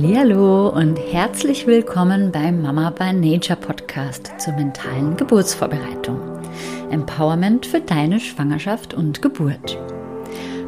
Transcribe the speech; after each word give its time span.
Hallo 0.00 0.68
und 0.68 0.96
herzlich 0.96 1.66
willkommen 1.66 2.30
beim 2.30 2.62
Mama 2.62 2.90
by 2.90 3.12
Nature 3.12 3.58
Podcast 3.58 4.30
zur 4.38 4.54
mentalen 4.54 5.16
Geburtsvorbereitung. 5.16 6.20
Empowerment 6.90 7.66
für 7.66 7.80
deine 7.80 8.20
Schwangerschaft 8.20 8.94
und 8.94 9.22
Geburt. 9.22 9.76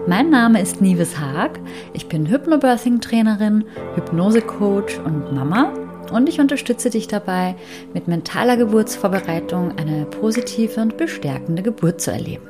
Mein 0.08 0.30
Name 0.30 0.60
ist 0.60 0.80
Nives 0.80 1.20
Haag. 1.20 1.60
Ich 1.92 2.08
bin 2.08 2.26
Hypnobirthing 2.26 3.00
Trainerin, 3.00 3.64
Hypnose-Coach 3.94 4.98
und 4.98 5.32
Mama 5.32 5.74
und 6.10 6.28
ich 6.28 6.40
unterstütze 6.40 6.90
dich 6.90 7.06
dabei, 7.06 7.54
mit 7.94 8.08
mentaler 8.08 8.56
Geburtsvorbereitung 8.56 9.78
eine 9.78 10.06
positive 10.06 10.80
und 10.80 10.96
bestärkende 10.96 11.62
Geburt 11.62 12.00
zu 12.00 12.10
erleben. 12.10 12.48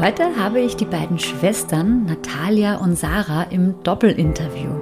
Heute 0.00 0.36
habe 0.36 0.60
ich 0.60 0.76
die 0.76 0.84
beiden 0.84 1.18
Schwestern 1.18 2.06
Natalia 2.06 2.76
und 2.76 2.96
Sarah 2.96 3.44
im 3.50 3.82
Doppelinterview. 3.82 4.77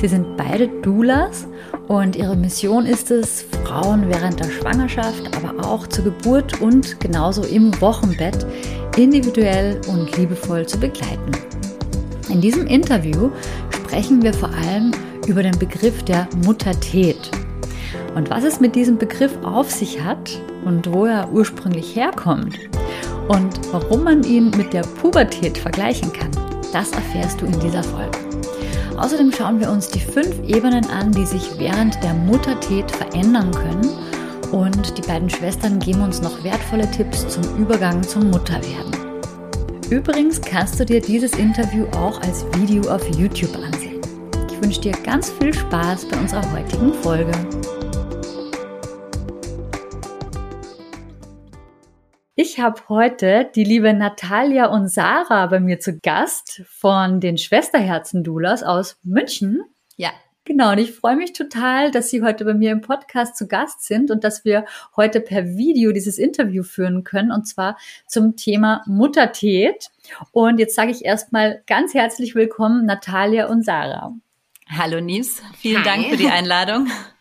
Sie 0.00 0.06
sind 0.06 0.36
beide 0.36 0.68
Doulas 0.82 1.48
und 1.88 2.14
ihre 2.14 2.36
Mission 2.36 2.86
ist 2.86 3.10
es, 3.10 3.44
Frauen 3.64 4.08
während 4.08 4.38
der 4.38 4.48
Schwangerschaft, 4.48 5.36
aber 5.36 5.66
auch 5.66 5.88
zur 5.88 6.04
Geburt 6.04 6.60
und 6.60 7.00
genauso 7.00 7.42
im 7.42 7.78
Wochenbett 7.80 8.46
individuell 8.96 9.80
und 9.88 10.16
liebevoll 10.16 10.66
zu 10.66 10.78
begleiten. 10.78 11.32
In 12.28 12.40
diesem 12.40 12.68
Interview 12.68 13.30
sprechen 13.70 14.22
wir 14.22 14.32
vor 14.32 14.50
allem 14.50 14.92
über 15.26 15.42
den 15.42 15.58
Begriff 15.58 16.04
der 16.04 16.28
Muttertät 16.44 17.30
und 18.14 18.30
was 18.30 18.44
es 18.44 18.60
mit 18.60 18.76
diesem 18.76 18.98
Begriff 18.98 19.36
auf 19.42 19.68
sich 19.68 20.00
hat 20.00 20.40
und 20.64 20.92
wo 20.92 21.06
er 21.06 21.28
ursprünglich 21.32 21.96
herkommt 21.96 22.56
und 23.26 23.60
warum 23.72 24.04
man 24.04 24.22
ihn 24.22 24.50
mit 24.56 24.72
der 24.72 24.82
Pubertät 24.82 25.58
vergleichen 25.58 26.12
kann. 26.12 26.30
Das 26.72 26.92
erfährst 26.92 27.40
du 27.40 27.46
in 27.46 27.58
dieser 27.58 27.82
Folge. 27.82 28.27
Außerdem 28.98 29.32
schauen 29.32 29.60
wir 29.60 29.70
uns 29.70 29.88
die 29.88 30.00
fünf 30.00 30.42
Ebenen 30.46 30.84
an, 30.90 31.12
die 31.12 31.24
sich 31.24 31.56
während 31.56 32.02
der 32.02 32.14
Muttertät 32.14 32.90
verändern 32.90 33.52
können. 33.52 33.88
Und 34.50 34.98
die 34.98 35.02
beiden 35.02 35.30
Schwestern 35.30 35.78
geben 35.78 36.02
uns 36.02 36.20
noch 36.20 36.42
wertvolle 36.42 36.90
Tipps 36.90 37.28
zum 37.28 37.44
Übergang 37.58 38.02
zum 38.02 38.30
Mutterwerden. 38.30 38.92
Übrigens 39.88 40.40
kannst 40.40 40.80
du 40.80 40.84
dir 40.84 41.00
dieses 41.00 41.32
Interview 41.38 41.86
auch 41.92 42.20
als 42.22 42.44
Video 42.56 42.90
auf 42.90 43.06
YouTube 43.16 43.54
ansehen. 43.54 44.00
Ich 44.50 44.60
wünsche 44.60 44.80
dir 44.80 44.92
ganz 45.04 45.30
viel 45.30 45.54
Spaß 45.54 46.06
bei 46.06 46.18
unserer 46.18 46.52
heutigen 46.52 46.92
Folge. 46.94 47.32
Ich 52.40 52.60
habe 52.60 52.80
heute 52.88 53.50
die 53.52 53.64
liebe 53.64 53.92
Natalia 53.92 54.66
und 54.66 54.86
Sarah 54.86 55.46
bei 55.46 55.58
mir 55.58 55.80
zu 55.80 55.98
Gast 55.98 56.62
von 56.68 57.18
den 57.18 57.36
Schwesterherzen-Doulas 57.36 58.62
aus 58.62 58.96
München. 59.02 59.64
Ja. 59.96 60.10
Genau, 60.44 60.70
und 60.70 60.78
ich 60.78 60.92
freue 60.92 61.16
mich 61.16 61.32
total, 61.32 61.90
dass 61.90 62.10
Sie 62.10 62.22
heute 62.22 62.44
bei 62.44 62.54
mir 62.54 62.70
im 62.70 62.80
Podcast 62.80 63.36
zu 63.36 63.48
Gast 63.48 63.82
sind 63.82 64.12
und 64.12 64.22
dass 64.22 64.44
wir 64.44 64.66
heute 64.94 65.20
per 65.20 65.56
Video 65.56 65.90
dieses 65.90 66.16
Interview 66.16 66.62
führen 66.62 67.02
können 67.02 67.32
und 67.32 67.48
zwar 67.48 67.76
zum 68.06 68.36
Thema 68.36 68.84
Muttertät. 68.86 69.88
Und 70.30 70.60
jetzt 70.60 70.76
sage 70.76 70.92
ich 70.92 71.04
erstmal 71.04 71.64
ganz 71.66 71.92
herzlich 71.92 72.36
willkommen, 72.36 72.86
Natalia 72.86 73.48
und 73.48 73.64
Sarah. 73.64 74.14
Hallo 74.68 75.00
Nies, 75.00 75.42
vielen 75.56 75.78
Hi. 75.78 75.84
Dank 75.84 76.06
für 76.06 76.16
die 76.16 76.28
Einladung. 76.28 76.86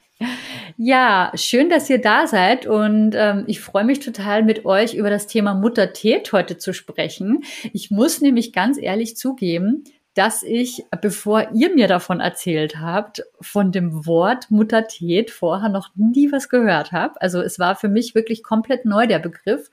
Ja, 0.78 1.32
schön, 1.36 1.70
dass 1.70 1.90
ihr 1.90 2.00
da 2.00 2.28
seid 2.28 2.68
und 2.68 3.14
ähm, 3.16 3.46
ich 3.48 3.62
freue 3.62 3.84
mich 3.84 4.00
total 4.00 4.44
mit 4.44 4.66
euch 4.66 4.94
über 4.94 5.10
das 5.10 5.28
Thema 5.28 5.54
Muttertät 5.54 6.32
heute 6.34 6.58
zu 6.58 6.74
sprechen. 6.74 7.44
Ich 7.74 7.90
muss 7.90 8.22
nämlich 8.22 8.54
ganz 8.54 8.78
ehrlich 8.80 9.16
zugeben, 9.18 9.84
dass 10.14 10.42
ich, 10.42 10.84
bevor 11.00 11.52
ihr 11.54 11.74
mir 11.76 11.88
davon 11.88 12.20
erzählt 12.20 12.80
habt, 12.80 13.24
von 13.40 13.72
dem 13.72 14.08
Wort 14.08 14.50
Muttertät 14.50 15.30
vorher 15.30 15.70
noch 15.70 15.92
nie 15.96 16.32
was 16.32 16.50
gehört 16.50 16.92
habe. 16.92 17.22
Also 17.22 17.40
es 17.42 17.60
war 17.60 17.76
für 17.76 17.88
mich 17.88 18.16
wirklich 18.16 18.42
komplett 18.42 18.84
neu 18.84 19.06
der 19.06 19.20
Begriff 19.20 19.70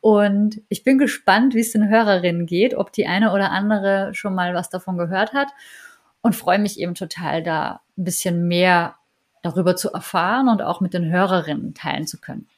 und 0.00 0.60
ich 0.68 0.84
bin 0.84 0.98
gespannt, 0.98 1.54
wie 1.54 1.60
es 1.60 1.72
den 1.72 1.88
Hörerinnen 1.88 2.44
geht, 2.44 2.74
ob 2.74 2.92
die 2.92 3.06
eine 3.06 3.32
oder 3.32 3.50
andere 3.50 4.10
schon 4.12 4.34
mal 4.34 4.52
was 4.52 4.68
davon 4.68 4.98
gehört 4.98 5.32
hat 5.32 5.48
und 6.20 6.36
freue 6.36 6.58
mich 6.58 6.78
eben 6.78 6.94
total 6.94 7.42
da 7.42 7.80
ein 7.96 8.04
bisschen 8.04 8.46
mehr 8.46 8.97
darüber 9.42 9.76
zu 9.76 9.92
erfahren 9.92 10.48
und 10.48 10.62
auch 10.62 10.80
mit 10.80 10.94
den 10.94 11.10
Hörerinnen 11.10 11.74
teilen 11.74 12.06
zu 12.06 12.20
können. 12.20 12.48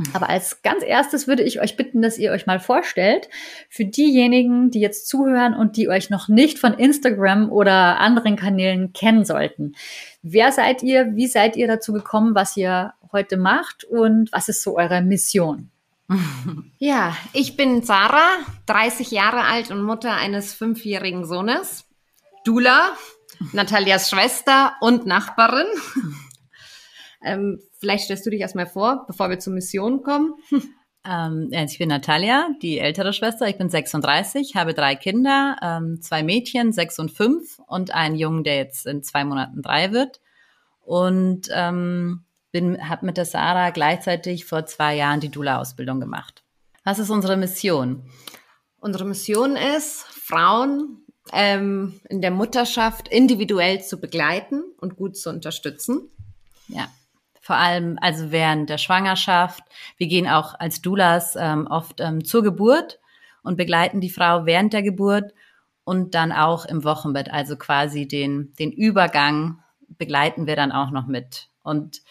Mhm. 0.00 0.06
Aber 0.14 0.28
als 0.30 0.62
ganz 0.62 0.82
erstes 0.82 1.28
würde 1.28 1.42
ich 1.42 1.60
euch 1.60 1.76
bitten, 1.76 2.02
dass 2.02 2.18
ihr 2.18 2.32
euch 2.32 2.46
mal 2.46 2.60
vorstellt, 2.60 3.28
für 3.68 3.84
diejenigen, 3.84 4.70
die 4.70 4.80
jetzt 4.80 5.08
zuhören 5.08 5.54
und 5.54 5.76
die 5.76 5.88
euch 5.88 6.10
noch 6.10 6.28
nicht 6.28 6.58
von 6.58 6.74
Instagram 6.74 7.50
oder 7.50 8.00
anderen 8.00 8.36
Kanälen 8.36 8.92
kennen 8.92 9.24
sollten. 9.24 9.74
Wer 10.22 10.52
seid 10.52 10.82
ihr? 10.82 11.14
Wie 11.14 11.26
seid 11.26 11.56
ihr 11.56 11.66
dazu 11.66 11.92
gekommen, 11.92 12.34
was 12.34 12.56
ihr 12.56 12.94
heute 13.12 13.36
macht 13.36 13.84
und 13.84 14.32
was 14.32 14.48
ist 14.48 14.62
so 14.62 14.76
eure 14.76 15.02
Mission? 15.02 15.70
Ja, 16.78 17.14
ich 17.34 17.56
bin 17.56 17.82
Sarah, 17.82 18.38
30 18.66 19.10
Jahre 19.10 19.42
alt 19.44 19.70
und 19.70 19.82
Mutter 19.82 20.14
eines 20.14 20.54
fünfjährigen 20.54 21.26
Sohnes. 21.26 21.84
Dula, 22.44 22.92
Natalias 23.52 24.10
Schwester 24.10 24.74
und 24.80 25.06
Nachbarin. 25.06 25.66
ähm, 27.24 27.60
vielleicht 27.78 28.04
stellst 28.04 28.26
du 28.26 28.30
dich 28.30 28.40
erstmal 28.40 28.66
vor, 28.66 29.04
bevor 29.06 29.30
wir 29.30 29.38
zur 29.38 29.52
Mission 29.52 30.02
kommen. 30.02 30.34
Ähm, 31.02 31.48
ich 31.50 31.78
bin 31.78 31.88
Natalia, 31.88 32.50
die 32.60 32.78
ältere 32.78 33.14
Schwester. 33.14 33.48
Ich 33.48 33.56
bin 33.56 33.70
36, 33.70 34.54
habe 34.54 34.74
drei 34.74 34.94
Kinder, 34.94 35.56
ähm, 35.62 36.02
zwei 36.02 36.22
Mädchen, 36.22 36.72
sechs 36.72 36.98
und 36.98 37.10
fünf 37.10 37.58
und 37.66 37.94
einen 37.94 38.16
Jungen, 38.16 38.44
der 38.44 38.56
jetzt 38.56 38.86
in 38.86 39.02
zwei 39.02 39.24
Monaten 39.24 39.62
drei 39.62 39.92
wird. 39.92 40.20
Und 40.82 41.48
ähm, 41.52 42.24
bin, 42.52 42.86
habe 42.88 43.06
mit 43.06 43.16
der 43.16 43.24
Sarah 43.24 43.70
gleichzeitig 43.70 44.44
vor 44.44 44.66
zwei 44.66 44.96
Jahren 44.96 45.20
die 45.20 45.30
Dula-Ausbildung 45.30 46.00
gemacht. 46.00 46.42
Was 46.84 46.98
ist 46.98 47.10
unsere 47.10 47.36
Mission? 47.36 48.02
Unsere 48.78 49.04
Mission 49.04 49.56
ist, 49.56 50.04
Frauen 50.04 51.04
ähm, 51.32 52.00
in 52.08 52.20
der 52.20 52.30
Mutterschaft 52.30 53.08
individuell 53.08 53.82
zu 53.82 54.00
begleiten 54.00 54.62
und 54.78 54.96
gut 54.96 55.16
zu 55.16 55.30
unterstützen. 55.30 56.08
Ja, 56.68 56.88
vor 57.40 57.56
allem 57.56 57.98
also 58.00 58.30
während 58.30 58.70
der 58.70 58.78
Schwangerschaft. 58.78 59.62
Wir 59.96 60.06
gehen 60.06 60.28
auch 60.28 60.58
als 60.58 60.82
Doulas 60.82 61.36
ähm, 61.36 61.66
oft 61.66 62.00
ähm, 62.00 62.24
zur 62.24 62.42
Geburt 62.42 63.00
und 63.42 63.56
begleiten 63.56 64.00
die 64.00 64.10
Frau 64.10 64.46
während 64.46 64.72
der 64.72 64.82
Geburt 64.82 65.32
und 65.84 66.14
dann 66.14 66.32
auch 66.32 66.66
im 66.66 66.84
Wochenbett, 66.84 67.32
also 67.32 67.56
quasi 67.56 68.06
den, 68.06 68.52
den 68.58 68.70
Übergang 68.70 69.62
begleiten 69.88 70.46
wir 70.46 70.56
dann 70.56 70.72
auch 70.72 70.90
noch 70.90 71.06
mit. 71.06 71.48
Und 71.62 72.02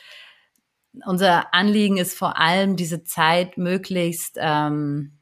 unser 1.06 1.54
Anliegen 1.54 1.98
ist 1.98 2.18
vor 2.18 2.38
allem, 2.38 2.76
diese 2.76 3.04
Zeit 3.04 3.58
möglichst 3.58 4.38
ähm, 4.40 5.18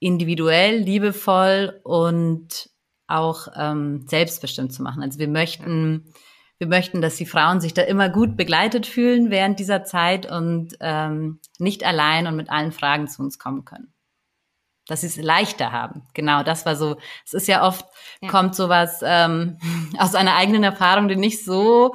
individuell, 0.00 0.76
liebevoll 0.76 1.80
und 1.84 2.68
auch 3.06 3.48
ähm, 3.56 4.06
selbstbestimmt 4.08 4.72
zu 4.72 4.82
machen. 4.82 5.02
Also 5.02 5.18
wir 5.18 5.28
möchten, 5.28 6.12
wir 6.58 6.66
möchten, 6.66 7.02
dass 7.02 7.16
die 7.16 7.26
Frauen 7.26 7.60
sich 7.60 7.74
da 7.74 7.82
immer 7.82 8.08
gut 8.08 8.36
begleitet 8.36 8.86
fühlen 8.86 9.30
während 9.30 9.58
dieser 9.58 9.84
Zeit 9.84 10.30
und 10.30 10.76
ähm, 10.80 11.40
nicht 11.58 11.84
allein 11.84 12.26
und 12.26 12.36
mit 12.36 12.50
allen 12.50 12.72
Fragen 12.72 13.08
zu 13.08 13.22
uns 13.22 13.38
kommen 13.38 13.64
können. 13.64 13.92
Dass 14.86 15.00
sie 15.00 15.06
es 15.06 15.16
leichter 15.16 15.72
haben. 15.72 16.02
Genau, 16.12 16.42
das 16.42 16.66
war 16.66 16.76
so. 16.76 16.96
Es 17.24 17.32
ist 17.32 17.48
ja 17.48 17.66
oft, 17.66 17.86
ja. 18.20 18.28
kommt 18.28 18.54
sowas 18.54 19.00
ähm, 19.02 19.58
aus 19.98 20.14
einer 20.14 20.36
eigenen 20.36 20.62
Erfahrung, 20.62 21.08
die 21.08 21.16
nicht 21.16 21.44
so 21.44 21.94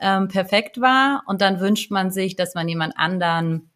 ähm, 0.00 0.28
perfekt 0.28 0.80
war. 0.80 1.22
Und 1.26 1.42
dann 1.42 1.60
wünscht 1.60 1.90
man 1.90 2.10
sich, 2.10 2.36
dass 2.36 2.54
man 2.54 2.68
jemand 2.68 2.98
anderen 2.98 3.70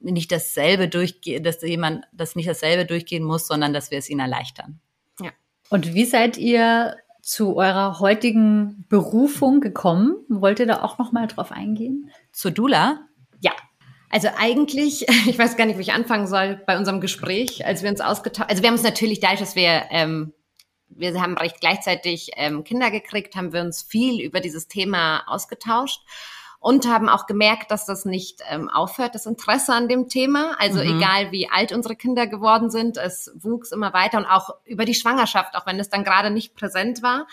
nicht 0.00 0.30
dasselbe 0.32 0.88
durchgeht, 0.88 1.46
dass 1.46 1.62
jemand 1.62 2.04
das 2.12 2.36
nicht 2.36 2.48
dasselbe 2.48 2.84
durchgehen 2.84 3.24
muss, 3.24 3.46
sondern 3.46 3.72
dass 3.72 3.90
wir 3.90 3.98
es 3.98 4.10
ihnen 4.10 4.20
erleichtern. 4.20 4.80
Und 5.70 5.94
wie 5.94 6.04
seid 6.04 6.36
ihr 6.36 6.96
zu 7.22 7.56
eurer 7.56 8.00
heutigen 8.00 8.84
Berufung 8.88 9.60
gekommen? 9.60 10.16
Wollt 10.28 10.60
ihr 10.60 10.66
da 10.66 10.82
auch 10.82 10.98
noch 10.98 11.12
mal 11.12 11.26
drauf 11.26 11.52
eingehen? 11.52 12.10
Zur 12.32 12.50
Dula? 12.50 13.00
Ja. 13.40 13.52
Also 14.10 14.28
eigentlich, 14.38 15.06
ich 15.26 15.38
weiß 15.38 15.56
gar 15.56 15.66
nicht, 15.66 15.76
wo 15.76 15.80
ich 15.80 15.92
anfangen 15.92 16.26
soll 16.26 16.62
bei 16.66 16.76
unserem 16.76 17.00
Gespräch, 17.00 17.66
als 17.66 17.82
wir 17.82 17.90
uns 17.90 18.00
ausgetauscht, 18.00 18.50
also 18.50 18.62
wir 18.62 18.68
haben 18.68 18.76
uns 18.76 18.84
natürlich 18.84 19.20
dadurch, 19.20 19.40
dass 19.40 19.56
wir 19.56 19.84
ähm, 19.90 20.32
wir 20.96 21.20
haben 21.20 21.36
recht 21.36 21.60
gleichzeitig 21.60 22.30
ähm, 22.36 22.62
Kinder 22.62 22.90
gekriegt, 22.90 23.34
haben 23.34 23.52
wir 23.52 23.62
uns 23.62 23.82
viel 23.82 24.20
über 24.20 24.40
dieses 24.40 24.68
Thema 24.68 25.24
ausgetauscht 25.26 26.00
und 26.64 26.86
haben 26.86 27.10
auch 27.10 27.26
gemerkt, 27.26 27.70
dass 27.70 27.84
das 27.84 28.06
nicht 28.06 28.40
ähm, 28.48 28.70
aufhört, 28.70 29.14
das 29.14 29.26
Interesse 29.26 29.74
an 29.74 29.86
dem 29.86 30.08
Thema. 30.08 30.56
Also 30.58 30.78
mhm. 30.78 30.96
egal 30.96 31.30
wie 31.30 31.50
alt 31.50 31.72
unsere 31.72 31.94
Kinder 31.94 32.26
geworden 32.26 32.70
sind, 32.70 32.96
es 32.96 33.30
wuchs 33.34 33.70
immer 33.70 33.92
weiter 33.92 34.16
und 34.16 34.24
auch 34.24 34.48
über 34.64 34.86
die 34.86 34.94
Schwangerschaft, 34.94 35.56
auch 35.56 35.66
wenn 35.66 35.78
es 35.78 35.90
dann 35.90 36.04
gerade 36.04 36.30
nicht 36.30 36.54
präsent 36.54 37.02
war. 37.02 37.26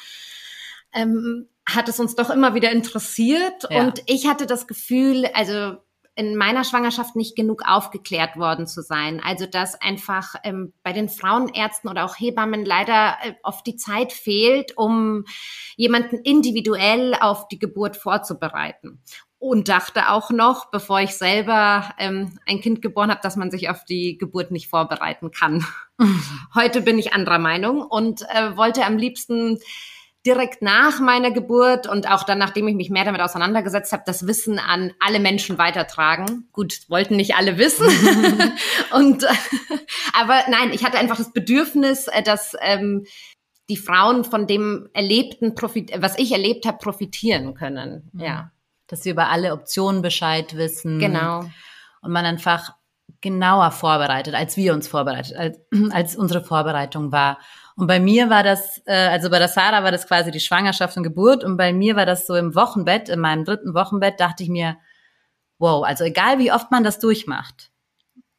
Ähm, 0.92 1.48
hat 1.66 1.88
es 1.88 1.98
uns 2.02 2.16
doch 2.16 2.30
immer 2.30 2.56
wieder 2.56 2.72
interessiert. 2.74 3.68
Ja. 3.70 3.86
Und 3.86 4.04
ich 4.06 4.28
hatte 4.28 4.48
das 4.48 4.68
Gefühl, 4.68 5.26
also 5.34 5.78
in 6.16 6.36
meiner 6.36 6.64
Schwangerschaft 6.64 7.16
nicht 7.16 7.36
genug 7.36 7.64
aufgeklärt 7.66 8.36
worden 8.38 8.68
zu 8.68 8.82
sein. 8.82 9.22
Also 9.24 9.46
dass 9.46 9.80
einfach 9.80 10.36
ähm, 10.44 10.74
bei 10.84 10.92
den 10.92 11.08
Frauenärzten 11.08 11.90
oder 11.90 12.04
auch 12.06 12.20
Hebammen 12.20 12.66
leider 12.66 13.16
äh, 13.24 13.34
oft 13.44 13.66
die 13.66 13.78
Zeit 13.78 14.12
fehlt, 14.12 14.78
um 14.78 15.24
jemanden 15.78 16.18
individuell 16.18 17.16
auf 17.20 17.48
die 17.48 17.60
Geburt 17.60 17.96
vorzubereiten. 17.96 19.02
Und 19.40 19.70
dachte 19.70 20.10
auch 20.10 20.30
noch, 20.30 20.70
bevor 20.70 21.00
ich 21.00 21.16
selber 21.16 21.96
ähm, 21.98 22.38
ein 22.46 22.62
Kind 22.62 22.82
geboren 22.84 23.10
habe, 23.10 23.22
dass 23.24 23.38
man 23.38 23.50
sich 23.50 23.70
auf 23.70 23.86
die 23.86 24.18
Geburt 24.20 24.52
nicht 24.52 24.70
vorbereiten 24.70 25.32
kann. 25.32 25.66
Heute 26.54 26.82
bin 26.82 27.00
ich 27.00 27.14
anderer 27.14 27.40
Meinung 27.40 27.82
und 27.82 28.22
äh, 28.30 28.56
wollte 28.56 28.86
am 28.86 28.98
liebsten 28.98 29.60
direkt 30.26 30.62
nach 30.62 31.00
meiner 31.00 31.32
Geburt 31.32 31.88
und 31.88 32.10
auch 32.10 32.24
dann, 32.24 32.38
nachdem 32.38 32.68
ich 32.68 32.76
mich 32.76 32.90
mehr 32.90 33.06
damit 33.06 33.22
auseinandergesetzt 33.22 33.92
habe, 33.92 34.04
das 34.06 34.28
Wissen 34.28 34.60
an 34.60 34.94
alle 35.00 35.20
Menschen 35.20 35.58
weitertragen. 35.58 36.48
Gut, 36.52 36.82
wollten 36.90 37.16
nicht 37.16 37.36
alle 37.36 37.58
wissen. 37.58 37.88
und 38.94 39.26
aber 40.14 40.42
nein, 40.50 40.72
ich 40.74 40.84
hatte 40.84 41.00
einfach 41.00 41.18
das 41.18 41.34
Bedürfnis, 41.34 42.08
äh, 42.08 42.22
dass 42.22 42.56
ähm, 42.62 43.06
die 43.70 43.78
Frauen 43.78 44.24
von 44.24 44.48
dem 44.48 44.90
Erlebten, 44.94 45.56
profit 45.56 45.92
was 45.98 46.20
ich 46.20 46.32
erlebt 46.32 46.66
habe, 46.66 46.78
profitieren 46.78 47.56
können. 47.56 48.10
Mhm. 48.14 48.20
Ja. 48.20 48.52
Dass 48.88 49.04
sie 49.04 49.10
über 49.10 49.30
alle 49.30 49.54
Optionen 49.54 50.02
Bescheid 50.02 50.56
wissen. 50.56 51.00
Genau. 51.00 51.46
Und 52.02 52.12
man 52.12 52.26
einfach 52.26 52.74
genauer 53.22 53.72
vorbereitet, 53.72 54.36
als 54.36 54.58
wir 54.58 54.74
uns 54.74 54.88
vorbereitet, 54.88 55.36
als, 55.36 55.60
als 55.92 56.16
unsere 56.16 56.44
Vorbereitung 56.44 57.12
war. 57.12 57.40
Und 57.76 57.88
bei 57.88 58.00
mir 58.00 58.30
war 58.30 58.44
das, 58.44 58.82
äh, 58.86 59.08
also 59.08 59.30
bei 59.30 59.40
der 59.40 59.48
Sarah 59.48 59.84
war 59.84 59.92
das 59.92 60.08
quasi 60.08 60.32
die 60.32 60.40
Schwangerschaft 60.40 60.98
und 60.98 61.04
Geburt 61.04 61.44
und 61.44 61.58
bei 61.58 61.74
mir 61.74 61.96
war 61.96 62.06
das 62.06 62.28
so 62.28 62.36
im 62.36 62.56
Wochenbett, 62.56 63.10
in 63.10 63.20
meinem 63.20 63.46
dritten 63.46 63.74
Wochenbett, 63.74 64.20
dachte 64.20 64.44
ich 64.44 64.50
mir, 64.50 64.78
wow, 65.60 65.84
also 65.86 66.04
egal 66.04 66.40
wie 66.40 66.52
oft 66.52 66.72
man 66.72 66.84
das 66.84 67.00
durchmacht, 67.00 67.72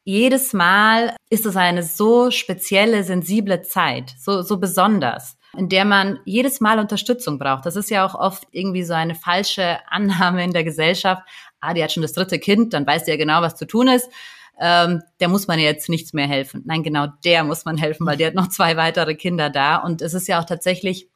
jedes 0.05 0.53
Mal 0.53 1.17
ist 1.31 1.47
es 1.47 1.57
eine 1.57 1.83
so 1.83 2.31
spezielle, 2.31 3.05
sensible 3.05 3.63
Zeit, 3.63 4.15
so, 4.19 4.43
so 4.43 4.59
besonders, 4.59 5.39
in 5.57 5.69
der 5.69 5.85
man 5.85 6.19
jedes 6.25 6.61
Mal 6.61 6.81
Unterstützung 6.81 7.39
braucht. 7.39 7.67
Das 7.67 7.77
ist 7.77 7.91
ja 7.91 8.05
auch 8.05 8.17
oft 8.17 8.45
irgendwie 8.51 8.83
so 8.83 8.95
eine 8.95 9.15
falsche 9.15 9.79
Annahme 9.89 10.43
in 10.43 10.53
der 10.53 10.65
Gesellschaft. 10.65 11.23
Ah, 11.61 11.75
die 11.75 11.85
hat 11.85 11.93
schon 11.93 12.03
das 12.03 12.15
dritte 12.15 12.41
Kind, 12.41 12.75
dann 12.75 12.87
weiß 12.87 13.05
die 13.05 13.13
ja 13.13 13.17
genau, 13.17 13.43
was 13.43 13.55
zu 13.55 13.67
tun 13.67 13.87
ist 13.87 14.11
ähm, 14.61 15.03
der 15.21 15.29
muss 15.29 15.47
man 15.47 15.59
jetzt 15.59 15.89
nichts 15.89 16.13
mehr 16.13 16.27
helfen. 16.27 16.63
Nein, 16.67 16.83
genau 16.83 17.07
der 17.25 17.45
muss 17.45 17.65
man 17.65 17.77
helfen, 17.77 18.07
weil 18.07 18.17
der 18.17 18.29
hat 18.29 18.35
noch 18.35 18.49
zwei 18.49 18.77
weitere 18.77 19.15
Kinder 19.15 19.51
da. 19.51 19.77
Und 19.77 20.03
es 20.03 20.15
ist 20.15 20.29
ja 20.29 20.41
auch 20.41 20.45
tatsächlich 20.45 21.09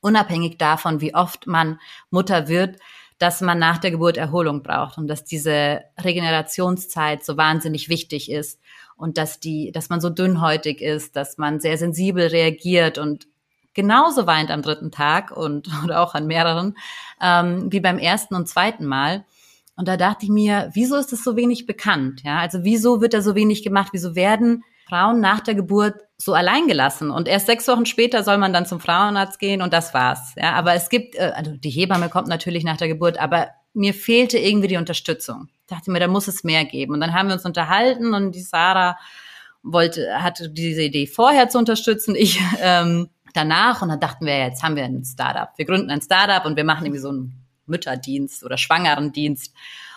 unabhängig 0.00 0.58
davon, 0.58 1.00
wie 1.00 1.14
oft 1.14 1.46
man 1.46 1.80
Mutter 2.10 2.48
wird, 2.48 2.78
dass 3.18 3.40
man 3.40 3.58
nach 3.58 3.78
der 3.78 3.90
Geburt 3.90 4.16
Erholung 4.16 4.62
braucht 4.62 4.98
und 4.98 5.08
dass 5.08 5.24
diese 5.24 5.82
Regenerationszeit 6.02 7.24
so 7.24 7.36
wahnsinnig 7.36 7.88
wichtig 7.88 8.30
ist 8.30 8.60
und 8.96 9.18
dass 9.18 9.40
die, 9.40 9.72
dass 9.72 9.88
man 9.88 10.00
so 10.00 10.10
dünnhäutig 10.10 10.80
ist, 10.80 11.16
dass 11.16 11.38
man 11.38 11.60
sehr 11.60 11.78
sensibel 11.78 12.26
reagiert 12.26 12.98
und 12.98 13.26
genauso 13.72 14.26
weint 14.26 14.50
am 14.50 14.62
dritten 14.62 14.90
Tag 14.90 15.30
und 15.30 15.68
oder 15.84 16.00
auch 16.00 16.14
an 16.14 16.26
mehreren 16.26 16.76
ähm, 17.20 17.72
wie 17.72 17.80
beim 17.80 17.98
ersten 17.98 18.34
und 18.34 18.48
zweiten 18.48 18.86
Mal. 18.86 19.24
Und 19.76 19.88
da 19.88 19.96
dachte 19.96 20.24
ich 20.24 20.30
mir, 20.30 20.70
wieso 20.74 20.96
ist 20.96 21.12
es 21.12 21.24
so 21.24 21.36
wenig 21.36 21.66
bekannt? 21.66 22.22
Ja, 22.24 22.38
also 22.38 22.62
wieso 22.62 23.00
wird 23.00 23.14
da 23.14 23.22
so 23.22 23.34
wenig 23.34 23.62
gemacht? 23.62 23.88
Wieso 23.92 24.14
werden 24.14 24.62
Frauen 24.88 25.20
nach 25.20 25.40
der 25.40 25.54
Geburt 25.54 25.96
so 26.16 26.34
allein 26.34 26.68
gelassen? 26.68 27.10
Und 27.10 27.26
erst 27.26 27.46
sechs 27.46 27.66
Wochen 27.66 27.86
später 27.86 28.22
soll 28.22 28.38
man 28.38 28.52
dann 28.52 28.66
zum 28.66 28.78
Frauenarzt 28.78 29.38
gehen 29.38 29.62
und 29.62 29.72
das 29.72 29.92
war's. 29.92 30.34
Ja, 30.36 30.52
aber 30.52 30.74
es 30.74 30.88
gibt, 30.88 31.16
äh, 31.16 31.32
also 31.34 31.56
die 31.56 31.70
Hebamme 31.70 32.08
kommt 32.08 32.28
natürlich 32.28 32.64
nach 32.64 32.76
der 32.76 32.88
Geburt, 32.88 33.18
aber 33.18 33.48
mir 33.72 33.94
fehlte 33.94 34.38
irgendwie 34.38 34.68
die 34.68 34.76
Unterstützung. 34.76 35.48
Ich 35.62 35.66
dachte 35.66 35.90
mir, 35.90 35.98
da 35.98 36.06
muss 36.06 36.28
es 36.28 36.44
mehr 36.44 36.64
geben. 36.64 36.94
Und 36.94 37.00
dann 37.00 37.12
haben 37.12 37.28
wir 37.28 37.34
uns 37.34 37.44
unterhalten 37.44 38.14
und 38.14 38.34
die 38.34 38.42
Sarah 38.42 38.96
wollte, 39.64 40.22
hatte 40.22 40.50
diese 40.50 40.82
Idee 40.82 41.06
vorher 41.06 41.48
zu 41.48 41.58
unterstützen. 41.58 42.14
Ich 42.14 42.40
ähm, 42.60 43.08
danach 43.32 43.82
und 43.82 43.88
dann 43.88 44.00
dachten 44.00 44.24
wir, 44.24 44.38
jetzt 44.38 44.62
haben 44.62 44.76
wir 44.76 44.84
ein 44.84 45.04
Startup. 45.04 45.48
Wir 45.56 45.66
gründen 45.66 45.90
ein 45.90 46.00
Startup 46.00 46.44
und 46.46 46.56
wir 46.56 46.64
machen 46.64 46.86
irgendwie 46.86 47.00
so 47.00 47.10
ein 47.10 47.43
Mütterdienst 47.66 48.44
oder 48.44 48.56
Schwangerendienst 48.58 49.54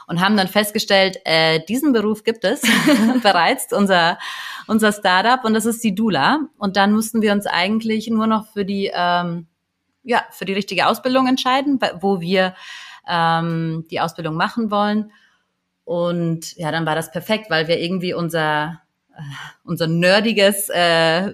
und 0.07 0.21
haben 0.21 0.37
dann 0.37 0.47
festgestellt, 0.47 1.19
äh, 1.25 1.59
diesen 1.67 1.91
Beruf 1.91 2.23
gibt 2.23 2.43
es 2.43 2.61
bereits, 3.23 3.71
unser, 3.73 4.17
unser 4.65 4.91
Startup 4.91 5.43
und 5.43 5.53
das 5.53 5.65
ist 5.65 5.83
die 5.83 5.93
Dula. 5.93 6.39
Und 6.57 6.77
dann 6.77 6.93
mussten 6.93 7.21
wir 7.21 7.33
uns 7.33 7.45
eigentlich 7.45 8.07
nur 8.09 8.25
noch 8.25 8.47
für 8.47 8.65
die, 8.65 8.89
ähm, 8.93 9.47
ja, 10.03 10.23
für 10.31 10.45
die 10.45 10.53
richtige 10.53 10.87
Ausbildung 10.87 11.27
entscheiden, 11.27 11.79
wo 11.99 12.21
wir 12.21 12.55
ähm, 13.07 13.85
die 13.91 13.99
Ausbildung 13.99 14.35
machen 14.35 14.71
wollen. 14.71 15.11
Und 15.83 16.55
ja, 16.57 16.71
dann 16.71 16.85
war 16.85 16.95
das 16.95 17.11
perfekt, 17.11 17.49
weil 17.49 17.67
wir 17.67 17.79
irgendwie 17.79 18.13
unser 18.13 18.81
unser 19.63 19.87
nerdiges, 19.87 20.69
äh, 20.69 21.33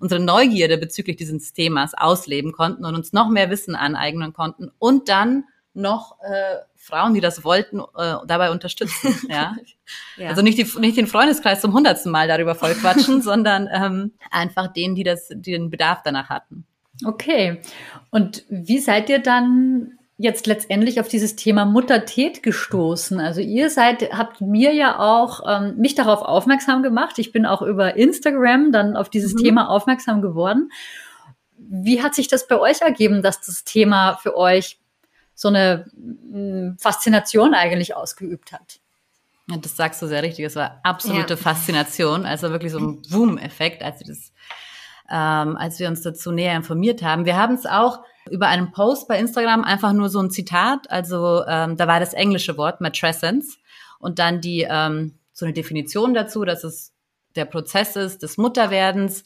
unsere 0.00 0.20
Neugierde 0.20 0.78
bezüglich 0.78 1.16
dieses 1.16 1.52
Themas 1.52 1.94
ausleben 1.94 2.52
konnten 2.52 2.84
und 2.84 2.94
uns 2.94 3.12
noch 3.12 3.28
mehr 3.28 3.50
Wissen 3.50 3.74
aneignen 3.74 4.32
konnten 4.32 4.70
und 4.78 5.08
dann 5.08 5.44
noch 5.74 6.18
äh, 6.20 6.56
Frauen, 6.76 7.14
die 7.14 7.20
das 7.20 7.44
wollten, 7.44 7.80
äh, 7.80 8.16
dabei 8.26 8.50
unterstützen. 8.50 9.14
Ja? 9.28 9.56
ja. 10.16 10.28
Also 10.28 10.42
nicht, 10.42 10.58
die, 10.58 10.80
nicht 10.80 10.96
den 10.96 11.06
Freundeskreis 11.06 11.60
zum 11.60 11.72
hundertsten 11.72 12.10
Mal 12.12 12.28
darüber 12.28 12.54
voll 12.54 12.74
quatschen, 12.74 13.22
sondern 13.22 13.68
ähm, 13.72 14.12
einfach 14.30 14.72
denen, 14.72 14.94
die 14.94 15.04
das, 15.04 15.28
die 15.28 15.52
den 15.52 15.70
Bedarf 15.70 16.00
danach 16.04 16.28
hatten. 16.28 16.66
Okay. 17.04 17.60
Und 18.10 18.44
wie 18.48 18.78
seid 18.78 19.08
ihr 19.08 19.20
dann 19.20 19.98
jetzt 20.18 20.46
letztendlich 20.46 21.00
auf 21.00 21.08
dieses 21.08 21.36
Thema 21.36 21.64
Muttertät 21.64 22.42
gestoßen? 22.42 23.20
Also 23.20 23.40
ihr 23.40 23.70
seid, 23.70 24.12
habt 24.12 24.40
mir 24.40 24.72
ja 24.72 24.98
auch 24.98 25.40
ähm, 25.46 25.76
mich 25.76 25.94
darauf 25.94 26.22
aufmerksam 26.22 26.82
gemacht. 26.82 27.18
Ich 27.18 27.32
bin 27.32 27.46
auch 27.46 27.62
über 27.62 27.96
Instagram 27.96 28.72
dann 28.72 28.96
auf 28.96 29.10
dieses 29.10 29.34
mhm. 29.34 29.38
Thema 29.38 29.68
aufmerksam 29.68 30.22
geworden. 30.22 30.70
Wie 31.56 32.02
hat 32.02 32.14
sich 32.14 32.28
das 32.28 32.46
bei 32.46 32.58
euch 32.58 32.80
ergeben, 32.80 33.22
dass 33.22 33.40
das 33.40 33.64
Thema 33.64 34.16
für 34.16 34.36
euch 34.36 34.78
so 35.34 35.48
eine 35.48 35.86
mh, 35.96 36.38
mm, 36.38 36.76
Faszination 36.78 37.54
eigentlich 37.54 37.96
ausgeübt 37.96 38.52
hat? 38.52 38.80
Ja, 39.48 39.56
das 39.56 39.76
sagst 39.76 40.00
du 40.02 40.06
sehr 40.06 40.22
richtig. 40.22 40.44
Es 40.44 40.56
war 40.56 40.80
absolute 40.82 41.34
ja. 41.34 41.36
Faszination, 41.36 42.26
also 42.26 42.50
wirklich 42.50 42.72
so 42.72 42.78
ein 42.78 43.02
Boom-Effekt, 43.10 43.82
als, 43.82 44.02
ähm, 45.10 45.56
als 45.56 45.78
wir 45.78 45.88
uns 45.88 46.02
dazu 46.02 46.30
näher 46.30 46.56
informiert 46.56 47.02
haben. 47.02 47.24
Wir 47.24 47.36
haben 47.36 47.54
es 47.54 47.66
auch 47.66 48.00
über 48.30 48.48
einen 48.48 48.72
Post 48.72 49.08
bei 49.08 49.18
Instagram 49.18 49.64
einfach 49.64 49.92
nur 49.92 50.08
so 50.08 50.20
ein 50.20 50.30
Zitat. 50.30 50.90
Also 50.90 51.44
ähm, 51.46 51.76
da 51.76 51.86
war 51.86 52.00
das 52.00 52.14
englische 52.14 52.56
Wort 52.56 52.80
Matrescence 52.80 53.58
und 53.98 54.18
dann 54.18 54.40
die 54.40 54.66
ähm, 54.68 55.18
so 55.32 55.44
eine 55.44 55.52
Definition 55.52 56.14
dazu, 56.14 56.44
dass 56.44 56.64
es 56.64 56.92
der 57.34 57.44
Prozess 57.46 57.96
ist 57.96 58.22
des 58.22 58.36
Mutterwerdens. 58.36 59.24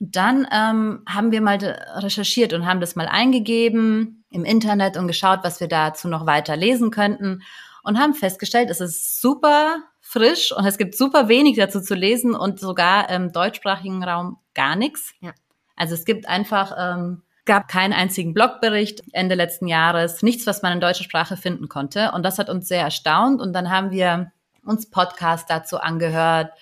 Und 0.00 0.16
dann 0.16 0.46
ähm, 0.52 1.02
haben 1.08 1.30
wir 1.30 1.40
mal 1.40 1.58
recherchiert 1.96 2.52
und 2.52 2.66
haben 2.66 2.80
das 2.80 2.96
mal 2.96 3.08
eingegeben 3.08 4.24
im 4.30 4.44
Internet 4.44 4.96
und 4.96 5.06
geschaut, 5.06 5.40
was 5.42 5.60
wir 5.60 5.68
dazu 5.68 6.08
noch 6.08 6.26
weiter 6.26 6.56
lesen 6.56 6.90
könnten 6.90 7.42
und 7.82 7.98
haben 7.98 8.14
festgestellt, 8.14 8.70
es 8.70 8.80
ist 8.80 9.20
super 9.20 9.82
frisch 10.00 10.52
und 10.52 10.66
es 10.66 10.78
gibt 10.78 10.96
super 10.96 11.28
wenig 11.28 11.56
dazu 11.56 11.80
zu 11.80 11.94
lesen 11.94 12.34
und 12.34 12.60
sogar 12.60 13.08
im 13.10 13.32
deutschsprachigen 13.32 14.02
Raum 14.04 14.38
gar 14.54 14.76
nichts. 14.76 15.14
Ja. 15.20 15.32
Also 15.76 15.94
es 15.94 16.04
gibt 16.04 16.28
einfach 16.28 16.74
ähm, 16.78 17.22
gab 17.44 17.68
keinen 17.68 17.92
einzigen 17.92 18.34
Blogbericht 18.34 19.02
Ende 19.12 19.34
letzten 19.34 19.66
Jahres, 19.66 20.22
nichts, 20.22 20.46
was 20.46 20.62
man 20.62 20.72
in 20.72 20.80
deutscher 20.80 21.04
Sprache 21.04 21.36
finden 21.36 21.68
konnte. 21.68 22.12
Und 22.12 22.22
das 22.22 22.38
hat 22.38 22.48
uns 22.48 22.68
sehr 22.68 22.82
erstaunt. 22.82 23.40
Und 23.40 23.52
dann 23.52 23.70
haben 23.70 23.90
wir 23.90 24.32
uns 24.64 24.88
Podcasts 24.88 25.46
dazu 25.48 25.78
angehört 25.78 26.52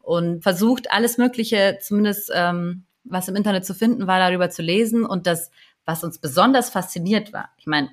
und 0.00 0.42
versucht, 0.42 0.90
alles 0.90 1.18
Mögliche, 1.18 1.78
zumindest 1.80 2.30
ähm, 2.34 2.84
was 3.04 3.28
im 3.28 3.36
Internet 3.36 3.64
zu 3.64 3.74
finden 3.74 4.06
war, 4.06 4.18
darüber 4.18 4.50
zu 4.50 4.62
lesen. 4.62 5.06
Und 5.06 5.26
das, 5.26 5.50
was 5.84 6.04
uns 6.04 6.18
besonders 6.18 6.70
fasziniert 6.70 7.32
war, 7.32 7.50
ich 7.56 7.66
meine, 7.66 7.90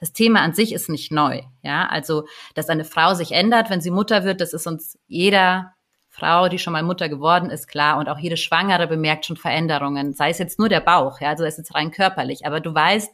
das 0.00 0.12
Thema 0.12 0.40
an 0.40 0.52
sich 0.52 0.72
ist 0.72 0.88
nicht 0.88 1.12
neu. 1.12 1.42
Ja, 1.62 1.86
also, 1.86 2.26
dass 2.54 2.68
eine 2.68 2.84
Frau 2.84 3.14
sich 3.14 3.32
ändert, 3.32 3.70
wenn 3.70 3.80
sie 3.80 3.92
Mutter 3.92 4.24
wird, 4.24 4.40
das 4.40 4.52
ist 4.52 4.66
uns 4.66 4.98
jeder 5.06 5.74
Frau, 6.14 6.50
die 6.50 6.58
schon 6.58 6.74
mal 6.74 6.82
Mutter 6.82 7.08
geworden 7.08 7.48
ist, 7.48 7.68
klar. 7.68 7.98
Und 7.98 8.08
auch 8.10 8.18
jede 8.18 8.36
Schwangere 8.36 8.86
bemerkt 8.86 9.24
schon 9.24 9.38
Veränderungen. 9.38 10.12
Sei 10.12 10.28
es 10.28 10.38
jetzt 10.38 10.58
nur 10.58 10.68
der 10.68 10.80
Bauch, 10.80 11.20
ja, 11.22 11.30
also 11.30 11.44
es 11.44 11.54
ist 11.54 11.58
jetzt 11.58 11.74
rein 11.74 11.90
körperlich. 11.90 12.44
Aber 12.44 12.60
du 12.60 12.74
weißt, 12.74 13.10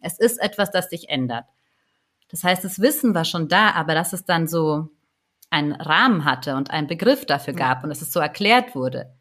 es 0.00 0.20
ist 0.20 0.40
etwas, 0.40 0.70
das 0.70 0.88
sich 0.88 1.08
ändert. 1.08 1.46
Das 2.30 2.44
heißt, 2.44 2.62
das 2.62 2.80
Wissen 2.80 3.12
war 3.12 3.24
schon 3.24 3.48
da, 3.48 3.72
aber 3.72 3.94
dass 3.94 4.12
es 4.12 4.24
dann 4.24 4.46
so 4.46 4.88
einen 5.50 5.72
Rahmen 5.72 6.24
hatte 6.24 6.54
und 6.54 6.70
einen 6.70 6.86
Begriff 6.86 7.26
dafür 7.26 7.54
gab 7.54 7.82
und 7.82 7.88
dass 7.88 8.02
es 8.02 8.12
so 8.12 8.20
erklärt 8.20 8.76
wurde, 8.76 9.12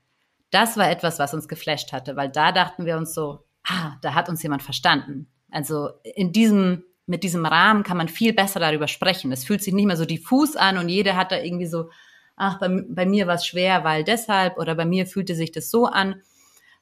das 0.51 0.77
war 0.77 0.89
etwas, 0.89 1.17
was 1.17 1.33
uns 1.33 1.47
geflasht 1.47 1.93
hatte, 1.93 2.15
weil 2.15 2.29
da 2.29 2.51
dachten 2.51 2.85
wir 2.85 2.97
uns 2.97 3.15
so, 3.15 3.45
ah, 3.63 3.95
da 4.03 4.13
hat 4.13 4.29
uns 4.29 4.43
jemand 4.43 4.61
verstanden. 4.61 5.27
Also 5.49 5.89
in 6.03 6.31
diesem, 6.31 6.83
mit 7.07 7.23
diesem 7.23 7.47
Rahmen 7.47 7.81
kann 7.81 7.97
man 7.97 8.09
viel 8.09 8.33
besser 8.33 8.59
darüber 8.59 8.87
sprechen. 8.87 9.31
Es 9.31 9.43
fühlt 9.43 9.63
sich 9.63 9.73
nicht 9.73 9.87
mehr 9.87 9.97
so 9.97 10.05
diffus 10.05 10.55
an 10.55 10.77
und 10.77 10.89
jeder 10.89 11.15
hat 11.15 11.31
da 11.31 11.37
irgendwie 11.37 11.65
so 11.65 11.89
ach, 12.37 12.59
bei, 12.59 12.69
bei 12.87 13.05
mir 13.05 13.27
war 13.27 13.35
es 13.35 13.45
schwer, 13.45 13.83
weil 13.83 14.05
deshalb 14.05 14.57
oder 14.57 14.75
bei 14.75 14.85
mir 14.85 15.05
fühlte 15.07 15.35
sich 15.35 15.51
das 15.51 15.69
so 15.69 15.87
an, 15.87 16.21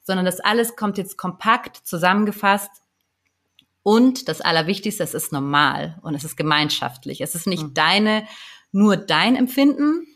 sondern 0.04 0.26
das 0.26 0.40
alles 0.40 0.76
kommt 0.76 1.00
jetzt 1.00 1.18
kompakt 1.18 1.78
zusammengefasst 1.78 2.70
Und 3.82 4.30
das 4.30 4.42
Allerwichtigste, 4.42 5.04
es 5.04 5.14
ist 5.14 5.32
normal 5.32 6.00
und 6.02 6.16
es 6.16 6.24
ist 6.24 6.36
gemeinschaftlich. 6.36 7.22
Es 7.22 7.36
ist 7.36 7.48
nicht 7.48 7.64
mhm. 7.64 7.74
deine, 7.76 8.28
nur 8.72 8.98
dein 8.98 9.36
Empfinden, 9.36 10.08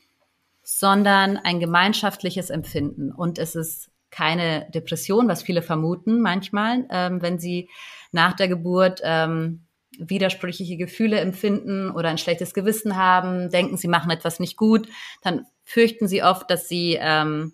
sondern 0.63 1.38
ein 1.38 1.60
gemeinschaftliches 1.60 2.50
Empfinden. 2.50 3.12
Und 3.12 3.38
es 3.39 3.55
ist 3.55 3.89
keine 4.10 4.67
Depression, 4.72 5.27
was 5.27 5.43
viele 5.43 5.62
vermuten 5.62 6.22
manchmal, 6.22 6.88
ähm, 6.89 7.22
wenn 7.22 7.39
sie 7.39 7.69
nach 8.12 8.34
der 8.34 8.48
Geburt 8.48 9.01
ähm, 9.03 9.65
widersprüchliche 10.00 10.77
Gefühle 10.77 11.20
empfinden 11.20 11.91
oder 11.91 12.10
ein 12.10 12.18
schlechtes 12.18 12.53
Gewissen 12.53 12.96
haben, 12.96 13.50
denken, 13.50 13.77
sie 13.77 13.88
machen 13.88 14.12
etwas 14.12 14.39
nicht 14.39 14.58
gut, 14.58 14.88
dann 15.22 15.46
fürchten 15.63 16.08
sie 16.08 16.24
oft, 16.24 16.50
dass 16.50 16.68
sie 16.68 16.98
ähm, 17.00 17.53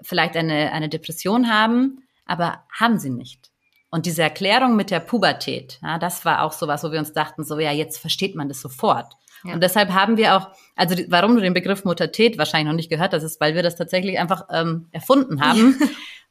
vielleicht 0.00 0.36
eine, 0.36 0.72
eine 0.72 0.88
Depression 0.88 1.52
haben, 1.52 2.04
aber 2.24 2.64
haben 2.72 2.98
sie 2.98 3.10
nicht. 3.10 3.50
Und 3.90 4.06
diese 4.06 4.22
Erklärung 4.22 4.76
mit 4.76 4.90
der 4.90 5.00
Pubertät, 5.00 5.80
ja, 5.82 5.98
das 5.98 6.24
war 6.24 6.42
auch 6.42 6.52
so 6.52 6.68
was, 6.68 6.84
wo 6.84 6.92
wir 6.92 6.98
uns 6.98 7.12
dachten, 7.12 7.44
so 7.44 7.58
ja, 7.58 7.72
jetzt 7.72 7.98
versteht 7.98 8.34
man 8.34 8.48
das 8.48 8.60
sofort. 8.60 9.14
Ja. 9.44 9.54
Und 9.54 9.62
deshalb 9.62 9.90
haben 9.90 10.16
wir 10.16 10.36
auch, 10.36 10.48
also 10.76 10.94
die, 10.94 11.10
warum 11.10 11.34
du 11.34 11.40
den 11.40 11.54
Begriff 11.54 11.84
Muttertät 11.84 12.36
wahrscheinlich 12.36 12.68
noch 12.68 12.76
nicht 12.76 12.90
gehört 12.90 13.12
hast, 13.12 13.22
ist, 13.22 13.40
weil 13.40 13.54
wir 13.54 13.62
das 13.62 13.76
tatsächlich 13.76 14.18
einfach 14.18 14.46
ähm, 14.50 14.88
erfunden 14.92 15.40
haben, 15.40 15.78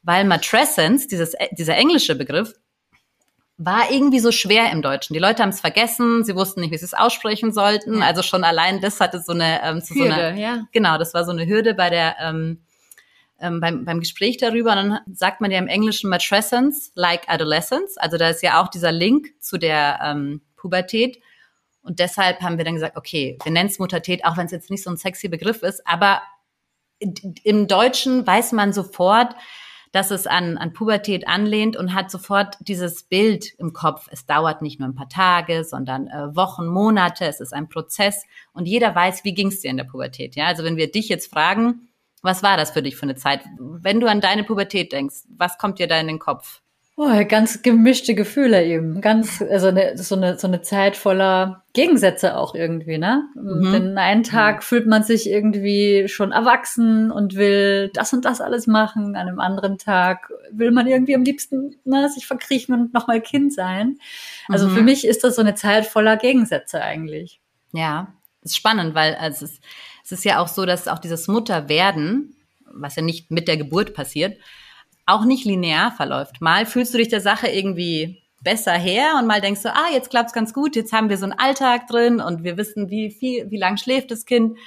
weil 0.03 0.25
Matrescence, 0.25 1.07
dieses, 1.07 1.35
dieser 1.51 1.75
englische 1.75 2.15
Begriff, 2.15 2.53
war 3.57 3.91
irgendwie 3.91 4.19
so 4.19 4.31
schwer 4.31 4.71
im 4.71 4.81
Deutschen. 4.81 5.13
Die 5.13 5.19
Leute 5.19 5.41
haben 5.41 5.49
es 5.49 5.59
vergessen, 5.59 6.23
sie 6.23 6.35
wussten 6.35 6.61
nicht, 6.61 6.71
wie 6.71 6.77
sie 6.77 6.85
es 6.85 6.93
aussprechen 6.93 7.51
sollten. 7.51 8.03
Also 8.03 8.21
schon 8.21 8.43
allein 8.43 8.81
das 8.81 8.99
hatte 8.99 9.19
so 9.19 9.33
eine, 9.33 9.61
ähm, 9.63 9.81
so 9.81 9.95
Hürde, 9.95 10.13
eine, 10.13 10.41
ja. 10.41 10.67
genau, 10.71 10.97
das 10.97 11.13
war 11.13 11.25
so 11.25 11.31
eine 11.31 11.47
Hürde 11.47 11.73
bei 11.73 11.89
der 11.89 12.15
ähm, 12.21 12.61
ähm, 13.39 13.59
beim, 13.59 13.85
beim 13.85 13.99
Gespräch 13.99 14.37
darüber. 14.37 14.71
Und 14.71 14.77
dann 14.77 14.99
sagt 15.13 15.41
man 15.41 15.51
ja 15.51 15.59
im 15.59 15.67
Englischen 15.67 16.09
Matrescence 16.09 16.91
like 16.95 17.27
adolescence. 17.27 17.97
Also 17.97 18.17
da 18.17 18.29
ist 18.29 18.43
ja 18.43 18.61
auch 18.61 18.67
dieser 18.67 18.91
Link 18.91 19.33
zu 19.39 19.57
der 19.57 19.99
ähm, 20.03 20.41
Pubertät. 20.55 21.19
Und 21.81 21.99
deshalb 21.99 22.41
haben 22.41 22.57
wir 22.57 22.65
dann 22.65 22.75
gesagt, 22.75 22.97
okay, 22.97 23.37
wir 23.43 23.51
nennen 23.51 23.69
es 23.69 23.79
Muttertät, 23.79 24.25
auch 24.25 24.37
wenn 24.37 24.47
es 24.47 24.51
jetzt 24.51 24.69
nicht 24.69 24.83
so 24.83 24.89
ein 24.89 24.97
sexy 24.97 25.29
Begriff 25.29 25.63
ist, 25.63 25.87
aber 25.87 26.21
im 27.43 27.67
Deutschen 27.67 28.25
weiß 28.25 28.53
man 28.53 28.73
sofort, 28.73 29.35
dass 29.91 30.11
es 30.11 30.27
an, 30.27 30.57
an 30.57 30.73
Pubertät 30.73 31.27
anlehnt 31.27 31.75
und 31.75 31.93
hat 31.93 32.11
sofort 32.11 32.57
dieses 32.61 33.03
Bild 33.03 33.53
im 33.57 33.73
Kopf. 33.73 34.07
Es 34.11 34.25
dauert 34.25 34.61
nicht 34.61 34.79
nur 34.79 34.89
ein 34.89 34.95
paar 34.95 35.09
Tage, 35.09 35.63
sondern 35.63 36.07
äh, 36.07 36.35
Wochen, 36.35 36.67
Monate. 36.67 37.25
Es 37.25 37.39
ist 37.39 37.53
ein 37.53 37.69
Prozess 37.69 38.25
und 38.53 38.67
jeder 38.67 38.93
weiß, 38.93 39.23
wie 39.23 39.33
ging 39.33 39.47
es 39.47 39.61
dir 39.61 39.71
in 39.71 39.77
der 39.77 39.83
Pubertät. 39.83 40.35
Ja, 40.35 40.45
also 40.45 40.63
wenn 40.63 40.77
wir 40.77 40.91
dich 40.91 41.09
jetzt 41.09 41.31
fragen, 41.31 41.89
was 42.21 42.43
war 42.43 42.57
das 42.57 42.71
für 42.71 42.81
dich 42.81 42.95
für 42.95 43.03
eine 43.03 43.15
Zeit? 43.15 43.41
Wenn 43.59 43.99
du 43.99 44.07
an 44.07 44.21
deine 44.21 44.43
Pubertät 44.43 44.91
denkst, 44.91 45.23
was 45.29 45.57
kommt 45.57 45.79
dir 45.79 45.87
da 45.87 45.99
in 45.99 46.07
den 46.07 46.19
Kopf? 46.19 46.61
Oh, 46.99 47.11
ganz 47.27 47.61
gemischte 47.61 48.15
Gefühle 48.15 48.65
eben. 48.65 49.01
Ganz, 49.01 49.39
also 49.39 49.67
eine, 49.67 49.95
so, 49.99 50.15
eine, 50.15 50.39
so 50.39 50.47
eine 50.47 50.63
Zeit 50.63 50.97
voller 50.97 51.63
Gegensätze 51.73 52.35
auch 52.35 52.55
irgendwie, 52.55 52.97
ne? 52.97 53.29
Mhm. 53.35 53.71
Denn 53.71 53.97
einen 53.99 54.23
Tag 54.23 54.63
fühlt 54.63 54.87
man 54.87 55.03
sich 55.03 55.29
irgendwie 55.29 56.07
schon 56.07 56.31
erwachsen 56.31 57.11
und 57.11 57.35
will 57.35 57.91
das 57.93 58.13
und 58.13 58.25
das 58.25 58.41
alles 58.41 58.65
machen. 58.65 59.15
An 59.15 59.27
einem 59.27 59.39
anderen 59.39 59.77
Tag 59.77 60.33
will 60.49 60.71
man 60.71 60.87
irgendwie 60.87 61.13
am 61.13 61.21
liebsten 61.21 61.75
ne, 61.85 62.09
sich 62.09 62.25
verkriechen 62.25 62.73
und 62.73 62.95
nochmal 62.95 63.21
Kind 63.21 63.53
sein. 63.53 63.99
Also 64.47 64.67
mhm. 64.67 64.73
für 64.73 64.81
mich 64.81 65.05
ist 65.05 65.23
das 65.23 65.35
so 65.35 65.41
eine 65.41 65.53
Zeit 65.53 65.85
voller 65.85 66.17
Gegensätze 66.17 66.81
eigentlich. 66.81 67.39
Ja, 67.73 68.11
das 68.41 68.53
ist 68.53 68.57
spannend, 68.57 68.95
weil 68.95 69.13
also 69.13 69.45
es, 69.45 69.61
es 70.03 70.11
ist 70.13 70.25
ja 70.25 70.39
auch 70.39 70.47
so, 70.47 70.65
dass 70.65 70.87
auch 70.87 70.97
dieses 70.97 71.27
Mutterwerden, 71.27 72.35
was 72.65 72.95
ja 72.95 73.03
nicht 73.03 73.29
mit 73.29 73.47
der 73.47 73.57
Geburt 73.57 73.93
passiert, 73.93 74.39
auch 75.07 75.25
nicht 75.25 75.45
linear 75.45 75.91
verläuft. 75.91 76.41
Mal 76.41 76.65
fühlst 76.65 76.93
du 76.93 76.99
dich 76.99 77.07
der 77.07 77.21
Sache 77.21 77.47
irgendwie 77.47 78.21
besser 78.41 78.73
her 78.73 79.15
und 79.17 79.25
mal 79.25 79.41
denkst 79.41 79.63
du, 79.63 79.73
ah, 79.73 79.91
jetzt 79.91 80.11
klappt's 80.11 80.33
ganz 80.33 80.53
gut, 80.53 80.75
jetzt 80.75 80.93
haben 80.93 81.09
wir 81.09 81.17
so 81.17 81.25
einen 81.25 81.39
Alltag 81.39 81.87
drin 81.87 82.21
und 82.21 82.43
wir 82.43 82.57
wissen, 82.57 82.89
wie 82.89 83.09
viel, 83.09 83.49
wie 83.49 83.57
lang 83.57 83.77
schläft 83.77 84.11
das 84.11 84.25
Kind. 84.25 84.57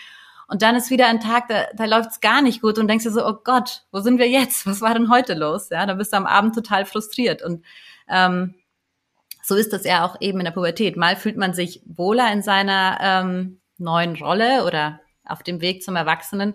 Und 0.49 0.62
dann 0.62 0.75
ist 0.75 0.90
wieder 0.90 1.06
ein 1.06 1.20
Tag, 1.20 1.47
da, 1.47 1.66
da 1.76 1.85
läuft's 1.85 2.20
gar 2.20 2.42
nicht 2.42 2.61
gut 2.61 2.78
und 2.78 2.88
denkst 2.88 3.04
dir 3.04 3.12
so, 3.12 3.25
oh 3.25 3.37
Gott, 3.44 3.85
wo 3.92 4.00
sind 4.00 4.18
wir 4.18 4.28
jetzt? 4.28 4.66
Was 4.66 4.80
war 4.80 4.94
denn 4.94 5.11
heute 5.11 5.35
los? 5.35 5.68
Ja, 5.70 5.87
da 5.87 5.94
bist 5.94 6.12
du 6.12 6.16
am 6.16 6.26
Abend 6.26 6.56
total 6.56 6.85
frustriert. 6.87 7.42
Und 7.42 7.64
ähm, 8.09 8.54
so 9.42 9.54
ist 9.54 9.73
das 9.73 9.85
ja 9.85 10.04
auch 10.04 10.20
eben 10.20 10.40
in 10.40 10.47
der 10.47 10.52
Pubertät. 10.52 10.97
Mal 10.97 11.14
fühlt 11.14 11.37
man 11.37 11.54
sich 11.54 11.82
wohler 11.87 12.32
in 12.32 12.42
seiner 12.42 12.99
ähm, 13.00 13.61
neuen 13.78 14.16
Rolle 14.16 14.64
oder 14.64 15.00
auf 15.25 15.44
dem 15.44 15.61
Weg 15.61 15.85
zum 15.85 15.94
Erwachsenen 15.94 16.54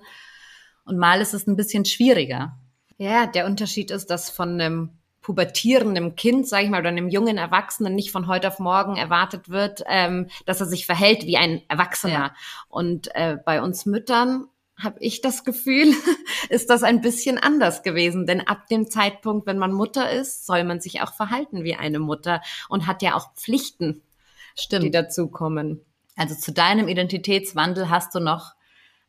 und 0.85 0.97
mal 0.97 1.19
ist 1.19 1.33
es 1.33 1.47
ein 1.47 1.55
bisschen 1.55 1.85
schwieriger. 1.85 2.57
Ja, 2.97 3.25
der 3.27 3.45
Unterschied 3.45 3.91
ist, 3.91 4.09
dass 4.09 4.29
von 4.29 4.59
einem 4.59 4.91
pubertierenden 5.21 6.15
Kind, 6.15 6.47
sage 6.47 6.65
ich 6.65 6.69
mal, 6.69 6.81
oder 6.81 6.89
einem 6.89 7.09
jungen 7.09 7.37
Erwachsenen 7.37 7.95
nicht 7.95 8.11
von 8.11 8.27
heute 8.27 8.47
auf 8.47 8.59
morgen 8.59 8.95
erwartet 8.95 9.49
wird, 9.49 9.83
ähm, 9.87 10.27
dass 10.45 10.59
er 10.61 10.67
sich 10.67 10.85
verhält 10.85 11.25
wie 11.25 11.37
ein 11.37 11.63
Erwachsener. 11.67 12.13
Ja. 12.13 12.35
Und 12.69 13.13
äh, 13.15 13.37
bei 13.43 13.61
uns 13.61 13.87
Müttern 13.87 14.45
habe 14.77 14.97
ich 14.99 15.21
das 15.21 15.43
Gefühl, 15.43 15.93
ist 16.49 16.69
das 16.69 16.83
ein 16.83 17.01
bisschen 17.01 17.37
anders 17.37 17.81
gewesen. 17.81 18.27
Denn 18.27 18.45
ab 18.45 18.67
dem 18.67 18.89
Zeitpunkt, 18.89 19.47
wenn 19.47 19.57
man 19.57 19.73
Mutter 19.73 20.11
ist, 20.11 20.45
soll 20.45 20.63
man 20.63 20.79
sich 20.79 21.01
auch 21.01 21.13
verhalten 21.13 21.63
wie 21.63 21.75
eine 21.75 21.99
Mutter 21.99 22.41
und 22.69 22.85
hat 22.85 23.01
ja 23.01 23.15
auch 23.15 23.33
Pflichten, 23.33 24.03
Stimmt. 24.55 24.85
die 24.85 24.91
dazukommen. 24.91 25.81
Also 26.15 26.35
zu 26.35 26.53
deinem 26.53 26.87
Identitätswandel 26.87 27.89
hast 27.89 28.15
du 28.15 28.19
noch 28.19 28.54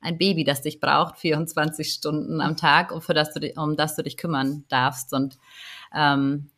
ein 0.06 0.18
Baby, 0.18 0.44
das 0.44 0.62
dich 0.62 0.80
braucht, 0.80 1.18
24 1.18 1.92
Stunden 1.92 2.40
am 2.40 2.56
Tag, 2.56 2.92
um, 2.92 3.02
für 3.02 3.14
das 3.14 3.34
du, 3.34 3.52
um 3.56 3.76
das 3.76 3.96
du 3.96 4.02
dich 4.02 4.16
kümmern 4.16 4.64
darfst. 4.68 5.12
Und 5.12 5.36
ähm, 5.94 6.50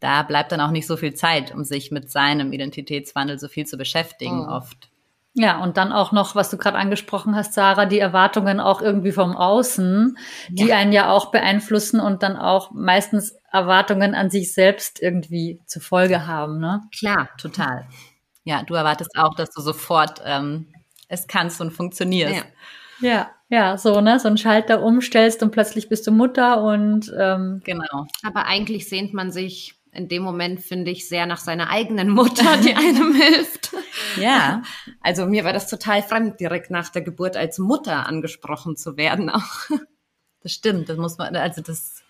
da 0.00 0.22
bleibt 0.22 0.52
dann 0.52 0.60
auch 0.60 0.70
nicht 0.70 0.86
so 0.86 0.96
viel 0.96 1.14
Zeit, 1.14 1.52
um 1.54 1.64
sich 1.64 1.90
mit 1.90 2.10
seinem 2.10 2.52
Identitätswandel 2.52 3.38
so 3.38 3.48
viel 3.48 3.66
zu 3.66 3.76
beschäftigen, 3.76 4.46
oh. 4.46 4.52
oft. 4.52 4.88
Ja, 5.34 5.62
und 5.62 5.78
dann 5.78 5.92
auch 5.92 6.12
noch, 6.12 6.34
was 6.34 6.50
du 6.50 6.58
gerade 6.58 6.76
angesprochen 6.76 7.34
hast, 7.34 7.54
Sarah, 7.54 7.86
die 7.86 7.98
Erwartungen 7.98 8.60
auch 8.60 8.82
irgendwie 8.82 9.12
vom 9.12 9.34
Außen, 9.34 10.18
die 10.50 10.66
ja. 10.66 10.76
einen 10.76 10.92
ja 10.92 11.10
auch 11.10 11.30
beeinflussen 11.30 12.00
und 12.00 12.22
dann 12.22 12.36
auch 12.36 12.70
meistens 12.72 13.34
Erwartungen 13.50 14.14
an 14.14 14.28
sich 14.28 14.52
selbst 14.52 15.00
irgendwie 15.00 15.60
zur 15.64 15.80
Folge 15.80 16.26
haben, 16.26 16.58
ne? 16.58 16.82
Klar, 16.98 17.30
total. 17.38 17.86
Ja, 18.44 18.62
du 18.62 18.74
erwartest 18.74 19.16
auch, 19.16 19.34
dass 19.34 19.50
du 19.50 19.62
sofort 19.62 20.20
ähm, 20.24 20.66
es 21.08 21.26
kannst 21.26 21.60
und 21.60 21.70
funktionierst. 21.70 22.34
Ja. 22.34 22.44
Ja, 23.02 23.30
ja, 23.52 23.76
so, 23.76 24.00
ne, 24.00 24.18
so 24.18 24.28
einen 24.28 24.38
Schalter 24.38 24.82
umstellst 24.82 25.42
und 25.42 25.50
plötzlich 25.50 25.90
bist 25.90 26.06
du 26.06 26.10
Mutter 26.10 26.62
und 26.62 27.12
ähm, 27.18 27.60
genau. 27.64 28.06
Aber 28.22 28.46
eigentlich 28.46 28.88
sehnt 28.88 29.12
man 29.12 29.30
sich 29.30 29.74
in 29.92 30.08
dem 30.08 30.22
Moment, 30.22 30.62
finde 30.62 30.90
ich, 30.90 31.06
sehr 31.06 31.26
nach 31.26 31.38
seiner 31.38 31.68
eigenen 31.68 32.08
Mutter, 32.08 32.56
die 32.56 32.74
einem 32.74 33.14
hilft. 33.14 33.74
Ja. 34.18 34.62
Also 35.02 35.26
mir 35.26 35.44
war 35.44 35.52
das 35.52 35.68
total 35.68 36.02
fremd, 36.02 36.40
direkt 36.40 36.70
nach 36.70 36.88
der 36.88 37.02
Geburt 37.02 37.36
als 37.36 37.58
Mutter 37.58 38.06
angesprochen 38.06 38.76
zu 38.76 38.96
werden 38.96 39.28
auch. 39.28 39.68
Das 40.42 40.52
stimmt, 40.52 40.88
das 40.88 40.96
muss 40.96 41.18
man, 41.18 41.36
also 41.36 41.60
das, 41.60 42.02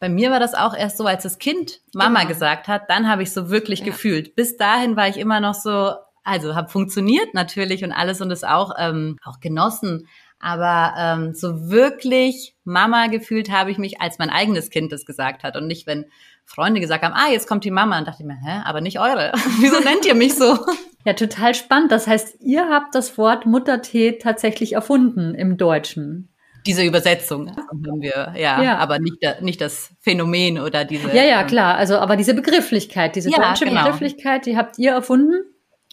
bei 0.00 0.08
mir 0.08 0.30
war 0.30 0.40
das 0.40 0.54
auch 0.54 0.74
erst 0.74 0.96
so, 0.96 1.04
als 1.04 1.22
das 1.22 1.38
Kind 1.38 1.80
Mama 1.92 2.20
genau. 2.20 2.30
gesagt 2.30 2.66
hat, 2.66 2.88
dann 2.88 3.08
habe 3.08 3.22
ich 3.22 3.32
so 3.32 3.50
wirklich 3.50 3.80
ja. 3.80 3.86
gefühlt. 3.86 4.34
Bis 4.34 4.56
dahin 4.56 4.96
war 4.96 5.06
ich 5.06 5.18
immer 5.18 5.40
noch 5.40 5.54
so, 5.54 5.92
also 6.24 6.54
habe 6.54 6.68
funktioniert 6.68 7.34
natürlich 7.34 7.84
und 7.84 7.92
alles 7.92 8.20
und 8.20 8.30
es 8.30 8.44
auch, 8.44 8.72
ähm, 8.78 9.18
auch 9.24 9.40
genossen. 9.40 10.08
Aber 10.38 10.94
ähm, 10.98 11.34
so 11.34 11.70
wirklich 11.70 12.56
Mama 12.64 13.06
gefühlt 13.06 13.50
habe 13.50 13.70
ich 13.70 13.78
mich, 13.78 14.00
als 14.00 14.18
mein 14.18 14.30
eigenes 14.30 14.70
Kind 14.70 14.90
das 14.90 15.06
gesagt 15.06 15.44
hat 15.44 15.56
und 15.56 15.68
nicht, 15.68 15.86
wenn 15.86 16.06
Freunde 16.44 16.80
gesagt 16.80 17.04
haben, 17.04 17.14
ah, 17.14 17.30
jetzt 17.30 17.46
kommt 17.46 17.64
die 17.64 17.70
Mama. 17.70 17.98
Und 17.98 18.08
dachte 18.08 18.22
ich 18.22 18.26
mir, 18.26 18.38
hä, 18.42 18.62
aber 18.64 18.80
nicht 18.80 18.98
eure. 18.98 19.32
Wieso 19.60 19.80
nennt 19.80 20.04
ihr 20.04 20.14
mich 20.14 20.34
so? 20.34 20.58
Ja, 21.04 21.14
total 21.14 21.52
spannend. 21.52 21.90
Das 21.90 22.06
heißt, 22.06 22.36
ihr 22.42 22.68
habt 22.68 22.94
das 22.94 23.18
Wort 23.18 23.44
Muttertee 23.44 24.18
tatsächlich 24.18 24.74
erfunden 24.74 25.34
im 25.34 25.56
Deutschen. 25.56 26.28
Diese 26.64 26.84
Übersetzung 26.84 27.56
haben 27.56 28.00
wir, 28.00 28.34
ja, 28.36 28.62
ja. 28.62 28.78
aber 28.78 29.00
nicht, 29.00 29.16
nicht 29.40 29.60
das 29.60 29.90
Phänomen 29.98 30.60
oder 30.60 30.84
diese. 30.84 31.08
Ja, 31.08 31.24
ja, 31.24 31.42
klar. 31.42 31.74
Also, 31.74 31.98
aber 31.98 32.14
diese 32.14 32.34
Begrifflichkeit, 32.34 33.16
diese 33.16 33.30
ja, 33.30 33.48
deutsche 33.48 33.64
genau. 33.64 33.82
Begrifflichkeit, 33.82 34.46
die 34.46 34.56
habt 34.56 34.78
ihr 34.78 34.92
erfunden. 34.92 35.42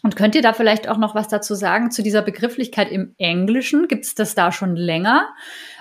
Und 0.03 0.15
könnt 0.15 0.35
ihr 0.35 0.41
da 0.41 0.53
vielleicht 0.53 0.87
auch 0.87 0.97
noch 0.97 1.15
was 1.15 1.27
dazu 1.27 1.55
sagen 1.55 1.91
zu 1.91 2.01
dieser 2.03 2.21
Begrifflichkeit 2.21 2.89
im 2.91 3.15
Englischen? 3.17 3.87
Gibt 3.87 4.05
es 4.05 4.15
das 4.15 4.33
da 4.33 4.51
schon 4.51 4.75
länger? 4.75 5.27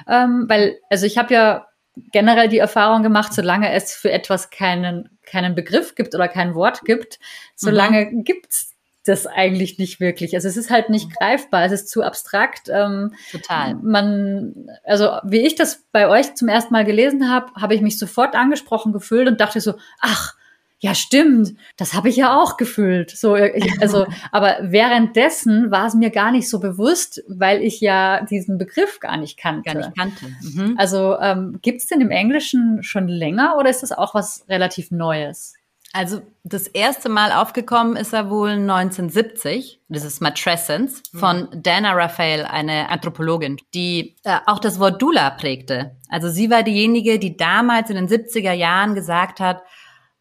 Ähm, 0.09 0.47
weil, 0.49 0.79
also 0.91 1.07
ich 1.07 1.19
habe 1.19 1.33
ja 1.33 1.67
generell 2.13 2.49
die 2.49 2.59
Erfahrung 2.59 3.03
gemacht, 3.03 3.33
solange 3.33 3.73
es 3.73 3.93
für 3.93 4.11
etwas 4.11 4.51
keinen, 4.51 5.19
keinen 5.25 5.55
Begriff 5.55 5.95
gibt 5.95 6.15
oder 6.15 6.29
kein 6.29 6.55
Wort 6.55 6.83
gibt, 6.85 7.19
solange 7.55 8.07
mhm. 8.07 8.25
gibt's 8.25 8.75
das 9.05 9.27
eigentlich 9.27 9.79
nicht 9.79 10.01
wirklich. 10.01 10.35
Also 10.35 10.49
es 10.49 10.57
ist 10.57 10.71
halt 10.71 10.91
nicht 10.91 11.11
greifbar, 11.17 11.65
es 11.65 11.73
ist 11.73 11.89
zu 11.89 12.03
abstrakt. 12.03 12.69
Ähm, 12.69 13.15
Total. 13.31 13.75
Man, 13.77 14.69
also 14.85 15.19
wie 15.25 15.47
ich 15.47 15.55
das 15.55 15.87
bei 15.93 16.09
euch 16.09 16.35
zum 16.35 16.49
ersten 16.49 16.73
Mal 16.73 16.85
gelesen 16.85 17.31
habe, 17.31 17.53
habe 17.55 17.75
ich 17.75 17.81
mich 17.81 17.99
sofort 17.99 18.35
angesprochen 18.35 18.93
gefühlt 18.93 19.29
und 19.29 19.41
dachte 19.41 19.61
so, 19.61 19.75
ach, 20.01 20.35
ja, 20.81 20.95
stimmt, 20.95 21.55
das 21.77 21.95
habe 21.95 22.09
ich 22.09 22.17
ja 22.17 22.37
auch 22.41 22.57
gefühlt. 22.57 23.11
So, 23.11 23.35
ich, 23.35 23.73
also, 23.81 24.07
aber 24.31 24.59
währenddessen 24.63 25.71
war 25.71 25.87
es 25.87 25.95
mir 25.95 26.11
gar 26.11 26.31
nicht 26.31 26.49
so 26.49 26.61
bewusst, 26.61 27.23
weil 27.29 27.63
ich 27.63 27.81
ja 27.81 28.25
diesen 28.25 28.59
Begriff 28.59 29.01
gar 29.01 29.17
nicht 29.17 29.39
kannte. 29.39 29.73
Gar 29.73 29.75
nicht 29.75 29.97
kannte. 29.97 30.27
Mhm. 30.43 30.75
Also 30.79 31.19
ähm, 31.19 31.59
gibt 31.63 31.81
es 31.81 31.87
denn 31.87 32.01
im 32.01 32.11
Englischen 32.11 32.83
schon 32.83 33.09
länger 33.09 33.57
oder 33.59 33.71
ist 33.71 33.83
das 33.83 33.93
auch 33.93 34.15
was 34.15 34.45
relativ 34.49 34.91
Neues? 34.91 35.55
Also 35.95 36.21
das 36.45 36.67
erste 36.67 37.09
Mal 37.09 37.33
aufgekommen 37.33 37.97
ist 37.97 38.13
er 38.13 38.29
wohl 38.29 38.51
1970. 38.51 39.81
Das 39.89 40.05
ist 40.05 40.21
Matrescence 40.21 41.03
von 41.15 41.49
Dana 41.55 41.93
Raphael, 41.93 42.45
eine 42.45 42.91
Anthropologin, 42.91 43.57
die 43.75 44.17
äh, 44.25 44.37
auch 44.47 44.59
das 44.59 44.79
Wort 44.79 45.01
Dula 45.01 45.31
prägte. 45.31 45.97
Also 46.11 46.29
sie 46.29 46.51
war 46.51 46.63
diejenige, 46.63 47.19
die 47.19 47.37
damals 47.37 47.89
in 47.89 47.97
den 47.97 48.09
70er 48.09 48.53
Jahren 48.53 48.95
gesagt 48.95 49.41
hat, 49.41 49.63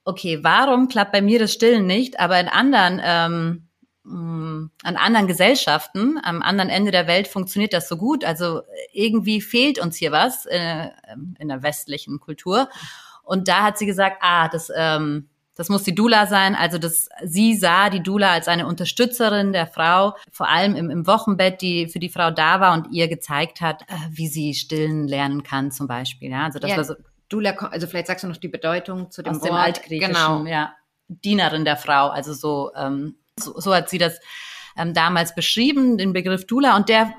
okay, 0.08 0.40
warum 0.42 0.88
klappt 0.88 1.12
bei 1.12 1.22
mir 1.22 1.38
das 1.38 1.54
Stillen 1.54 1.86
nicht, 1.86 2.20
aber 2.20 2.40
in 2.40 2.48
anderen 2.48 3.02
ähm, 3.04 3.68
mh, 4.04 4.70
an 4.84 4.96
anderen 4.96 5.28
Gesellschaften, 5.28 6.18
am 6.24 6.42
anderen 6.42 6.70
Ende 6.70 6.92
der 6.92 7.08
Welt 7.08 7.28
funktioniert 7.28 7.74
das 7.74 7.90
so 7.90 7.98
gut. 7.98 8.24
Also 8.24 8.62
irgendwie 8.94 9.42
fehlt 9.42 9.80
uns 9.80 9.98
hier 9.98 10.12
was 10.12 10.46
äh, 10.46 10.88
in 11.40 11.50
der 11.50 11.62
westlichen 11.62 12.20
Kultur. 12.20 12.70
Und 13.24 13.50
da 13.50 13.64
hat 13.64 13.78
sie 13.78 13.86
gesagt, 13.86 14.18
ah, 14.22 14.48
das 14.48 14.72
ähm, 14.76 15.28
das 15.58 15.70
muss 15.70 15.84
die 15.84 15.96
Dula 15.96 16.28
sein. 16.28 16.56
Also 16.56 16.78
das, 16.78 17.10
sie 17.26 17.56
sah 17.56 17.90
die 17.90 18.04
Dula 18.04 18.32
als 18.32 18.48
eine 18.48 18.68
Unterstützerin 18.68 19.54
der 19.54 19.66
Frau, 19.66 20.16
vor 20.32 20.48
allem 20.48 20.76
im, 20.76 20.92
im 20.92 21.08
Wochenbett, 21.08 21.62
die 21.62 21.88
für 21.88 21.98
die 21.98 22.10
Frau 22.10 22.30
da 22.30 22.62
war 22.62 22.74
und 22.74 22.94
ihr 22.94 23.08
gezeigt 23.08 23.60
hat, 23.60 23.82
äh, 23.84 23.96
wie 24.12 24.28
sie 24.28 24.54
stillen 24.54 25.08
lernen 25.08 25.42
kann, 25.42 25.72
zum 25.72 25.88
Beispiel. 25.88 26.30
Ja, 26.30 26.46
also 26.46 26.60
das 26.60 26.70
Ja, 26.70 26.78
war 26.78 26.84
so 26.84 26.94
Dula, 27.30 27.52
also 27.52 27.88
vielleicht 27.88 28.08
sagst 28.08 28.24
du 28.24 28.28
noch 28.28 28.38
die 28.38 28.48
Bedeutung 28.48 29.12
zu 29.12 29.22
dem 29.22 29.36
aus 29.36 29.42
dem 29.42 29.52
Wort. 29.52 29.62
Altgriechischen, 29.62 30.14
Genau. 30.14 30.46
ja. 30.46 30.74
Dienerin 31.10 31.66
der 31.66 31.78
Frau, 31.78 32.10
also 32.10 32.34
so, 32.34 32.72
ähm, 32.76 33.16
so, 33.40 33.60
so 33.60 33.74
hat 33.74 33.90
sie 33.90 33.98
das 33.98 34.20
ähm, 34.78 34.94
damals 34.94 35.34
beschrieben, 35.36 35.98
den 35.98 36.14
Begriff 36.14 36.46
Dula. 36.46 36.76
Und 36.76 36.90
der, 36.90 37.14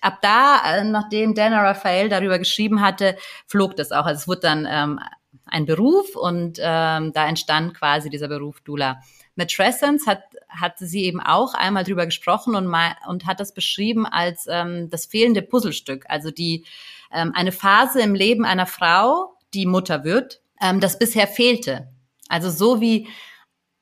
ab 0.00 0.18
da, 0.22 0.60
äh, 0.66 0.84
nachdem 0.84 1.34
Dana 1.34 1.62
Raphael 1.62 2.08
darüber 2.08 2.38
geschrieben 2.38 2.80
hatte, 2.80 3.16
flog 3.46 3.76
das 3.76 3.92
auch. 3.92 4.06
Also 4.06 4.20
es 4.20 4.28
wurde 4.28 4.40
dann 4.40 4.66
ähm, 4.70 5.00
ein 5.46 5.66
Beruf 5.66 6.16
und 6.16 6.58
ähm, 6.60 7.12
da 7.12 7.26
entstand 7.28 7.74
quasi 7.74 8.08
dieser 8.10 8.28
Beruf 8.28 8.60
Dula. 8.60 9.00
Matrescence 9.36 10.06
hat, 10.06 10.22
hatte 10.48 10.86
sie 10.86 11.04
eben 11.04 11.20
auch 11.20 11.54
einmal 11.54 11.84
drüber 11.84 12.06
gesprochen 12.06 12.54
und, 12.54 12.66
mal, 12.66 12.96
und 13.08 13.26
hat 13.26 13.40
das 13.40 13.52
beschrieben 13.52 14.06
als 14.06 14.46
ähm, 14.48 14.88
das 14.90 15.06
fehlende 15.06 15.42
Puzzlestück, 15.42 16.04
also 16.08 16.30
die 16.30 16.64
ähm, 17.12 17.32
eine 17.34 17.52
Phase 17.52 18.00
im 18.00 18.14
Leben 18.14 18.44
einer 18.44 18.66
Frau, 18.66 19.33
die 19.54 19.66
Mutter 19.66 20.04
wird, 20.04 20.40
ähm, 20.60 20.80
das 20.80 20.98
bisher 20.98 21.26
fehlte. 21.26 21.88
Also 22.28 22.50
so 22.50 22.80
wie 22.80 23.08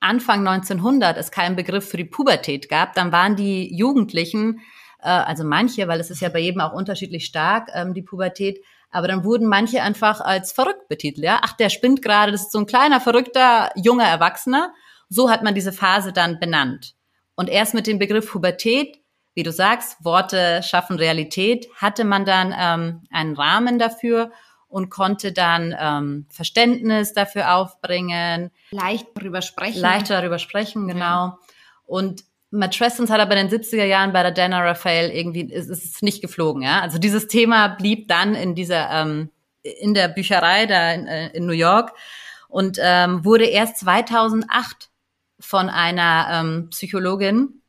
Anfang 0.00 0.46
1900 0.46 1.16
es 1.16 1.30
keinen 1.30 1.56
Begriff 1.56 1.88
für 1.88 1.96
die 1.96 2.04
Pubertät 2.04 2.68
gab, 2.68 2.94
dann 2.94 3.12
waren 3.12 3.36
die 3.36 3.74
Jugendlichen, 3.74 4.60
äh, 5.00 5.08
also 5.08 5.44
manche, 5.44 5.88
weil 5.88 6.00
es 6.00 6.10
ist 6.10 6.20
ja 6.20 6.28
bei 6.28 6.40
jedem 6.40 6.60
auch 6.60 6.72
unterschiedlich 6.72 7.24
stark, 7.24 7.70
ähm, 7.74 7.94
die 7.94 8.02
Pubertät, 8.02 8.60
aber 8.90 9.08
dann 9.08 9.24
wurden 9.24 9.48
manche 9.48 9.82
einfach 9.82 10.20
als 10.20 10.52
verrückt 10.52 10.88
betitelt. 10.88 11.24
Ja? 11.24 11.40
Ach, 11.42 11.54
der 11.54 11.70
spinnt 11.70 12.02
gerade, 12.02 12.32
das 12.32 12.42
ist 12.42 12.52
so 12.52 12.58
ein 12.58 12.66
kleiner, 12.66 13.00
verrückter, 13.00 13.70
junger 13.74 14.04
Erwachsener. 14.04 14.74
So 15.08 15.30
hat 15.30 15.42
man 15.42 15.54
diese 15.54 15.72
Phase 15.72 16.12
dann 16.12 16.38
benannt. 16.38 16.94
Und 17.34 17.48
erst 17.48 17.72
mit 17.72 17.86
dem 17.86 17.98
Begriff 17.98 18.30
Pubertät, 18.30 18.98
wie 19.34 19.42
du 19.42 19.52
sagst, 19.52 20.04
Worte 20.04 20.62
schaffen 20.62 20.96
Realität, 20.96 21.68
hatte 21.76 22.04
man 22.04 22.26
dann 22.26 22.54
ähm, 22.56 23.02
einen 23.10 23.34
Rahmen 23.34 23.78
dafür 23.78 24.30
und 24.72 24.88
konnte 24.88 25.32
dann 25.32 25.76
ähm, 25.78 26.26
Verständnis 26.30 27.12
dafür 27.12 27.54
aufbringen, 27.56 28.50
Leicht 28.70 29.06
darüber 29.14 29.42
sprechen. 29.42 29.78
leichter 29.78 30.18
darüber 30.18 30.38
sprechen, 30.38 30.88
genau. 30.88 31.36
Und 31.84 32.24
Matrescence 32.50 33.10
hat 33.10 33.20
aber 33.20 33.36
in 33.36 33.48
den 33.48 33.60
70er 33.60 33.84
Jahren 33.84 34.14
bei 34.14 34.22
der 34.22 34.32
Dana 34.32 34.64
Raphael 34.64 35.10
irgendwie, 35.10 35.42
ist, 35.42 35.68
ist 35.68 35.84
es 35.84 36.00
nicht 36.00 36.22
geflogen, 36.22 36.62
ja. 36.62 36.80
Also 36.80 36.96
dieses 36.96 37.28
Thema 37.28 37.68
blieb 37.68 38.08
dann 38.08 38.34
in 38.34 38.54
dieser, 38.54 38.88
ähm, 38.90 39.28
in 39.62 39.92
der 39.92 40.08
Bücherei 40.08 40.64
da 40.64 40.92
in, 40.94 41.06
äh, 41.06 41.28
in 41.32 41.44
New 41.44 41.52
York 41.52 41.92
und 42.48 42.78
ähm, 42.80 43.26
wurde 43.26 43.44
erst 43.44 43.76
2008 43.76 44.88
von 45.38 45.68
einer 45.68 46.28
ähm, 46.30 46.70
Psychologin 46.70 47.60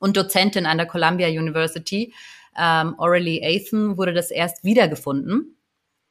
und 0.00 0.18
Dozentin 0.18 0.66
an 0.66 0.76
der 0.76 0.86
Columbia 0.86 1.28
University, 1.28 2.12
ähm, 2.58 2.94
Aurelie 2.98 3.40
Athen, 3.42 3.96
wurde 3.96 4.12
das 4.12 4.30
erst 4.30 4.64
wiedergefunden, 4.64 5.55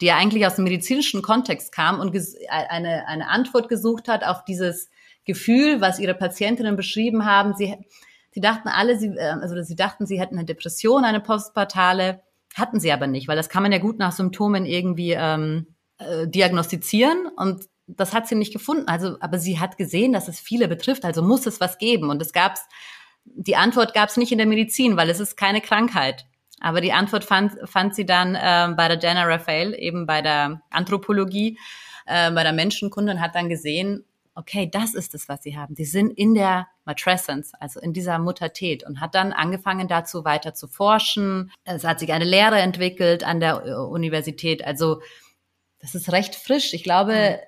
die 0.02 0.08
ja 0.08 0.18
eigentlich 0.18 0.46
aus 0.46 0.56
dem 0.56 0.66
medizinischen 0.66 1.22
Kontext 1.22 1.72
kam 1.72 2.00
und 2.00 2.16
eine, 2.50 3.08
eine 3.08 3.30
Antwort 3.30 3.70
gesucht 3.70 4.08
hat 4.08 4.24
auf 4.26 4.44
dieses 4.44 4.90
Gefühl, 5.26 5.82
was 5.82 6.00
ihre 6.00 6.14
Patientinnen 6.14 6.76
beschrieben 6.76 7.26
haben. 7.26 7.56
Sie, 7.56 7.76
sie 8.32 8.42
dachten 8.42 8.68
alle, 8.68 8.98
sie, 8.98 9.08
äh, 9.08 9.36
also 9.42 9.62
sie 9.64 9.76
dachten, 9.76 10.06
sie 10.06 10.20
hätten 10.20 10.38
eine 10.38 10.46
Depression, 10.46 11.04
eine 11.06 11.22
postpartale, 11.22 12.22
hatten 12.56 12.80
sie 12.80 12.92
aber 12.92 13.08
nicht, 13.08 13.28
weil 13.28 13.38
das 13.38 13.50
kann 13.50 13.64
man 13.64 13.72
ja 13.72 13.80
gut 13.80 13.98
nach 13.98 14.12
Symptomen 14.12 14.66
irgendwie 14.66 15.12
ähm, 15.12 15.76
äh, 15.98 16.28
diagnostizieren 16.28 17.28
und 17.36 17.66
das 17.88 18.14
hat 18.14 18.28
sie 18.28 18.36
nicht 18.36 18.54
gefunden. 18.54 18.88
Also, 18.88 19.18
aber 19.20 19.38
sie 19.40 19.60
hat 19.60 19.78
gesehen, 19.78 20.14
dass 20.14 20.28
es 20.28 20.40
viele 20.40 20.68
betrifft, 20.68 21.06
also 21.06 21.22
muss 21.22 21.46
es 21.46 21.60
was 21.60 21.78
geben. 21.78 22.10
Und 22.10 22.22
es 22.22 22.34
gab's, 22.34 22.62
die 23.26 23.56
Antwort 23.56 23.94
gab 23.94 24.10
es 24.10 24.18
nicht 24.18 24.32
in 24.32 24.38
der 24.38 24.48
Medizin, 24.48 24.98
weil 24.98 25.10
es 25.10 25.20
ist 25.20 25.38
keine 25.38 25.62
Krankheit. 25.62 26.26
Aber 26.62 26.82
die 26.82 26.94
Antwort 26.94 27.24
fand, 27.24 27.54
fand 27.66 27.96
sie 27.96 28.06
dann 28.06 28.38
ähm, 28.40 28.76
bei 28.76 28.88
der 28.88 28.98
Dana 28.98 29.24
Raphael, 29.24 29.74
eben 29.78 30.06
bei 30.06 30.22
der 30.22 30.62
Anthropologie, 30.70 31.60
äh, 32.06 32.32
bei 32.32 32.44
der 32.44 32.54
Menschenkunde 32.54 33.14
und 33.14 33.22
hat 33.22 33.36
dann 33.36 33.50
gesehen, 33.50 34.06
okay, 34.36 34.70
das 34.70 34.94
ist 34.94 35.16
es, 35.16 35.30
was 35.30 35.44
sie 35.44 35.58
haben. 35.58 35.76
Sie 35.76 35.86
sind 35.86 36.12
in 36.12 36.34
der 36.34 36.68
Matrescence, 36.84 37.54
also 37.60 37.80
in 37.80 37.94
dieser 37.94 38.20
Muttertät 38.20 38.86
und 38.86 39.00
hat 39.00 39.16
dann 39.16 39.32
angefangen 39.32 39.88
dazu 39.88 40.26
weiter 40.26 40.54
zu 40.54 40.68
forschen. 40.68 41.52
Es 41.64 41.84
hat 41.84 42.00
sich 42.00 42.12
eine 42.12 42.26
Lehre 42.26 42.60
entwickelt 42.60 43.24
an 43.24 43.40
der 43.40 43.66
äh, 43.66 43.74
Universität. 43.74 44.64
Also 44.64 45.02
das 45.80 45.96
ist 45.96 46.12
recht 46.12 46.36
frisch. 46.36 46.74
Ich 46.74 46.84
glaube, 46.84 47.40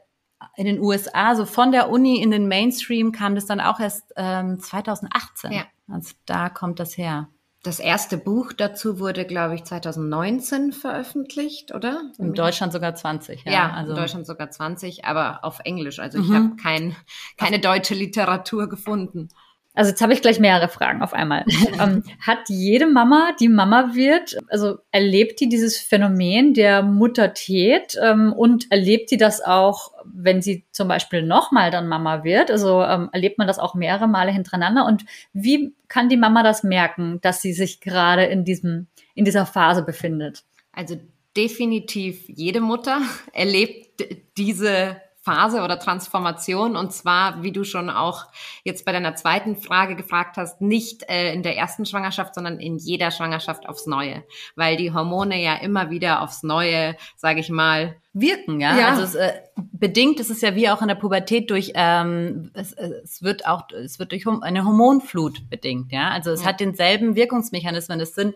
in 0.56 0.65
den 0.65 0.80
USA, 0.80 1.36
so 1.36 1.46
von 1.46 1.72
der 1.72 1.89
Uni 1.89 2.22
in 2.22 2.32
den 2.32 2.48
Mainstream 2.48 3.12
kam 3.12 3.36
das 3.36 3.46
dann 3.46 3.60
auch 3.60 3.80
erst 3.80 4.13
ähm, 4.15 4.60
2018. 4.60 5.52
Ja. 5.52 5.65
Also 5.91 6.13
da 6.26 6.50
kommt 6.50 6.80
das 6.80 6.98
her. 6.98 7.30
Das 7.63 7.80
erste 7.80 8.17
Buch 8.17 8.54
dazu 8.54 9.00
wurde, 9.00 9.26
glaube 9.26 9.56
ich, 9.56 9.63
2019 9.63 10.72
veröffentlicht, 10.72 11.74
oder? 11.74 12.12
In 12.20 12.34
Deutschland 12.34 12.72
sogar 12.72 12.96
20. 12.96 13.43
Ja, 13.46 13.52
Ja, 13.52 13.72
also 13.72 13.91
in 13.91 13.98
Deutschland 13.98 14.28
sogar 14.28 14.50
20, 14.52 15.06
aber 15.06 15.43
auf 15.43 15.60
Englisch. 15.65 16.00
Also 16.00 16.20
ich 16.20 16.28
Mhm. 16.30 16.34
habe 16.36 16.56
kein, 16.62 16.96
keine 17.38 17.60
deutsche 17.60 17.96
Literatur 17.96 18.70
gefunden. 18.70 19.30
Also 19.78 19.92
jetzt 19.92 20.02
habe 20.02 20.12
ich 20.12 20.24
gleich 20.24 20.40
mehrere 20.40 20.70
Fragen 20.70 21.04
auf 21.04 21.13
einmal. 21.13 21.46
ähm, 21.80 22.04
hat 22.20 22.50
jede 22.50 22.88
Mama, 22.88 23.30
die 23.40 23.48
Mama 23.48 23.94
wird, 23.94 24.36
also 24.50 24.80
erlebt 24.92 25.40
die 25.40 25.50
dieses 25.50 25.78
Phänomen 25.78 26.56
der 26.56 26.82
Muttertät 26.82 27.96
ähm, 28.04 28.34
und 28.34 28.72
erlebt 28.72 29.12
die 29.12 29.18
das 29.18 29.40
auch, 29.40 29.92
wenn 30.04 30.42
sie 30.42 30.66
zum 30.72 30.88
Beispiel 30.88 31.22
nochmal 31.22 31.70
dann 31.70 31.88
Mama 31.88 32.24
wird? 32.24 32.50
Also 32.50 32.82
ähm, 32.82 33.10
erlebt 33.12 33.38
man 33.38 33.46
das 33.46 33.60
auch 33.60 33.76
mehrere 33.76 34.08
Male 34.08 34.32
hintereinander? 34.32 34.84
Und 34.84 35.06
wie 35.32 35.76
kann 35.88 36.10
die 36.10 36.18
Mama 36.18 36.42
das 36.42 36.63
merken, 36.63 37.20
dass 37.22 37.44
sie 37.44 37.54
sich 37.54 37.80
gerade 37.80 38.26
in 38.26 38.46
diesem 38.46 38.88
in 39.13 39.26
dieser 39.26 39.46
Phase 39.46 39.84
befindet? 39.84 40.44
Also 40.72 40.98
definitiv 41.36 42.28
jede 42.28 42.62
Mutter 42.62 43.00
erlebt 43.34 44.04
diese 44.38 44.98
Phase 45.28 45.62
oder 45.62 45.78
Transformation 45.78 46.78
und 46.78 46.94
zwar, 46.94 47.44
wie 47.44 47.52
du 47.52 47.66
schon 47.66 47.90
auch 47.90 48.28
jetzt 48.63 48.86
bei 48.86 48.94
deiner 48.94 49.13
zweiten 49.16 49.58
Frage 49.58 49.98
gefragt 49.98 50.38
hast, 50.38 50.62
nicht 50.62 51.04
äh, 51.10 51.34
in 51.34 51.44
der 51.44 51.58
ersten 51.58 51.86
Schwangerschaft, 51.86 52.34
sondern 52.34 52.62
in 52.62 52.78
jeder 52.78 53.12
Schwangerschaft 53.12 53.68
aufs 53.68 53.88
Neue, 53.88 54.24
weil 54.56 54.78
die 54.78 54.94
Hormone 54.94 55.42
ja 55.44 55.56
immer 55.56 55.90
wieder 55.90 56.22
aufs 56.22 56.44
Neue, 56.44 56.96
sage 57.18 57.42
ich 57.42 57.50
mal, 57.50 57.98
wirken, 58.13 58.62
ja. 58.62 58.78
Ja. 58.80 58.88
Also 58.92 59.02
es, 59.04 59.16
äh, 59.16 59.34
bedingt 59.58 60.22
ist 60.22 60.30
es 60.32 60.40
ja 60.40 60.56
wie 60.56 60.70
auch 60.70 60.82
in 60.82 60.88
der 60.88 60.96
Pubertät 60.96 61.52
durch, 61.52 61.74
ähm, 61.76 62.50
es, 62.54 62.72
es 62.72 63.22
wird 63.22 63.46
auch, 63.46 63.63
es 63.72 64.00
wird 64.00 64.13
durch 64.13 64.26
eine 64.42 64.63
Hormonflut 64.63 65.50
bedingt, 65.50 65.92
ja. 65.92 66.10
Also 66.12 66.32
es 66.32 66.44
Ja. 66.44 66.48
hat 66.48 66.62
denselben 66.62 67.16
Wirkungsmechanismen. 67.16 68.00
Es 68.00 68.16
sind 68.16 68.34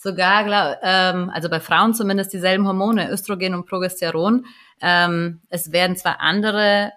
sogar, 0.00 0.44
glaub, 0.44 0.78
ähm, 0.82 1.30
also 1.30 1.50
bei 1.50 1.60
Frauen 1.60 1.92
zumindest 1.92 2.32
dieselben 2.32 2.66
Hormone, 2.66 3.10
Östrogen 3.10 3.54
und 3.54 3.66
Progesteron. 3.66 4.46
Ähm, 4.80 5.42
es 5.50 5.72
werden 5.72 5.94
zwar 5.96 6.20
andere 6.20 6.92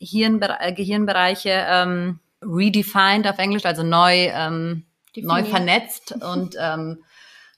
Hirnbere 0.00 0.56
äh, 0.60 0.72
Gehirnbereiche 0.72 1.66
ähm, 1.68 2.18
redefined 2.42 3.28
auf 3.28 3.38
Englisch, 3.38 3.64
also 3.64 3.84
neu, 3.84 4.30
ähm, 4.32 4.86
neu 5.16 5.44
vernetzt 5.44 6.12
und 6.20 6.56
ähm, 6.58 7.04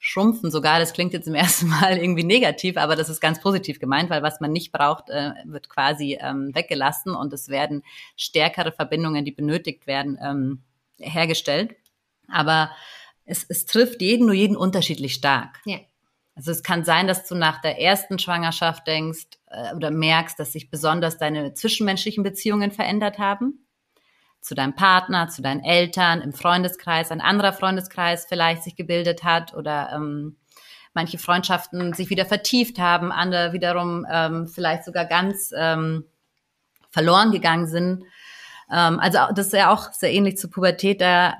schrumpfen 0.00 0.50
sogar. 0.50 0.78
Das 0.78 0.92
klingt 0.92 1.14
jetzt 1.14 1.28
im 1.28 1.34
ersten 1.34 1.68
Mal 1.68 1.96
irgendwie 2.02 2.24
negativ, 2.24 2.76
aber 2.76 2.94
das 2.94 3.08
ist 3.08 3.20
ganz 3.20 3.40
positiv 3.40 3.80
gemeint, 3.80 4.10
weil 4.10 4.22
was 4.22 4.40
man 4.40 4.52
nicht 4.52 4.70
braucht, 4.70 5.08
äh, 5.08 5.30
wird 5.44 5.70
quasi 5.70 6.18
ähm, 6.20 6.54
weggelassen 6.54 7.14
und 7.14 7.32
es 7.32 7.48
werden 7.48 7.84
stärkere 8.18 8.70
Verbindungen, 8.70 9.24
die 9.24 9.32
benötigt 9.32 9.86
werden, 9.86 10.18
ähm, 10.22 10.62
hergestellt. 10.98 11.74
Aber 12.28 12.70
es, 13.30 13.46
es 13.48 13.66
trifft 13.66 14.02
jeden, 14.02 14.26
nur 14.26 14.34
jeden 14.34 14.56
unterschiedlich 14.56 15.14
stark. 15.14 15.60
Ja. 15.64 15.78
Also 16.34 16.52
es 16.52 16.62
kann 16.62 16.84
sein, 16.84 17.06
dass 17.06 17.26
du 17.26 17.34
nach 17.34 17.60
der 17.60 17.80
ersten 17.80 18.18
Schwangerschaft 18.18 18.86
denkst 18.86 19.26
äh, 19.46 19.74
oder 19.74 19.90
merkst, 19.90 20.38
dass 20.38 20.52
sich 20.52 20.70
besonders 20.70 21.18
deine 21.18 21.54
zwischenmenschlichen 21.54 22.22
Beziehungen 22.22 22.70
verändert 22.70 23.18
haben. 23.18 23.66
Zu 24.40 24.54
deinem 24.54 24.74
Partner, 24.74 25.28
zu 25.28 25.42
deinen 25.42 25.62
Eltern, 25.62 26.22
im 26.22 26.32
Freundeskreis, 26.32 27.10
ein 27.10 27.20
anderer 27.20 27.52
Freundeskreis 27.52 28.24
vielleicht 28.26 28.62
sich 28.62 28.74
gebildet 28.74 29.22
hat 29.22 29.52
oder 29.54 29.92
ähm, 29.94 30.36
manche 30.94 31.18
Freundschaften 31.18 31.92
sich 31.92 32.08
wieder 32.08 32.24
vertieft 32.24 32.78
haben, 32.78 33.12
andere 33.12 33.52
wiederum 33.52 34.06
ähm, 34.10 34.48
vielleicht 34.48 34.84
sogar 34.84 35.04
ganz 35.04 35.52
ähm, 35.54 36.04
verloren 36.88 37.32
gegangen 37.32 37.66
sind. 37.66 38.04
Ähm, 38.72 38.98
also 38.98 39.18
das 39.34 39.48
ist 39.48 39.52
ja 39.52 39.70
auch 39.70 39.92
sehr 39.92 40.12
ähnlich 40.12 40.38
zur 40.38 40.50
Pubertät. 40.50 41.02
Da 41.02 41.34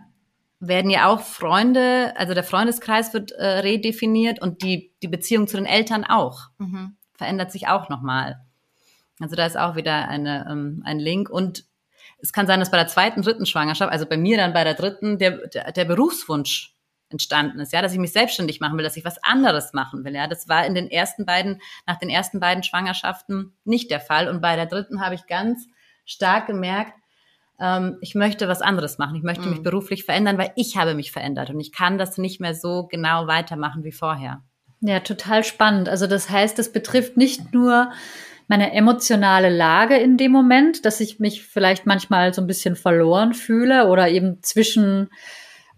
werden 0.61 0.91
ja 0.91 1.09
auch 1.09 1.21
Freunde, 1.21 2.13
also 2.17 2.35
der 2.35 2.45
Freundeskreis 2.45 3.15
wird 3.15 3.33
äh, 3.33 3.47
redefiniert 3.61 4.41
und 4.41 4.63
die, 4.63 4.93
die 5.03 5.09
Beziehung 5.09 5.49
zu 5.49 5.57
den 5.57 5.67
Eltern 5.67 6.05
auch. 6.05 6.51
Mhm. 6.59 6.97
Verändert 7.15 7.51
sich 7.51 7.69
auch 7.69 7.89
nochmal. 7.89 8.41
Also 9.21 9.37
da 9.37 9.47
ist 9.47 9.57
auch 9.57 9.75
wieder 9.75 10.09
eine, 10.09 10.47
ähm, 10.51 10.83
ein 10.85 10.99
Link. 10.99 11.31
Und 11.31 11.65
es 12.19 12.33
kann 12.33 12.47
sein, 12.47 12.61
dass 12.61 12.71
bei 12.71 12.77
der 12.77 12.89
zweiten, 12.89 13.23
dritten 13.23 13.47
Schwangerschaft, 13.47 13.91
also 13.91 14.05
bei 14.07 14.19
mir 14.19 14.37
dann 14.37 14.53
bei 14.53 14.65
der 14.65 14.75
dritten, 14.75 15.19
der, 15.19 15.49
der, 15.49 15.73
der 15.73 15.85
Berufswunsch 15.87 16.75
entstanden 17.09 17.59
ist, 17.59 17.73
ja, 17.73 17.83
dass 17.83 17.93
ich 17.93 17.99
mich 17.99 18.13
selbstständig 18.13 18.61
machen 18.61 18.77
will, 18.77 18.85
dass 18.85 18.97
ich 18.97 19.05
was 19.05 19.23
anderes 19.25 19.73
machen 19.73 20.05
will, 20.05 20.15
ja. 20.15 20.29
Das 20.29 20.49
war 20.49 20.65
in 20.65 20.75
den 20.75 20.91
ersten 20.91 21.27
beiden, 21.27 21.61
nach 21.87 21.99
den 21.99 22.09
ersten 22.09 22.39
beiden 22.39 22.63
Schwangerschaften 22.63 23.57
nicht 23.65 23.91
der 23.91 24.01
Fall. 24.01 24.29
Und 24.29 24.41
bei 24.41 24.57
der 24.57 24.67
dritten 24.67 25.01
habe 25.01 25.15
ich 25.15 25.27
ganz 25.27 25.67
stark 26.05 26.47
gemerkt, 26.47 26.93
ähm, 27.61 27.99
ich 28.01 28.15
möchte 28.15 28.49
was 28.49 28.63
anderes 28.63 28.99
machen. 28.99 29.17
Ich 29.17 29.23
möchte 29.23 29.45
mhm. 29.45 29.51
mich 29.51 29.63
beruflich 29.63 30.05
verändern, 30.05 30.39
weil 30.39 30.53
ich 30.57 30.77
habe 30.77 30.95
mich 30.95 31.13
verändert 31.13 31.51
und 31.51 31.61
ich 31.61 31.73
kann 31.73 31.99
das 31.99 32.19
nicht 32.19 32.41
mehr 32.41 32.55
so 32.55 32.87
genau 32.87 33.27
weitermachen 33.27 33.85
wie 33.85 33.93
vorher. 33.93 34.43
Ja, 34.81 35.01
total 35.01 35.45
spannend. 35.45 35.89
Also 35.89 36.07
das 36.07 36.31
heißt, 36.31 36.59
es 36.59 36.73
betrifft 36.73 37.17
nicht 37.17 37.53
nur 37.53 37.91
meine 38.49 38.73
emotionale 38.73 39.49
Lage 39.49 39.97
in 39.97 40.17
dem 40.17 40.33
Moment, 40.33 40.85
dass 40.85 41.01
ich 41.01 41.21
mich 41.21 41.45
vielleicht 41.45 41.87
manchmal 41.87 42.35
so 42.35 42.41
ein 42.41 42.47
bisschen 42.47 42.77
verloren 42.77 43.35
fühle 43.35 43.87
oder 43.89 44.09
eben 44.09 44.43
zwischen 44.43 45.11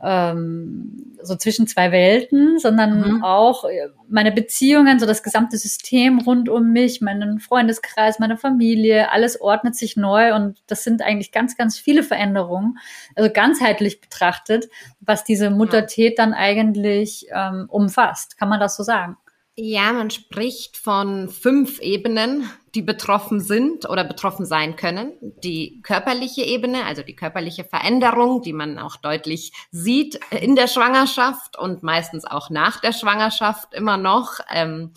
ähm, 0.02 1.16
so 1.22 1.36
zwischen 1.36 1.66
zwei 1.68 1.92
Welten, 1.92 2.58
sondern 2.58 3.16
mhm. 3.16 3.24
auch 3.24 3.64
äh, 3.64 3.88
meine 4.08 4.32
Beziehungen, 4.32 4.98
so 4.98 5.06
das 5.06 5.22
gesamte 5.22 5.56
System 5.56 6.18
rund 6.18 6.48
um 6.48 6.72
mich, 6.72 7.00
meinen 7.00 7.38
Freundeskreis, 7.38 8.18
meine 8.18 8.36
Familie, 8.36 9.12
alles 9.12 9.40
ordnet 9.40 9.76
sich 9.76 9.96
neu 9.96 10.34
und 10.34 10.60
das 10.66 10.82
sind 10.82 11.02
eigentlich 11.02 11.30
ganz, 11.30 11.56
ganz 11.56 11.78
viele 11.78 12.02
Veränderungen, 12.02 12.78
also 13.14 13.30
ganzheitlich 13.32 14.00
betrachtet, 14.00 14.68
was 15.00 15.22
diese 15.22 15.50
Muttertät 15.50 16.18
dann 16.18 16.34
eigentlich 16.34 17.26
ähm, 17.32 17.66
umfasst. 17.68 18.36
Kann 18.38 18.48
man 18.48 18.58
das 18.60 18.76
so 18.76 18.82
sagen? 18.82 19.16
Ja, 19.54 19.92
man 19.92 20.08
spricht 20.08 20.78
von 20.78 21.28
fünf 21.28 21.78
Ebenen, 21.80 22.48
die 22.74 22.80
betroffen 22.80 23.38
sind 23.38 23.86
oder 23.86 24.02
betroffen 24.02 24.46
sein 24.46 24.76
können. 24.76 25.12
Die 25.20 25.82
körperliche 25.82 26.42
Ebene, 26.42 26.86
also 26.86 27.02
die 27.02 27.14
körperliche 27.14 27.62
Veränderung, 27.62 28.40
die 28.40 28.54
man 28.54 28.78
auch 28.78 28.96
deutlich 28.96 29.52
sieht 29.70 30.18
in 30.30 30.56
der 30.56 30.68
Schwangerschaft 30.68 31.58
und 31.58 31.82
meistens 31.82 32.24
auch 32.24 32.48
nach 32.48 32.80
der 32.80 32.94
Schwangerschaft 32.94 33.74
immer 33.74 33.98
noch. 33.98 34.40
Ähm, 34.50 34.92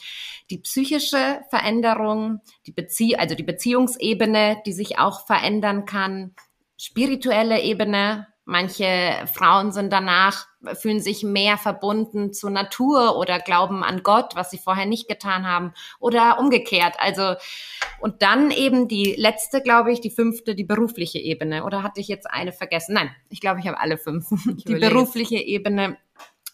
die 0.50 0.60
psychische 0.60 1.42
Veränderung, 1.50 2.40
die 2.66 2.72
Bezie 2.72 3.20
also 3.20 3.36
die 3.36 3.44
Beziehungsebene, 3.44 4.62
die 4.66 4.74
sich 4.74 5.00
auch 5.00 5.26
verändern 5.26 5.86
kann. 5.86 6.34
Spirituelle 6.78 7.62
Ebene, 7.62 8.28
Manche 8.48 9.26
Frauen 9.34 9.72
sind 9.72 9.92
danach, 9.92 10.46
fühlen 10.74 11.00
sich 11.00 11.24
mehr 11.24 11.58
verbunden 11.58 12.34
zur 12.34 12.50
Natur 12.50 13.18
oder 13.18 13.40
glauben 13.40 13.84
an 13.84 14.04
Gott, 14.04 14.36
was 14.36 14.52
sie 14.52 14.58
vorher 14.58 14.86
nicht 14.86 15.08
getan 15.08 15.46
haben 15.46 15.74
oder 16.00 16.40
umgekehrt. 16.40 16.96
Also, 17.00 17.36
und 18.00 18.22
dann 18.22 18.52
eben 18.52 18.88
die 18.88 19.16
letzte, 19.18 19.62
glaube 19.62 19.92
ich, 19.92 20.02
die 20.02 20.10
fünfte, 20.10 20.56
die 20.56 20.64
berufliche 20.64 21.20
Ebene. 21.20 21.64
Oder 21.64 21.84
hatte 21.84 22.02
ich 22.02 22.08
jetzt 22.08 22.30
eine 22.30 22.52
vergessen? 22.52 22.96
Nein, 22.96 23.10
ich 23.30 23.42
glaube, 23.42 23.60
ich 23.60 23.68
habe 23.68 23.80
alle 23.80 23.98
fünf. 23.98 24.28
die 24.46 24.76
berufliche 24.76 25.38
Ebene 25.38 25.98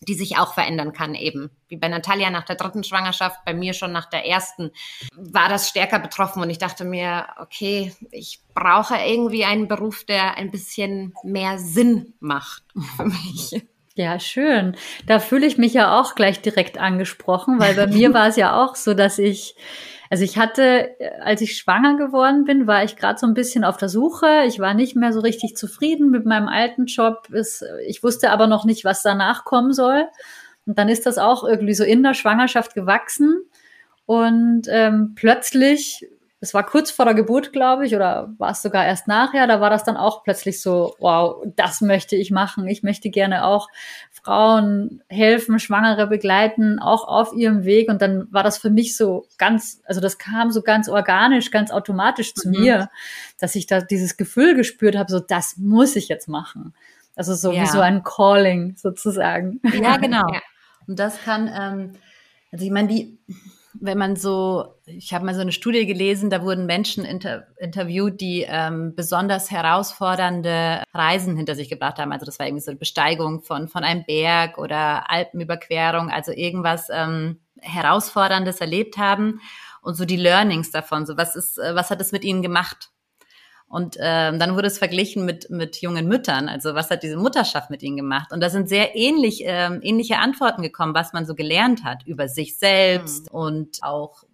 die 0.07 0.15
sich 0.15 0.37
auch 0.37 0.53
verändern 0.53 0.93
kann 0.93 1.13
eben. 1.13 1.51
Wie 1.67 1.77
bei 1.77 1.87
Natalia 1.87 2.31
nach 2.31 2.43
der 2.43 2.55
dritten 2.55 2.83
Schwangerschaft, 2.83 3.45
bei 3.45 3.53
mir 3.53 3.73
schon 3.73 3.91
nach 3.91 4.09
der 4.09 4.25
ersten, 4.25 4.71
war 5.15 5.47
das 5.47 5.69
stärker 5.69 5.99
betroffen 5.99 6.41
und 6.41 6.49
ich 6.49 6.57
dachte 6.57 6.85
mir, 6.85 7.27
okay, 7.39 7.93
ich 8.09 8.41
brauche 8.55 8.95
irgendwie 8.95 9.45
einen 9.45 9.67
Beruf, 9.67 10.03
der 10.03 10.37
ein 10.37 10.49
bisschen 10.49 11.13
mehr 11.23 11.59
Sinn 11.59 12.13
macht 12.19 12.63
für 12.97 13.05
mich. 13.05 13.63
Ja, 13.95 14.19
schön. 14.19 14.75
Da 15.05 15.19
fühle 15.19 15.45
ich 15.45 15.57
mich 15.57 15.73
ja 15.73 15.99
auch 15.99 16.15
gleich 16.15 16.41
direkt 16.41 16.77
angesprochen, 16.77 17.59
weil 17.59 17.75
bei 17.75 17.87
mir 17.87 18.13
war 18.13 18.27
es 18.27 18.35
ja 18.35 18.61
auch 18.61 18.75
so, 18.75 18.93
dass 18.93 19.19
ich 19.19 19.55
also 20.11 20.25
ich 20.25 20.37
hatte, 20.37 20.89
als 21.21 21.39
ich 21.39 21.57
schwanger 21.57 21.95
geworden 21.95 22.43
bin, 22.43 22.67
war 22.67 22.83
ich 22.83 22.97
gerade 22.97 23.17
so 23.17 23.25
ein 23.25 23.33
bisschen 23.33 23.63
auf 23.63 23.77
der 23.77 23.87
Suche. 23.87 24.43
Ich 24.45 24.59
war 24.59 24.73
nicht 24.73 24.97
mehr 24.97 25.13
so 25.13 25.21
richtig 25.21 25.55
zufrieden 25.55 26.09
mit 26.09 26.25
meinem 26.25 26.49
alten 26.49 26.87
Job. 26.87 27.29
Ich 27.87 28.03
wusste 28.03 28.29
aber 28.31 28.47
noch 28.47 28.65
nicht, 28.65 28.83
was 28.83 29.03
danach 29.03 29.45
kommen 29.45 29.71
soll. 29.71 30.09
Und 30.65 30.77
dann 30.77 30.89
ist 30.89 31.05
das 31.05 31.17
auch 31.17 31.45
irgendwie 31.45 31.73
so 31.73 31.85
in 31.85 32.03
der 32.03 32.13
Schwangerschaft 32.13 32.73
gewachsen. 32.73 33.39
Und 34.05 34.63
ähm, 34.67 35.13
plötzlich 35.15 36.05
es 36.43 36.55
war 36.55 36.65
kurz 36.65 36.89
vor 36.89 37.05
der 37.05 37.13
Geburt, 37.13 37.53
glaube 37.53 37.85
ich, 37.85 37.95
oder 37.95 38.33
war 38.39 38.51
es 38.51 38.63
sogar 38.63 38.83
erst 38.83 39.07
nachher, 39.07 39.45
da 39.45 39.61
war 39.61 39.69
das 39.69 39.83
dann 39.83 39.95
auch 39.95 40.23
plötzlich 40.23 40.59
so, 40.59 40.95
wow, 40.97 41.43
das 41.55 41.81
möchte 41.81 42.15
ich 42.15 42.31
machen. 42.31 42.67
Ich 42.67 42.81
möchte 42.81 43.11
gerne 43.11 43.45
auch 43.45 43.67
Frauen 44.11 45.03
helfen, 45.07 45.59
Schwangere 45.59 46.07
begleiten, 46.07 46.79
auch 46.79 47.07
auf 47.07 47.33
ihrem 47.33 47.63
Weg. 47.63 47.89
Und 47.89 48.01
dann 48.01 48.27
war 48.31 48.41
das 48.41 48.57
für 48.57 48.71
mich 48.71 48.97
so 48.97 49.27
ganz, 49.37 49.81
also 49.85 50.01
das 50.01 50.17
kam 50.17 50.49
so 50.49 50.63
ganz 50.63 50.89
organisch, 50.89 51.51
ganz 51.51 51.69
automatisch 51.69 52.33
zu 52.33 52.49
mhm. 52.49 52.59
mir, 52.59 52.89
dass 53.39 53.53
ich 53.53 53.67
da 53.67 53.79
dieses 53.79 54.17
Gefühl 54.17 54.55
gespürt 54.55 54.97
habe, 54.97 55.11
so 55.11 55.19
das 55.19 55.57
muss 55.57 55.95
ich 55.95 56.07
jetzt 56.07 56.27
machen. 56.27 56.73
Also 57.15 57.35
so 57.35 57.51
ja. 57.51 57.61
wie 57.61 57.67
so 57.67 57.81
ein 57.81 58.01
Calling 58.01 58.75
sozusagen. 58.77 59.61
Ja, 59.79 59.97
genau. 60.01 60.25
Und 60.87 60.97
das 60.97 61.21
kann, 61.21 61.47
ähm, 61.47 61.91
also 62.51 62.65
ich 62.65 62.71
meine, 62.71 62.87
die 62.87 63.19
wenn 63.79 63.97
man 63.97 64.15
so, 64.15 64.75
ich 64.85 65.13
habe 65.13 65.25
mal 65.25 65.35
so 65.35 65.41
eine 65.41 65.51
Studie 65.51 65.85
gelesen, 65.85 66.29
da 66.29 66.43
wurden 66.43 66.65
Menschen 66.65 67.05
inter, 67.05 67.47
interviewt, 67.57 68.19
die 68.19 68.45
ähm, 68.47 68.93
besonders 68.95 69.51
herausfordernde 69.51 70.83
Reisen 70.93 71.37
hinter 71.37 71.55
sich 71.55 71.69
gebracht 71.69 71.97
haben. 71.97 72.11
Also 72.11 72.25
das 72.25 72.39
war 72.39 72.47
irgendwie 72.47 72.63
so 72.63 72.71
eine 72.71 72.79
Besteigung 72.79 73.41
von, 73.41 73.67
von 73.67 73.83
einem 73.83 74.03
Berg 74.05 74.57
oder 74.57 75.09
Alpenüberquerung, 75.09 76.09
also 76.09 76.31
irgendwas 76.31 76.89
ähm, 76.91 77.39
Herausforderndes 77.61 78.59
erlebt 78.59 78.97
haben 78.97 79.39
und 79.81 79.95
so 79.95 80.05
die 80.05 80.17
Learnings 80.17 80.71
davon. 80.71 81.05
So 81.05 81.17
was 81.17 81.35
ist, 81.35 81.57
äh, 81.57 81.75
was 81.75 81.89
hat 81.89 82.01
es 82.01 82.11
mit 82.11 82.23
ihnen 82.23 82.41
gemacht? 82.41 82.91
Und 83.71 83.95
ähm, 84.01 84.37
dann 84.37 84.55
wurde 84.57 84.67
es 84.67 84.79
verglichen 84.79 85.23
mit, 85.23 85.49
mit 85.49 85.77
jungen 85.77 86.05
Müttern. 86.05 86.49
Also 86.49 86.75
was 86.75 86.89
hat 86.89 87.03
diese 87.03 87.15
Mutterschaft 87.15 87.69
mit 87.69 87.81
ihnen 87.81 87.95
gemacht? 87.95 88.33
Und 88.33 88.41
da 88.41 88.49
sind 88.49 88.67
sehr 88.67 88.97
ähnlich, 88.97 89.43
ähm, 89.45 89.79
ähnliche 89.81 90.17
Antworten 90.17 90.61
gekommen, 90.61 90.93
was 90.93 91.13
man 91.13 91.25
so 91.25 91.35
gelernt 91.35 91.85
hat 91.85 92.05
über 92.05 92.27
sich 92.27 92.57
selbst 92.57 93.31
mhm. 93.31 93.39
und 93.39 93.77
auch 93.81 94.25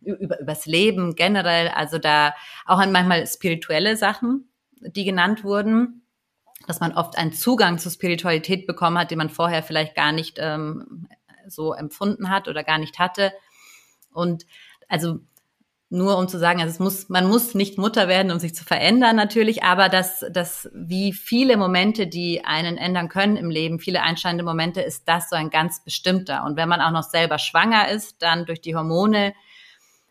über 0.00 0.38
übers 0.38 0.66
Leben 0.66 1.16
generell. 1.16 1.72
Also 1.74 1.98
da 1.98 2.34
auch 2.66 2.78
an 2.78 2.92
manchmal 2.92 3.26
spirituelle 3.26 3.96
Sachen, 3.96 4.48
die 4.80 5.04
genannt 5.04 5.42
wurden, 5.42 6.06
dass 6.68 6.78
man 6.78 6.92
oft 6.92 7.18
einen 7.18 7.32
Zugang 7.32 7.78
zur 7.78 7.90
Spiritualität 7.90 8.64
bekommen 8.64 8.96
hat, 8.96 9.10
den 9.10 9.18
man 9.18 9.28
vorher 9.28 9.64
vielleicht 9.64 9.96
gar 9.96 10.12
nicht 10.12 10.38
ähm, 10.40 11.08
so 11.48 11.72
empfunden 11.72 12.30
hat 12.30 12.46
oder 12.46 12.62
gar 12.62 12.78
nicht 12.78 13.00
hatte. 13.00 13.32
Und 14.12 14.46
also 14.86 15.18
nur 15.94 16.18
um 16.18 16.28
zu 16.28 16.38
sagen, 16.38 16.60
also 16.60 16.70
es 16.70 16.78
muss, 16.80 17.08
man 17.08 17.26
muss 17.26 17.54
nicht 17.54 17.78
Mutter 17.78 18.08
werden, 18.08 18.32
um 18.32 18.38
sich 18.38 18.54
zu 18.54 18.64
verändern 18.64 19.14
natürlich, 19.14 19.62
aber 19.62 19.88
dass, 19.88 20.24
dass 20.30 20.68
wie 20.74 21.12
viele 21.12 21.56
Momente, 21.56 22.06
die 22.06 22.44
einen 22.44 22.76
ändern 22.76 23.08
können 23.08 23.36
im 23.36 23.48
Leben, 23.48 23.78
viele 23.78 24.02
einschneidende 24.02 24.44
Momente, 24.44 24.80
ist 24.80 25.08
das 25.08 25.30
so 25.30 25.36
ein 25.36 25.50
ganz 25.50 25.84
bestimmter. 25.84 26.44
Und 26.44 26.56
wenn 26.56 26.68
man 26.68 26.80
auch 26.80 26.90
noch 26.90 27.04
selber 27.04 27.38
schwanger 27.38 27.88
ist, 27.88 28.20
dann 28.20 28.44
durch 28.44 28.60
die 28.60 28.74
Hormone 28.74 29.34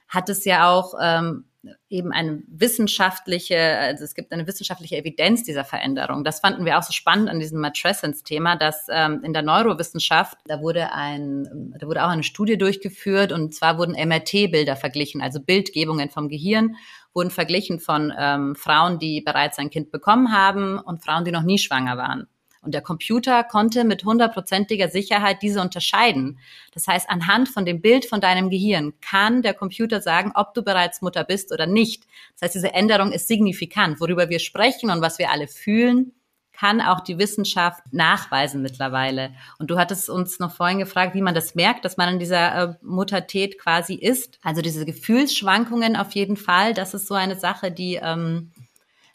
hat 0.07 0.29
es 0.29 0.45
ja 0.45 0.69
auch 0.69 0.93
ähm, 1.01 1.45
eben 1.89 2.11
eine 2.11 2.43
wissenschaftliche, 2.47 3.57
also 3.77 4.03
es 4.03 4.15
gibt 4.15 4.31
eine 4.31 4.47
wissenschaftliche 4.47 4.97
Evidenz 4.97 5.43
dieser 5.43 5.63
Veränderung. 5.63 6.23
Das 6.23 6.39
fanden 6.39 6.65
wir 6.65 6.77
auch 6.77 6.83
so 6.83 6.91
spannend 6.91 7.29
an 7.29 7.39
diesem 7.39 7.61
Matrescence-Thema, 7.61 8.55
dass 8.55 8.87
ähm, 8.89 9.21
in 9.23 9.33
der 9.33 9.41
Neurowissenschaft, 9.41 10.37
da 10.45 10.61
wurde 10.61 10.91
ein, 10.91 11.73
da 11.79 11.87
wurde 11.87 12.03
auch 12.03 12.09
eine 12.09 12.23
Studie 12.23 12.57
durchgeführt 12.57 13.31
und 13.31 13.53
zwar 13.53 13.77
wurden 13.77 13.93
MRT-Bilder 13.93 14.75
verglichen, 14.75 15.21
also 15.21 15.39
Bildgebungen 15.39 16.09
vom 16.09 16.29
Gehirn 16.29 16.75
wurden 17.13 17.29
verglichen 17.29 17.79
von 17.79 18.11
ähm, 18.17 18.55
Frauen, 18.55 18.99
die 18.99 19.21
bereits 19.21 19.59
ein 19.59 19.69
Kind 19.69 19.91
bekommen 19.91 20.31
haben 20.31 20.79
und 20.79 21.03
Frauen, 21.03 21.25
die 21.25 21.31
noch 21.31 21.43
nie 21.43 21.59
schwanger 21.59 21.97
waren. 21.97 22.27
Und 22.63 22.73
der 22.73 22.81
Computer 22.81 23.43
konnte 23.43 23.83
mit 23.83 24.05
hundertprozentiger 24.05 24.89
Sicherheit 24.89 25.41
diese 25.41 25.61
unterscheiden. 25.61 26.39
Das 26.73 26.87
heißt, 26.87 27.09
anhand 27.09 27.49
von 27.49 27.65
dem 27.65 27.81
Bild 27.81 28.05
von 28.05 28.21
deinem 28.21 28.49
Gehirn 28.49 28.93
kann 29.01 29.41
der 29.41 29.53
Computer 29.53 30.01
sagen, 30.01 30.31
ob 30.33 30.53
du 30.53 30.63
bereits 30.63 31.01
Mutter 31.01 31.23
bist 31.23 31.51
oder 31.51 31.67
nicht. 31.67 32.05
Das 32.33 32.43
heißt, 32.43 32.55
diese 32.55 32.73
Änderung 32.73 33.11
ist 33.11 33.27
signifikant. 33.27 33.99
Worüber 33.99 34.29
wir 34.29 34.39
sprechen 34.39 34.89
und 34.89 35.01
was 35.01 35.19
wir 35.19 35.29
alle 35.29 35.47
fühlen, 35.47 36.13
kann 36.53 36.79
auch 36.79 37.01
die 37.01 37.17
Wissenschaft 37.17 37.81
nachweisen 37.91 38.61
mittlerweile. 38.61 39.33
Und 39.57 39.69
du 39.69 39.77
hattest 39.77 40.09
uns 40.09 40.39
noch 40.39 40.53
vorhin 40.55 40.79
gefragt, 40.79 41.15
wie 41.15 41.21
man 41.21 41.35
das 41.35 41.55
merkt, 41.55 41.83
dass 41.83 41.97
man 41.97 42.13
in 42.13 42.19
dieser 42.19 42.55
äh, 42.55 42.73
Muttertät 42.81 43.59
quasi 43.59 43.95
ist. 43.95 44.39
Also 44.43 44.61
diese 44.61 44.85
Gefühlsschwankungen 44.85 45.97
auf 45.97 46.11
jeden 46.13 46.37
Fall, 46.37 46.73
das 46.73 46.93
ist 46.93 47.07
so 47.07 47.15
eine 47.15 47.37
Sache, 47.37 47.71
die 47.71 47.99
ähm, 48.01 48.52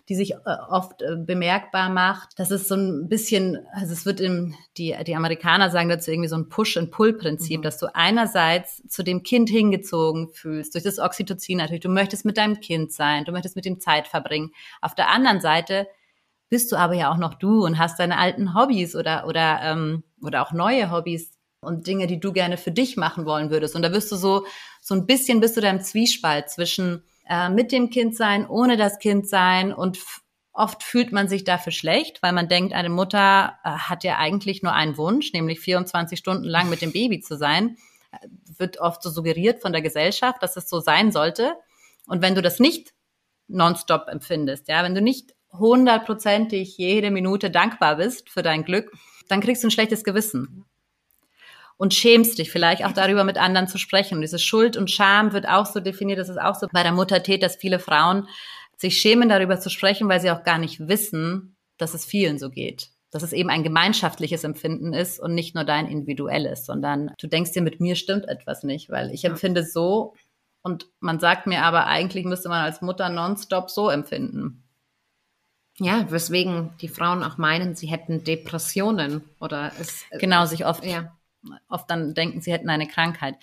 die 0.09 0.15
sich 0.15 0.33
äh, 0.33 0.57
oft 0.69 1.03
äh, 1.03 1.17
bemerkbar 1.17 1.91
macht. 1.91 2.31
Das 2.37 2.51
ist 2.51 2.69
so 2.69 2.77
ein 2.77 3.09
bisschen, 3.09 3.59
also 3.73 3.93
es 3.93 4.07
wird 4.07 4.21
im, 4.21 4.55
die, 4.77 4.97
die 5.07 5.15
Amerikaner 5.15 5.71
sagen 5.71 5.89
dazu 5.89 6.11
irgendwie 6.11 6.29
so 6.29 6.37
ein 6.37 6.49
Push-and-Pull-Prinzip, 6.49 7.59
mhm. 7.59 7.63
dass 7.63 7.79
du 7.79 7.95
einerseits 7.95 8.83
zu 8.89 9.03
dem 9.03 9.23
Kind 9.23 9.51
hingezogen 9.51 10.29
fühlst, 10.29 10.75
durch 10.75 10.85
das 10.85 10.99
Oxytocin 10.99 11.59
natürlich, 11.59 11.83
du 11.83 11.91
möchtest 11.91 12.25
mit 12.25 12.39
deinem 12.39 12.61
Kind 12.61 12.93
sein, 12.93 13.25
du 13.25 13.33
möchtest 13.33 13.57
mit 13.57 13.67
ihm 13.67 13.81
Zeit 13.81 14.09
verbringen. 14.09 14.53
Auf 14.81 14.95
der 14.95 15.11
anderen 15.11 15.41
Seite 15.41 15.87
bist 16.49 16.73
du 16.73 16.77
aber 16.77 16.95
ja 16.95 17.13
auch 17.13 17.19
noch 17.19 17.35
du 17.35 17.65
und 17.65 17.79
hast 17.79 17.99
deine 17.99 18.19
alten 18.19 18.55
Hobbys 18.55 18.97
oder, 18.97 19.27
oder, 19.27 19.61
ähm, 19.63 20.05
oder 20.23 20.43
auch 20.43 20.53
neue 20.53 20.91
Hobbys 20.91 21.33
und 21.61 21.87
Dinge, 21.87 22.07
die 22.07 22.21
du 22.21 22.33
gerne 22.33 22.57
für 22.57 22.71
dich 22.71 22.97
machen 22.97 23.27
wollen 23.27 23.51
würdest. 23.51 23.77
Und 23.77 23.83
da 23.83 23.93
wirst 23.93 24.11
du 24.13 24.17
so, 24.17 24.47
so 24.81 24.95
ein 24.95 25.07
bisschen 25.07 25.41
bist 25.41 25.57
du 25.57 25.61
da 25.61 25.69
im 25.69 25.81
Zwiespalt 25.81 26.49
zwischen 26.49 27.03
äh, 27.29 27.49
mit 27.49 27.73
dem 27.73 27.91
Kind 27.91 28.17
sein, 28.17 28.47
ohne 28.49 28.77
das 28.77 28.99
Kind 28.99 29.29
sein 29.29 29.73
und 29.73 29.99
oft 30.53 30.83
fühlt 30.83 31.13
man 31.13 31.29
sich 31.29 31.45
dafür 31.45 31.73
schlecht, 31.73 32.23
weil 32.23 32.33
man 32.33 32.49
denkt, 32.49 32.73
eine 32.73 32.89
Mutter 32.89 33.59
äh, 33.65 33.71
hat 33.71 34.03
ja 34.03 34.17
eigentlich 34.19 34.63
nur 34.63 34.73
einen 34.73 34.97
Wunsch, 34.97 35.33
nämlich 35.33 35.61
24 35.61 36.19
Stunden 36.19 36.45
lang 36.45 36.69
mit 36.69 36.83
dem 36.83 36.93
Baby 36.93 37.21
zu 37.21 37.37
sein. 37.37 37.77
Äh, 38.11 38.27
wird 38.59 38.81
oft 38.81 39.03
so 39.03 39.11
suggeriert 39.11 39.63
von 39.63 39.73
der 39.73 39.83
Gesellschaft, 39.83 40.43
dass 40.43 40.57
es 40.57 40.69
so 40.69 40.81
sein 40.81 41.13
sollte. 41.13 41.55
Und 42.07 42.23
wenn 42.23 42.35
du 42.35 42.43
das 42.43 42.59
nicht 42.59 42.93
nonstop 43.47 44.09
empfindest, 44.09 44.69
ja, 44.69 44.83
wenn 44.83 44.95
du 44.95 45.01
nicht 45.01 45.35
hundertprozentig 45.53 46.77
jede 46.77 47.11
Minute 47.11 47.51
dankbar 47.51 47.97
bist 47.97 48.29
für 48.29 48.43
dein 48.43 48.65
Glück, 48.65 48.91
dann 49.29 49.41
kriegst 49.41 49.63
du 49.63 49.69
ein 49.69 49.71
schlechtes 49.71 50.03
Gewissen 50.03 50.65
und 51.79 51.95
schämst 51.95 52.39
dich 52.39 52.51
vielleicht 52.51 52.85
auch 52.85 52.93
darüber 52.93 53.25
mit 53.25 53.39
anderen 53.39 53.69
zu 53.69 53.79
sprechen. 53.79 54.17
Und 54.17 54.21
diese 54.21 54.39
Schuld 54.39 54.77
und 54.77 54.91
Scham 54.91 55.33
wird 55.33 55.49
auch 55.49 55.65
so 55.65 55.81
definiert, 55.81 56.19
das 56.19 56.29
ist 56.29 56.41
auch 56.41 56.57
so 56.57 56.67
bei 56.71 56.83
der 56.83 56.93
Muttertät, 56.93 57.43
dass 57.43 57.57
viele 57.57 57.79
Frauen 57.79 58.29
sich 58.77 58.99
schämen, 58.99 59.29
darüber 59.29 59.59
zu 59.59 59.71
sprechen, 59.71 60.09
weil 60.09 60.21
sie 60.21 60.31
auch 60.31 60.43
gar 60.43 60.59
nicht 60.59 60.89
wissen, 60.89 61.57
dass 61.79 61.95
es 61.95 62.05
vielen 62.05 62.39
so 62.39 62.51
geht. 62.51 62.91
Dass 63.11 63.23
es 63.23 63.33
eben 63.33 63.49
ein 63.49 63.63
gemeinschaftliches 63.63 64.45
Empfinden 64.45 64.93
ist 64.93 65.19
und 65.19 65.35
nicht 65.35 65.55
nur 65.55 65.65
dein 65.65 65.87
individuelles, 65.87 66.67
sondern 66.67 67.13
du 67.19 67.27
denkst 67.27 67.53
dir, 67.53 67.63
mit 67.63 67.81
mir 67.81 67.95
stimmt 67.95 68.29
etwas 68.29 68.65
nicht, 68.65 68.91
weil 68.91 69.13
ich 69.13 69.25
empfinde 69.25 69.65
so 69.65 70.15
und 70.63 70.87
man 71.01 71.21
sagt 71.21 71.47
mir 71.47 71.63
aber, 71.63 71.87
eigentlich 71.87 72.25
müsste 72.25 72.49
man 72.49 72.65
als 72.65 72.83
Mutter 72.83 73.09
nonstop 73.09 73.71
so 73.71 73.89
empfinden. 73.89 74.65
Ja, 75.79 76.11
weswegen 76.11 76.71
die 76.81 76.89
Frauen 76.89 77.23
auch 77.23 77.39
meinen, 77.39 77.77
sie 77.77 77.87
hätten 77.87 78.25
Depressionen 78.25 79.23
oder 79.39 79.71
es. 79.81 80.05
Genau, 80.11 80.45
sich 80.45 80.67
oft 80.67 80.85
ja 80.85 81.17
oft 81.69 81.91
dann 81.91 82.15
denken, 82.15 82.41
sie 82.41 82.53
hätten 82.53 82.69
eine 82.69 82.89
Krankheit. 82.89 83.37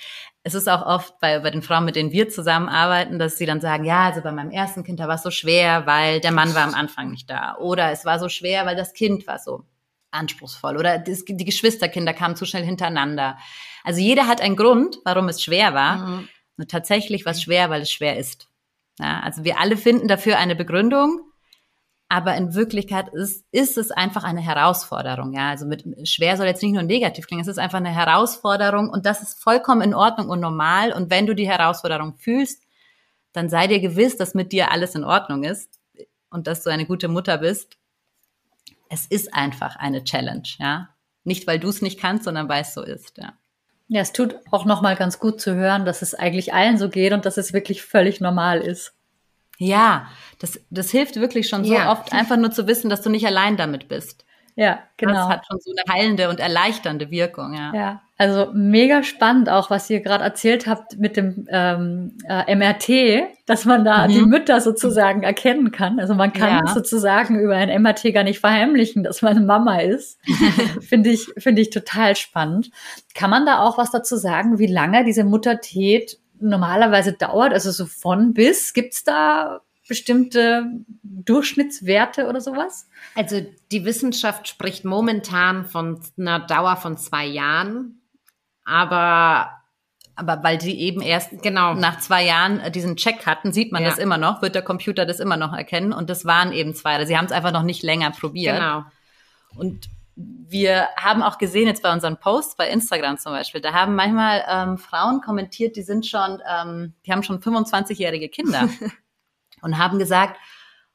Es 0.44 0.54
ist 0.54 0.68
auch 0.68 0.86
oft 0.86 1.20
bei, 1.20 1.40
bei 1.40 1.50
den 1.50 1.62
Frauen, 1.62 1.86
mit 1.86 1.96
denen 1.96 2.12
wir 2.12 2.30
zusammenarbeiten, 2.30 3.20
dass 3.20 3.38
sie 3.38 3.46
dann 3.46 3.62
sagen, 3.62 3.86
ja, 3.86 4.06
also 4.06 4.22
bei 4.22 4.32
meinem 4.32 4.52
ersten 4.52 4.84
Kind, 4.84 5.00
da 5.00 5.08
war 5.08 5.16
es 5.16 5.24
so 5.24 5.32
schwer, 5.32 5.86
weil 5.86 6.20
der 6.20 6.32
Mann 6.32 6.54
war 6.56 6.64
am 6.64 6.74
Anfang 6.74 7.12
nicht 7.12 7.30
da. 7.30 7.58
Oder 7.58 7.92
es 7.92 8.06
war 8.06 8.20
so 8.20 8.30
schwer, 8.30 8.66
weil 8.66 8.76
das 8.76 8.94
Kind 8.94 9.28
war 9.28 9.40
so 9.40 9.64
anspruchsvoll. 10.12 10.78
Oder 10.78 11.00
das, 11.00 11.26
die 11.26 11.46
Geschwisterkinder 11.46 12.14
kamen 12.14 12.36
zu 12.36 12.46
schnell 12.46 12.64
hintereinander. 12.64 13.38
Also 13.84 14.02
jeder 14.02 14.28
hat 14.28 14.42
einen 14.42 14.56
Grund, 14.56 14.98
warum 15.04 15.30
es 15.30 15.44
schwer 15.44 15.74
war. 15.74 15.98
Mhm. 15.98 16.30
Nur 16.58 16.68
tatsächlich 16.68 17.26
war 17.26 17.32
es 17.32 17.42
schwer, 17.42 17.70
weil 17.70 17.82
es 17.82 17.92
schwer 17.92 18.18
ist. 18.18 18.50
Ja, 19.00 19.20
also 19.22 19.44
wir 19.44 19.60
alle 19.60 19.78
finden 19.78 20.08
dafür 20.08 20.38
eine 20.38 20.56
Begründung. 20.56 21.22
Aber 22.08 22.36
in 22.36 22.54
Wirklichkeit 22.54 23.10
ist, 23.14 23.46
ist 23.52 23.78
es 23.78 23.90
einfach 23.92 24.24
eine 24.24 24.42
Herausforderung. 24.42 25.34
Ja, 25.34 25.50
also 25.50 25.66
mit 25.66 25.86
schwer 26.08 26.38
soll 26.38 26.46
jetzt 26.46 26.62
nicht 26.62 26.74
nur 26.74 26.84
negativ 26.84 27.26
klingen. 27.26 27.42
Es 27.42 27.48
ist 27.48 27.58
einfach 27.58 27.80
eine 27.80 27.94
Herausforderung 27.94 28.90
und 28.90 29.06
das 29.06 29.24
ist 29.24 29.42
vollkommen 29.42 29.82
in 29.82 29.96
Ordnung 29.96 30.30
und 30.30 30.40
normal. 30.40 30.94
Und 30.94 31.10
wenn 31.10 31.26
du 31.26 31.34
die 31.34 31.50
Herausforderung 31.50 32.16
fühlst, 32.16 32.64
dann 33.34 33.50
sei 33.50 33.68
dir 33.68 33.80
gewiss, 33.80 34.18
dass 34.18 34.36
mit 34.36 34.52
dir 34.52 34.72
alles 34.72 34.96
in 34.96 35.04
Ordnung 35.04 35.44
ist 35.44 35.80
und 36.30 36.48
dass 36.48 36.64
du 36.64 36.70
eine 36.70 36.86
gute 36.86 37.08
Mutter 37.08 37.40
bist. 37.40 37.78
Es 38.88 39.08
ist 39.08 39.34
einfach 39.34 39.76
eine 39.76 40.04
Challenge. 40.04 40.48
Ja, 40.60 40.90
nicht 41.24 41.48
weil 41.48 41.60
du 41.60 41.70
es 41.70 41.82
nicht 41.82 42.00
kannst, 42.00 42.26
sondern 42.26 42.48
weil 42.48 42.62
es 42.62 42.74
so 42.74 42.84
ist. 42.84 43.18
Ja. 43.18 43.34
Ja, 43.88 44.02
es 44.02 44.14
tut 44.14 44.36
auch 44.52 44.66
nochmal 44.66 44.96
ganz 44.96 45.20
gut 45.20 45.40
zu 45.40 45.54
hören, 45.56 45.86
dass 45.86 46.02
es 46.02 46.16
eigentlich 46.16 46.54
allen 46.54 46.78
so 46.78 46.90
geht 46.90 47.14
und 47.14 47.26
dass 47.26 47.38
es 47.38 47.54
wirklich 47.54 47.84
völlig 47.84 48.20
normal 48.20 48.60
ist. 48.62 48.95
Ja, 49.58 50.08
das, 50.40 50.60
das 50.70 50.92
hilft 50.92 51.16
wirklich 51.16 51.48
schon 51.48 51.64
so 51.64 51.74
ja. 51.74 51.92
oft, 51.92 52.14
einfach 52.14 52.38
nur 52.38 52.52
zu 52.52 52.68
wissen, 52.68 52.90
dass 52.90 53.02
du 53.02 53.10
nicht 53.10 53.26
allein 53.26 53.58
damit 53.58 53.88
bist. 53.88 54.26
Ja, 54.56 54.80
genau. 54.98 55.14
Das 55.14 55.28
hat 55.28 55.46
schon 55.48 55.60
so 55.60 55.72
eine 55.72 55.94
heilende 55.94 56.30
und 56.30 56.40
erleichternde 56.40 57.12
Wirkung, 57.12 57.54
ja. 57.54 57.74
Ja, 57.74 58.02
also 58.18 58.52
mega 58.54 59.04
spannend 59.04 59.50
auch, 59.50 59.70
was 59.70 59.90
ihr 59.90 60.00
gerade 60.00 60.24
erzählt 60.24 60.68
habt 60.68 60.98
mit 60.98 61.18
dem 61.18 61.46
ähm, 61.50 62.18
äh, 62.30 62.56
MRT, 62.56 63.28
dass 63.46 63.66
man 63.66 63.84
da 63.84 64.08
mhm. 64.08 64.12
die 64.12 64.22
Mütter 64.22 64.62
sozusagen 64.62 65.24
erkennen 65.24 65.72
kann. 65.72 66.00
Also 66.00 66.16
man 66.16 66.32
kann 66.32 66.66
ja. 66.66 66.74
sozusagen 66.74 67.38
über 67.38 67.56
ein 67.56 67.82
MRT 67.82 68.14
gar 68.14 68.24
nicht 68.24 68.40
verheimlichen, 68.40 69.04
dass 69.04 69.22
man 69.22 69.46
Mama 69.46 69.80
ist. 69.80 70.18
finde 70.82 71.10
ich, 71.10 71.28
finde 71.38 71.62
ich 71.62 71.70
total 71.72 72.16
spannend. 72.16 72.72
Kann 73.14 73.30
man 73.30 73.46
da 73.46 73.60
auch 73.60 73.78
was 73.78 73.92
dazu 73.92 74.16
sagen, 74.16 74.58
wie 74.58 74.68
lange 74.68 75.04
diese 75.04 75.26
Muttertät 75.26 76.18
normalerweise 76.40 77.14
dauert? 77.14 77.54
Also 77.54 77.72
so 77.72 77.86
von 77.86 78.34
bis, 78.34 78.74
gibt's 78.74 79.04
da 79.04 79.62
bestimmte 79.88 80.66
Durchschnittswerte 81.04 82.28
oder 82.28 82.42
sowas? 82.42 82.88
Also 83.16 83.42
die 83.72 83.86
Wissenschaft 83.86 84.48
spricht 84.48 84.86
momentan 84.86 85.66
von 85.66 86.00
einer 86.18 86.40
Dauer 86.40 86.76
von 86.76 86.98
zwei 86.98 87.26
Jahren, 87.26 88.02
aber 88.64 89.52
aber 90.18 90.42
weil 90.44 90.62
sie 90.62 90.80
eben 90.80 91.02
erst 91.02 91.44
genau 91.44 91.74
nach 91.74 92.00
zwei 92.00 92.24
Jahren 92.24 92.62
äh, 92.62 92.72
diesen 92.72 92.96
Check 92.96 93.26
hatten, 93.26 93.52
sieht 93.52 93.74
man 93.74 93.84
ja. 93.84 93.90
das 93.90 93.98
immer 93.98 94.18
noch, 94.18 94.42
wird 94.42 94.56
der 94.56 94.62
Computer 94.62 95.06
das 95.06 95.20
immer 95.20 95.36
noch 95.36 95.52
erkennen 95.54 95.92
und 95.92 96.10
das 96.10 96.24
waren 96.24 96.54
eben 96.54 96.74
zwei. 96.74 97.04
Sie 97.06 97.18
haben 97.18 97.26
es 97.26 97.34
einfach 97.34 97.52
noch 97.52 97.64
nicht 97.64 97.84
länger 97.84 98.12
probiert. 98.12 98.56
Genau. 98.56 98.86
Und 99.56 99.90
wir 100.16 100.88
haben 100.96 101.22
auch 101.22 101.38
gesehen 101.38 101.68
jetzt 101.68 101.84
bei 101.84 101.92
unseren 101.92 102.18
Posts 102.18 102.56
bei 102.56 102.70
Instagram 102.70 103.18
zum 103.18 103.34
Beispiel, 103.34 103.62
da 103.62 103.74
haben 103.74 103.96
manchmal 103.96 104.44
ähm, 104.50 104.78
Frauen 104.78 105.22
kommentiert, 105.22 105.76
die 105.76 105.82
sind 105.82 106.06
schon, 106.06 106.42
ähm, 106.50 106.94
die 107.06 107.12
haben 107.12 107.24
schon 107.24 107.42
25-jährige 107.42 108.30
Kinder 108.30 108.70
und 109.62 109.78
haben 109.78 110.00
gesagt, 110.00 110.40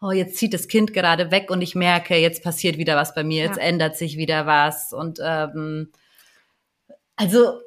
oh, 0.00 0.10
jetzt 0.10 0.36
zieht 0.36 0.54
das 0.54 0.68
Kind 0.68 0.94
gerade 0.94 1.30
weg 1.30 1.50
und 1.50 1.60
ich 1.60 1.74
merke, 1.74 2.16
jetzt 2.16 2.42
passiert 2.42 2.78
wieder 2.78 2.96
was 2.96 3.14
bei 3.14 3.22
mir, 3.22 3.44
jetzt 3.44 3.58
ja. 3.58 3.64
ändert 3.64 3.96
sich 3.96 4.16
wieder 4.16 4.46
was 4.46 4.92
und 4.92 5.18
ähm, 5.22 5.90
also 7.16 7.60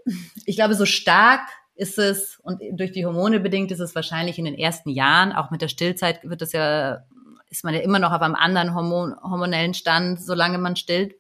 ich 0.46 0.56
glaube, 0.56 0.74
so 0.74 0.88
stark 0.88 1.48
ist 1.76 2.00
es 2.00 2.40
und 2.42 2.60
durch 2.72 2.92
die 2.92 3.06
Hormone 3.06 3.40
bedingt 3.40 3.72
ist 3.72 3.80
es 3.80 3.94
wahrscheinlich 3.94 4.40
in 4.40 4.46
den 4.46 4.58
ersten 4.58 4.90
Jahren, 4.90 5.32
auch 5.32 5.52
mit 5.52 5.62
der 5.62 5.68
Stillzeit 5.68 6.28
wird 6.28 6.42
es 6.42 6.54
ja, 6.54 7.06
ist 7.50 7.64
man 7.64 7.76
ja 7.76 7.82
immer 7.82 8.00
noch 8.00 8.12
auf 8.12 8.22
einem 8.22 8.34
anderen 8.34 8.74
Hormon, 8.74 9.16
hormonellen 9.22 9.76
Stand, 9.76 10.20
solange 10.20 10.58
man 10.58 10.76
stillt. 10.76 11.14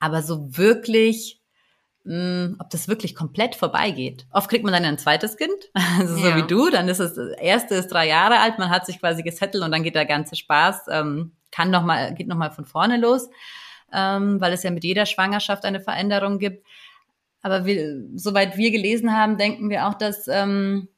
Aber 0.00 0.22
so 0.22 0.56
wirklich, 0.56 1.40
mh, 2.04 2.14
hm, 2.14 2.56
ob 2.58 2.70
das 2.70 2.88
wirklich 2.88 3.14
komplett 3.14 3.54
vorbeigeht. 3.54 4.26
Oft 4.32 4.50
kriegt 4.50 4.64
man 4.64 4.72
dann 4.72 4.84
ein 4.84 4.98
zweites 4.98 5.36
Kind, 5.36 5.70
also 5.98 6.16
so 6.16 6.28
ja. 6.28 6.36
wie 6.36 6.46
du, 6.46 6.70
dann 6.70 6.88
ist 6.88 6.98
es, 6.98 7.14
das 7.14 7.32
erste 7.38 7.76
ist 7.76 7.88
drei 7.88 8.08
Jahre 8.08 8.40
alt, 8.40 8.58
man 8.58 8.70
hat 8.70 8.86
sich 8.86 8.98
quasi 8.98 9.22
gesettelt 9.22 9.62
und 9.62 9.70
dann 9.70 9.82
geht 9.82 9.94
der 9.94 10.06
ganze 10.06 10.34
Spaß, 10.34 10.86
ähm, 10.90 11.32
kann 11.52 11.70
noch 11.70 11.84
mal, 11.84 12.14
geht 12.14 12.26
nochmal 12.26 12.50
von 12.50 12.64
vorne 12.64 12.96
los, 12.96 13.28
ähm, 13.92 14.40
weil 14.40 14.52
es 14.52 14.62
ja 14.62 14.70
mit 14.70 14.84
jeder 14.84 15.06
Schwangerschaft 15.06 15.64
eine 15.64 15.80
Veränderung 15.80 16.38
gibt. 16.38 16.66
Aber 17.42 17.64
wir, 17.64 18.04
soweit 18.14 18.56
wir 18.56 18.70
gelesen 18.70 19.16
haben, 19.16 19.38
denken 19.38 19.70
wir 19.70 19.86
auch, 19.86 19.94
dass, 19.94 20.28
ähm, 20.28 20.88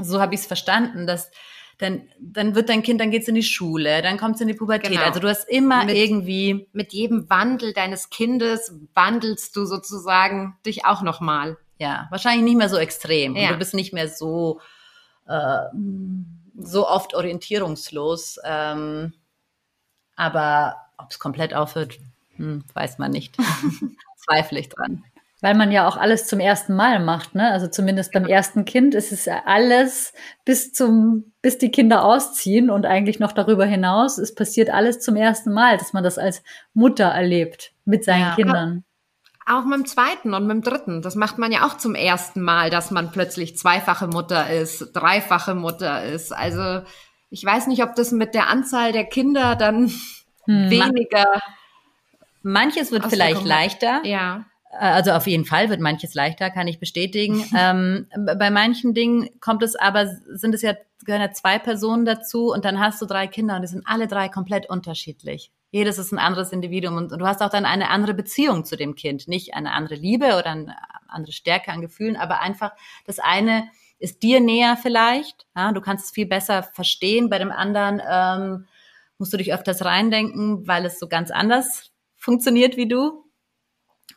so 0.00 0.20
habe 0.20 0.34
ich 0.34 0.40
es 0.40 0.46
verstanden, 0.46 1.06
dass 1.06 1.30
dann, 1.78 2.08
dann 2.20 2.54
wird 2.54 2.68
dein 2.68 2.82
Kind, 2.82 3.00
dann 3.00 3.10
geht's 3.10 3.28
in 3.28 3.34
die 3.34 3.42
Schule, 3.42 4.02
dann 4.02 4.16
kommt's 4.16 4.40
in 4.40 4.48
die 4.48 4.54
Pubertät. 4.54 4.92
Genau. 4.92 5.04
Also 5.04 5.20
du 5.20 5.28
hast 5.28 5.48
immer 5.48 5.84
mit, 5.84 5.96
irgendwie. 5.96 6.68
Mit 6.72 6.92
jedem 6.92 7.28
Wandel 7.28 7.72
deines 7.72 8.10
Kindes 8.10 8.72
wandelst 8.94 9.54
du 9.56 9.64
sozusagen 9.64 10.56
dich 10.64 10.84
auch 10.84 11.02
nochmal. 11.02 11.56
Ja, 11.78 12.06
wahrscheinlich 12.10 12.44
nicht 12.44 12.56
mehr 12.56 12.68
so 12.68 12.76
extrem. 12.76 13.36
Ja. 13.36 13.52
Du 13.52 13.58
bist 13.58 13.74
nicht 13.74 13.92
mehr 13.92 14.08
so, 14.08 14.60
äh, 15.26 15.58
so 16.56 16.88
oft 16.88 17.14
orientierungslos. 17.14 18.38
Ähm, 18.44 19.12
aber 20.16 20.76
ob 20.96 21.10
es 21.10 21.18
komplett 21.18 21.54
aufhört, 21.54 21.98
hm, 22.36 22.64
weiß 22.72 22.98
man 22.98 23.10
nicht. 23.10 23.36
Zweifle 24.16 24.60
ich 24.60 24.68
dran 24.68 25.02
weil 25.44 25.54
man 25.54 25.70
ja 25.70 25.86
auch 25.86 25.98
alles 25.98 26.26
zum 26.26 26.40
ersten 26.40 26.74
Mal 26.74 27.00
macht, 27.00 27.34
ne? 27.34 27.50
Also 27.50 27.66
zumindest 27.66 28.14
beim 28.14 28.24
ersten 28.24 28.64
Kind 28.64 28.94
ist 28.94 29.12
es 29.12 29.26
ja 29.26 29.42
alles 29.44 30.14
bis 30.46 30.72
zum, 30.72 31.34
bis 31.42 31.58
die 31.58 31.70
Kinder 31.70 32.02
ausziehen 32.02 32.70
und 32.70 32.86
eigentlich 32.86 33.20
noch 33.20 33.32
darüber 33.32 33.66
hinaus. 33.66 34.16
Es 34.16 34.34
passiert 34.34 34.70
alles 34.70 35.00
zum 35.00 35.16
ersten 35.16 35.52
Mal, 35.52 35.76
dass 35.76 35.92
man 35.92 36.02
das 36.02 36.16
als 36.16 36.42
Mutter 36.72 37.04
erlebt 37.04 37.72
mit 37.84 38.04
seinen 38.04 38.22
ja. 38.22 38.34
Kindern. 38.36 38.84
Auch 39.44 39.66
mit 39.66 39.80
dem 39.80 39.84
zweiten 39.84 40.32
und 40.32 40.46
mit 40.46 40.54
dem 40.54 40.62
dritten. 40.62 41.02
Das 41.02 41.14
macht 41.14 41.36
man 41.36 41.52
ja 41.52 41.66
auch 41.66 41.76
zum 41.76 41.94
ersten 41.94 42.40
Mal, 42.40 42.70
dass 42.70 42.90
man 42.90 43.12
plötzlich 43.12 43.58
zweifache 43.58 44.06
Mutter 44.06 44.48
ist, 44.48 44.92
dreifache 44.94 45.54
Mutter 45.54 46.04
ist. 46.04 46.32
Also 46.32 46.86
ich 47.28 47.44
weiß 47.44 47.66
nicht, 47.66 47.82
ob 47.82 47.94
das 47.96 48.12
mit 48.12 48.34
der 48.34 48.48
Anzahl 48.48 48.92
der 48.92 49.04
Kinder 49.04 49.56
dann 49.56 49.92
hm. 50.46 50.70
weniger. 50.70 51.26
Manches 52.40 52.92
wird 52.92 53.04
vielleicht 53.08 53.44
leichter. 53.44 54.00
Ja 54.04 54.46
also 54.78 55.12
auf 55.12 55.26
jeden 55.26 55.44
Fall 55.44 55.70
wird 55.70 55.80
manches 55.80 56.14
leichter, 56.14 56.50
kann 56.50 56.68
ich 56.68 56.78
bestätigen. 56.78 57.44
ähm, 57.58 58.06
bei 58.16 58.50
manchen 58.50 58.94
Dingen 58.94 59.28
kommt 59.40 59.62
es 59.62 59.76
aber, 59.76 60.06
sind 60.32 60.54
es 60.54 60.62
ja, 60.62 60.74
gehören 61.04 61.22
ja 61.22 61.32
zwei 61.32 61.58
Personen 61.58 62.04
dazu 62.04 62.52
und 62.52 62.64
dann 62.64 62.80
hast 62.80 63.00
du 63.00 63.06
drei 63.06 63.26
Kinder 63.26 63.56
und 63.56 63.62
die 63.62 63.68
sind 63.68 63.86
alle 63.86 64.06
drei 64.06 64.28
komplett 64.28 64.68
unterschiedlich. 64.68 65.50
Jedes 65.70 65.98
ist 65.98 66.12
ein 66.12 66.18
anderes 66.18 66.52
Individuum 66.52 66.96
und, 66.96 67.12
und 67.12 67.18
du 67.18 67.26
hast 67.26 67.42
auch 67.42 67.50
dann 67.50 67.64
eine 67.64 67.90
andere 67.90 68.14
Beziehung 68.14 68.64
zu 68.64 68.76
dem 68.76 68.94
Kind. 68.94 69.26
Nicht 69.26 69.54
eine 69.54 69.72
andere 69.72 69.96
Liebe 69.96 70.26
oder 70.26 70.46
eine 70.50 70.76
andere 71.08 71.32
Stärke 71.32 71.72
an 71.72 71.80
Gefühlen, 71.80 72.16
aber 72.16 72.40
einfach 72.40 72.72
das 73.06 73.18
eine 73.18 73.68
ist 73.98 74.22
dir 74.22 74.40
näher 74.40 74.76
vielleicht. 74.76 75.46
Ja, 75.56 75.72
du 75.72 75.80
kannst 75.80 76.06
es 76.06 76.10
viel 76.10 76.26
besser 76.26 76.62
verstehen. 76.62 77.30
Bei 77.30 77.38
dem 77.38 77.50
anderen 77.50 78.00
ähm, 78.08 78.66
musst 79.18 79.32
du 79.32 79.36
dich 79.36 79.52
öfters 79.52 79.84
reindenken, 79.84 80.66
weil 80.66 80.84
es 80.84 80.98
so 80.98 81.08
ganz 81.08 81.30
anders 81.30 81.90
funktioniert 82.16 82.76
wie 82.76 82.88
du. 82.88 83.23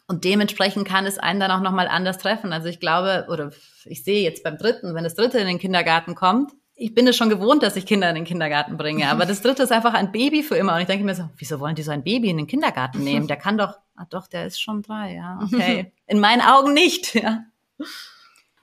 Und 0.08 0.24
dementsprechend 0.24 0.88
kann 0.88 1.06
es 1.06 1.17
einen 1.17 1.39
dann 1.39 1.52
auch 1.52 1.62
nochmal 1.62 1.88
anders 1.88 2.17
treffen. 2.17 2.54
Also 2.54 2.70
ich 2.70 2.80
glaube, 2.80 3.28
oder 3.30 3.52
ich 3.86 4.04
sehe 4.04 4.24
jetzt 4.24 4.43
beim 4.43 4.58
dritten, 4.58 4.96
wenn 4.96 5.04
das 5.04 5.15
dritte 5.15 5.38
in 5.38 5.48
den 5.48 5.60
Kindergarten 5.60 6.15
kommt, 6.15 6.54
ich 6.80 6.93
bin 6.93 7.08
es 7.08 7.17
schon 7.17 7.30
gewohnt, 7.30 7.63
dass 7.63 7.76
ich 7.76 7.88
Kinder 7.88 8.08
in 8.08 8.15
den 8.15 8.24
Kindergarten 8.24 8.78
bringe, 8.78 9.10
aber 9.10 9.26
das 9.26 9.41
dritte 9.41 9.63
ist 9.63 9.72
einfach 9.72 9.96
ein 9.96 10.12
Baby 10.12 10.43
für 10.43 10.56
immer. 10.56 10.76
Und 10.76 10.82
ich 10.82 10.88
denke 10.88 11.04
mir 11.04 11.15
so, 11.15 11.28
wieso 11.36 11.60
wollen 11.60 11.76
die 11.76 11.82
so 11.82 11.91
ein 11.91 12.04
Baby 12.04 12.30
in 12.30 12.38
den 12.38 12.46
Kindergarten 12.46 13.04
nehmen? 13.04 13.28
Der 13.28 13.36
kann 13.36 13.58
doch, 13.58 13.80
ah 13.96 14.06
doch, 14.10 14.28
der 14.28 14.46
ist 14.46 14.62
schon 14.62 14.84
drei, 14.84 15.15
ja, 15.15 15.39
okay. 15.41 15.91
In 16.08 16.20
meinen 16.20 16.41
Augen 16.41 16.74
nicht, 16.74 17.15
ja. 17.15 17.46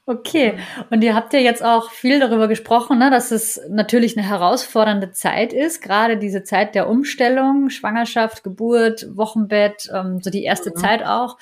Okay, 0.07 0.59
und 0.90 1.03
ihr 1.03 1.14
habt 1.14 1.33
ja 1.33 1.38
jetzt 1.38 1.64
auch 1.64 1.90
viel 1.90 2.21
darüber 2.21 2.47
gesprochen, 2.47 2.99
ne, 2.99 3.11
dass 3.11 3.31
es 3.31 3.59
natürlich 3.71 4.19
eine 4.19 4.29
herausfordernde 4.29 5.12
Zeit 5.12 5.55
ist, 5.55 5.81
gerade 5.81 6.19
diese 6.19 6.45
Zeit 6.45 6.75
der 6.75 6.90
Umstellung, 6.90 7.71
Schwangerschaft, 7.71 8.45
Geburt, 8.45 9.07
Wochenbett, 9.17 9.88
ähm, 9.95 10.21
so 10.21 10.29
die 10.29 10.45
erste 10.45 10.71
mhm. 10.71 10.77
Zeit 10.77 11.05
auch. 11.07 11.38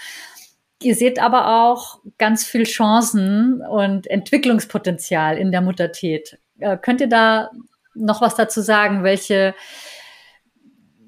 Ihr 0.80 0.94
seht 0.94 1.20
aber 1.20 1.64
auch 1.64 1.98
ganz 2.18 2.44
viel 2.44 2.62
Chancen 2.62 3.62
und 3.62 4.06
Entwicklungspotenzial 4.06 5.38
in 5.38 5.50
der 5.50 5.60
Muttertät. 5.60 6.38
Äh, 6.60 6.76
könnt 6.76 7.00
ihr 7.00 7.08
da 7.08 7.50
noch 7.94 8.20
was 8.20 8.36
dazu 8.36 8.60
sagen, 8.60 9.02
welche, 9.02 9.56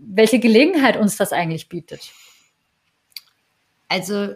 welche 0.00 0.40
Gelegenheit 0.40 0.96
uns 0.96 1.16
das 1.16 1.32
eigentlich 1.32 1.68
bietet? 1.68 2.10
Also 3.88 4.34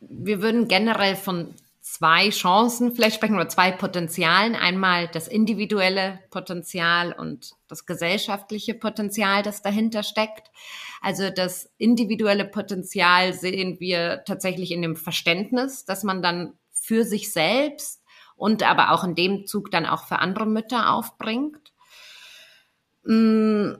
wir 0.00 0.42
würden 0.42 0.66
generell 0.66 1.14
von 1.14 1.54
zwei 1.90 2.30
Chancen 2.30 2.94
vielleicht 2.94 3.16
sprechen 3.16 3.34
oder 3.34 3.48
zwei 3.48 3.72
Potenzialen. 3.72 4.54
Einmal 4.54 5.08
das 5.08 5.26
individuelle 5.26 6.20
Potenzial 6.30 7.12
und 7.12 7.56
das 7.66 7.84
gesellschaftliche 7.84 8.74
Potenzial, 8.74 9.42
das 9.42 9.62
dahinter 9.62 10.04
steckt. 10.04 10.52
Also 11.00 11.30
das 11.30 11.68
individuelle 11.78 12.44
Potenzial 12.44 13.32
sehen 13.32 13.80
wir 13.80 14.22
tatsächlich 14.24 14.70
in 14.70 14.82
dem 14.82 14.94
Verständnis, 14.94 15.84
dass 15.84 16.04
man 16.04 16.22
dann 16.22 16.54
für 16.70 17.04
sich 17.04 17.32
selbst 17.32 18.02
und 18.36 18.62
aber 18.62 18.92
auch 18.92 19.02
in 19.02 19.16
dem 19.16 19.46
Zug 19.46 19.72
dann 19.72 19.84
auch 19.84 20.04
für 20.04 20.20
andere 20.20 20.46
Mütter 20.46 20.94
aufbringt. 20.94 21.72
Mm, 23.02 23.72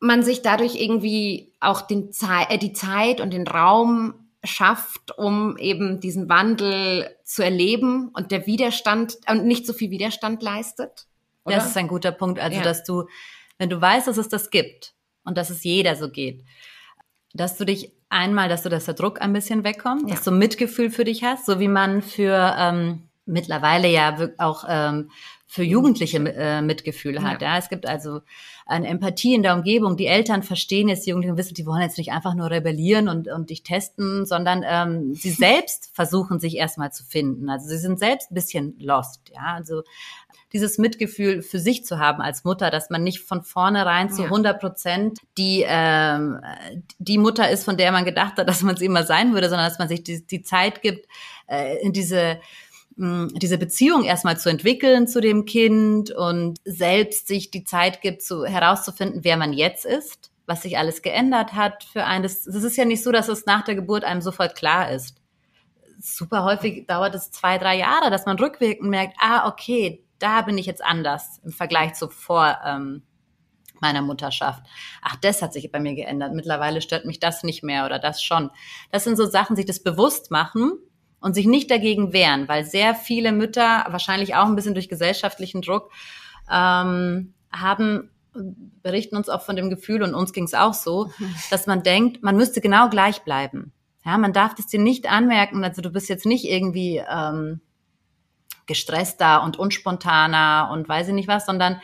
man 0.00 0.22
sich 0.22 0.40
dadurch 0.40 0.76
irgendwie 0.76 1.52
auch 1.60 1.82
den 1.82 2.10
äh, 2.48 2.58
die 2.58 2.72
Zeit 2.72 3.20
und 3.20 3.34
den 3.34 3.46
Raum 3.46 4.27
schafft, 4.48 5.16
um 5.16 5.56
eben 5.58 6.00
diesen 6.00 6.28
Wandel 6.28 7.14
zu 7.24 7.42
erleben 7.42 8.10
und 8.14 8.32
der 8.32 8.46
Widerstand 8.46 9.18
und 9.28 9.44
nicht 9.44 9.66
so 9.66 9.72
viel 9.72 9.90
Widerstand 9.90 10.42
leistet. 10.42 11.06
Oder? 11.44 11.56
Das 11.56 11.66
ist 11.66 11.76
ein 11.76 11.88
guter 11.88 12.12
Punkt. 12.12 12.40
Also, 12.40 12.58
ja. 12.58 12.62
dass 12.62 12.84
du, 12.84 13.04
wenn 13.58 13.70
du 13.70 13.80
weißt, 13.80 14.08
dass 14.08 14.16
es 14.16 14.28
das 14.28 14.50
gibt 14.50 14.94
und 15.24 15.38
dass 15.38 15.50
es 15.50 15.64
jeder 15.64 15.96
so 15.96 16.10
geht, 16.10 16.44
dass 17.34 17.56
du 17.56 17.64
dich 17.64 17.92
einmal, 18.08 18.48
dass 18.48 18.62
du, 18.62 18.68
dass 18.68 18.86
der 18.86 18.94
Druck 18.94 19.20
ein 19.20 19.32
bisschen 19.32 19.64
wegkommt, 19.64 20.08
ja. 20.08 20.14
dass 20.14 20.24
du 20.24 20.30
Mitgefühl 20.30 20.90
für 20.90 21.04
dich 21.04 21.24
hast, 21.24 21.46
so 21.46 21.60
wie 21.60 21.68
man 21.68 22.02
für 22.02 22.54
ähm, 22.58 23.02
mittlerweile 23.26 23.88
ja 23.88 24.16
auch 24.38 24.64
ähm, 24.68 25.10
für 25.50 25.62
Jugendliche 25.62 26.18
äh, 26.18 26.60
Mitgefühl 26.60 27.22
hat. 27.22 27.40
Ja. 27.40 27.54
ja. 27.54 27.58
es 27.58 27.70
gibt 27.70 27.86
also 27.86 28.20
eine 28.66 28.86
Empathie 28.86 29.34
in 29.34 29.42
der 29.42 29.54
Umgebung. 29.54 29.96
Die 29.96 30.06
Eltern 30.06 30.42
verstehen 30.42 30.88
jetzt, 30.88 31.06
die 31.06 31.10
Jugendlichen 31.10 31.38
wissen, 31.38 31.54
die 31.54 31.64
wollen 31.64 31.80
jetzt 31.80 31.96
nicht 31.96 32.12
einfach 32.12 32.34
nur 32.34 32.50
rebellieren 32.50 33.08
und, 33.08 33.28
und 33.28 33.48
dich 33.48 33.62
testen, 33.62 34.26
sondern 34.26 34.62
ähm, 34.64 35.14
sie 35.14 35.30
selbst 35.30 35.90
versuchen 35.94 36.38
sich 36.38 36.56
erstmal 36.56 36.92
zu 36.92 37.02
finden. 37.02 37.48
Also 37.48 37.66
sie 37.66 37.78
sind 37.78 37.98
selbst 37.98 38.30
ein 38.30 38.34
bisschen 38.34 38.78
lost. 38.78 39.32
Ja, 39.34 39.54
also 39.54 39.82
dieses 40.52 40.78
Mitgefühl 40.78 41.42
für 41.42 41.58
sich 41.58 41.84
zu 41.84 41.98
haben 41.98 42.20
als 42.22 42.44
Mutter, 42.44 42.70
dass 42.70 42.90
man 42.90 43.02
nicht 43.02 43.20
von 43.20 43.42
vornherein 43.42 44.10
zu 44.10 44.24
100 44.24 44.60
Prozent 44.60 45.18
die, 45.36 45.64
ähm, 45.66 46.40
die 46.98 47.18
Mutter 47.18 47.50
ist, 47.50 47.64
von 47.64 47.76
der 47.76 47.92
man 47.92 48.04
gedacht 48.04 48.36
hat, 48.36 48.48
dass 48.48 48.62
man 48.62 48.76
sie 48.76 48.86
immer 48.86 49.04
sein 49.04 49.34
würde, 49.34 49.48
sondern 49.48 49.68
dass 49.68 49.78
man 49.78 49.88
sich 49.88 50.02
die, 50.02 50.26
die 50.26 50.42
Zeit 50.42 50.82
gibt, 50.82 51.06
äh, 51.48 51.78
in 51.82 51.92
diese 51.92 52.40
diese 52.98 53.58
Beziehung 53.58 54.02
erstmal 54.02 54.38
zu 54.38 54.48
entwickeln 54.48 55.06
zu 55.06 55.20
dem 55.20 55.44
Kind 55.44 56.10
und 56.10 56.58
selbst 56.64 57.28
sich 57.28 57.50
die 57.52 57.62
Zeit 57.62 58.00
gibt, 58.00 58.22
zu, 58.22 58.44
herauszufinden, 58.44 59.22
wer 59.22 59.36
man 59.36 59.52
jetzt 59.52 59.86
ist, 59.86 60.32
was 60.46 60.62
sich 60.62 60.78
alles 60.78 61.02
geändert 61.02 61.52
hat 61.52 61.84
für 61.84 62.04
einen. 62.04 62.24
Das 62.24 62.44
ist 62.46 62.76
ja 62.76 62.84
nicht 62.84 63.04
so, 63.04 63.12
dass 63.12 63.28
es 63.28 63.46
nach 63.46 63.62
der 63.62 63.76
Geburt 63.76 64.02
einem 64.02 64.20
sofort 64.20 64.56
klar 64.56 64.90
ist. 64.90 65.22
Super 66.00 66.42
häufig 66.42 66.86
dauert 66.88 67.14
es 67.14 67.30
zwei, 67.30 67.56
drei 67.58 67.76
Jahre, 67.76 68.10
dass 68.10 68.26
man 68.26 68.38
rückwirkend 68.38 68.90
merkt, 68.90 69.16
ah, 69.20 69.46
okay, 69.48 70.04
da 70.18 70.42
bin 70.42 70.58
ich 70.58 70.66
jetzt 70.66 70.84
anders 70.84 71.40
im 71.44 71.52
Vergleich 71.52 71.94
zu 71.94 72.08
vor 72.08 72.58
ähm, 72.64 73.02
meiner 73.80 74.02
Mutterschaft. 74.02 74.64
Ach, 75.02 75.14
das 75.16 75.40
hat 75.40 75.52
sich 75.52 75.70
bei 75.70 75.78
mir 75.78 75.94
geändert. 75.94 76.34
Mittlerweile 76.34 76.82
stört 76.82 77.04
mich 77.04 77.20
das 77.20 77.44
nicht 77.44 77.62
mehr 77.62 77.86
oder 77.86 78.00
das 78.00 78.20
schon. 78.20 78.50
Das 78.90 79.04
sind 79.04 79.16
so 79.16 79.26
Sachen, 79.26 79.54
sich 79.54 79.66
das 79.66 79.84
bewusst 79.84 80.32
machen 80.32 80.80
und 81.20 81.34
sich 81.34 81.46
nicht 81.46 81.70
dagegen 81.70 82.12
wehren, 82.12 82.48
weil 82.48 82.64
sehr 82.64 82.94
viele 82.94 83.32
Mütter, 83.32 83.86
wahrscheinlich 83.88 84.34
auch 84.34 84.46
ein 84.46 84.56
bisschen 84.56 84.74
durch 84.74 84.88
gesellschaftlichen 84.88 85.62
Druck, 85.62 85.90
ähm, 86.50 87.34
haben 87.52 88.10
berichten 88.82 89.16
uns 89.16 89.28
auch 89.28 89.42
von 89.42 89.56
dem 89.56 89.70
Gefühl 89.70 90.02
und 90.02 90.14
uns 90.14 90.32
ging 90.32 90.44
es 90.44 90.54
auch 90.54 90.74
so, 90.74 91.10
dass 91.50 91.66
man 91.66 91.82
denkt, 91.82 92.22
man 92.22 92.36
müsste 92.36 92.60
genau 92.60 92.88
gleich 92.88 93.22
bleiben. 93.22 93.72
Ja, 94.04 94.16
man 94.16 94.32
darf 94.32 94.54
das 94.54 94.66
dir 94.66 94.80
nicht 94.80 95.10
anmerken, 95.10 95.64
also 95.64 95.82
du 95.82 95.90
bist 95.90 96.08
jetzt 96.08 96.24
nicht 96.24 96.44
irgendwie 96.44 97.02
ähm, 97.10 97.60
gestresster 98.66 99.42
und 99.42 99.58
unspontaner 99.58 100.70
und 100.72 100.88
weiß 100.88 101.08
ich 101.08 101.14
nicht 101.14 101.28
was, 101.28 101.46
sondern 101.46 101.80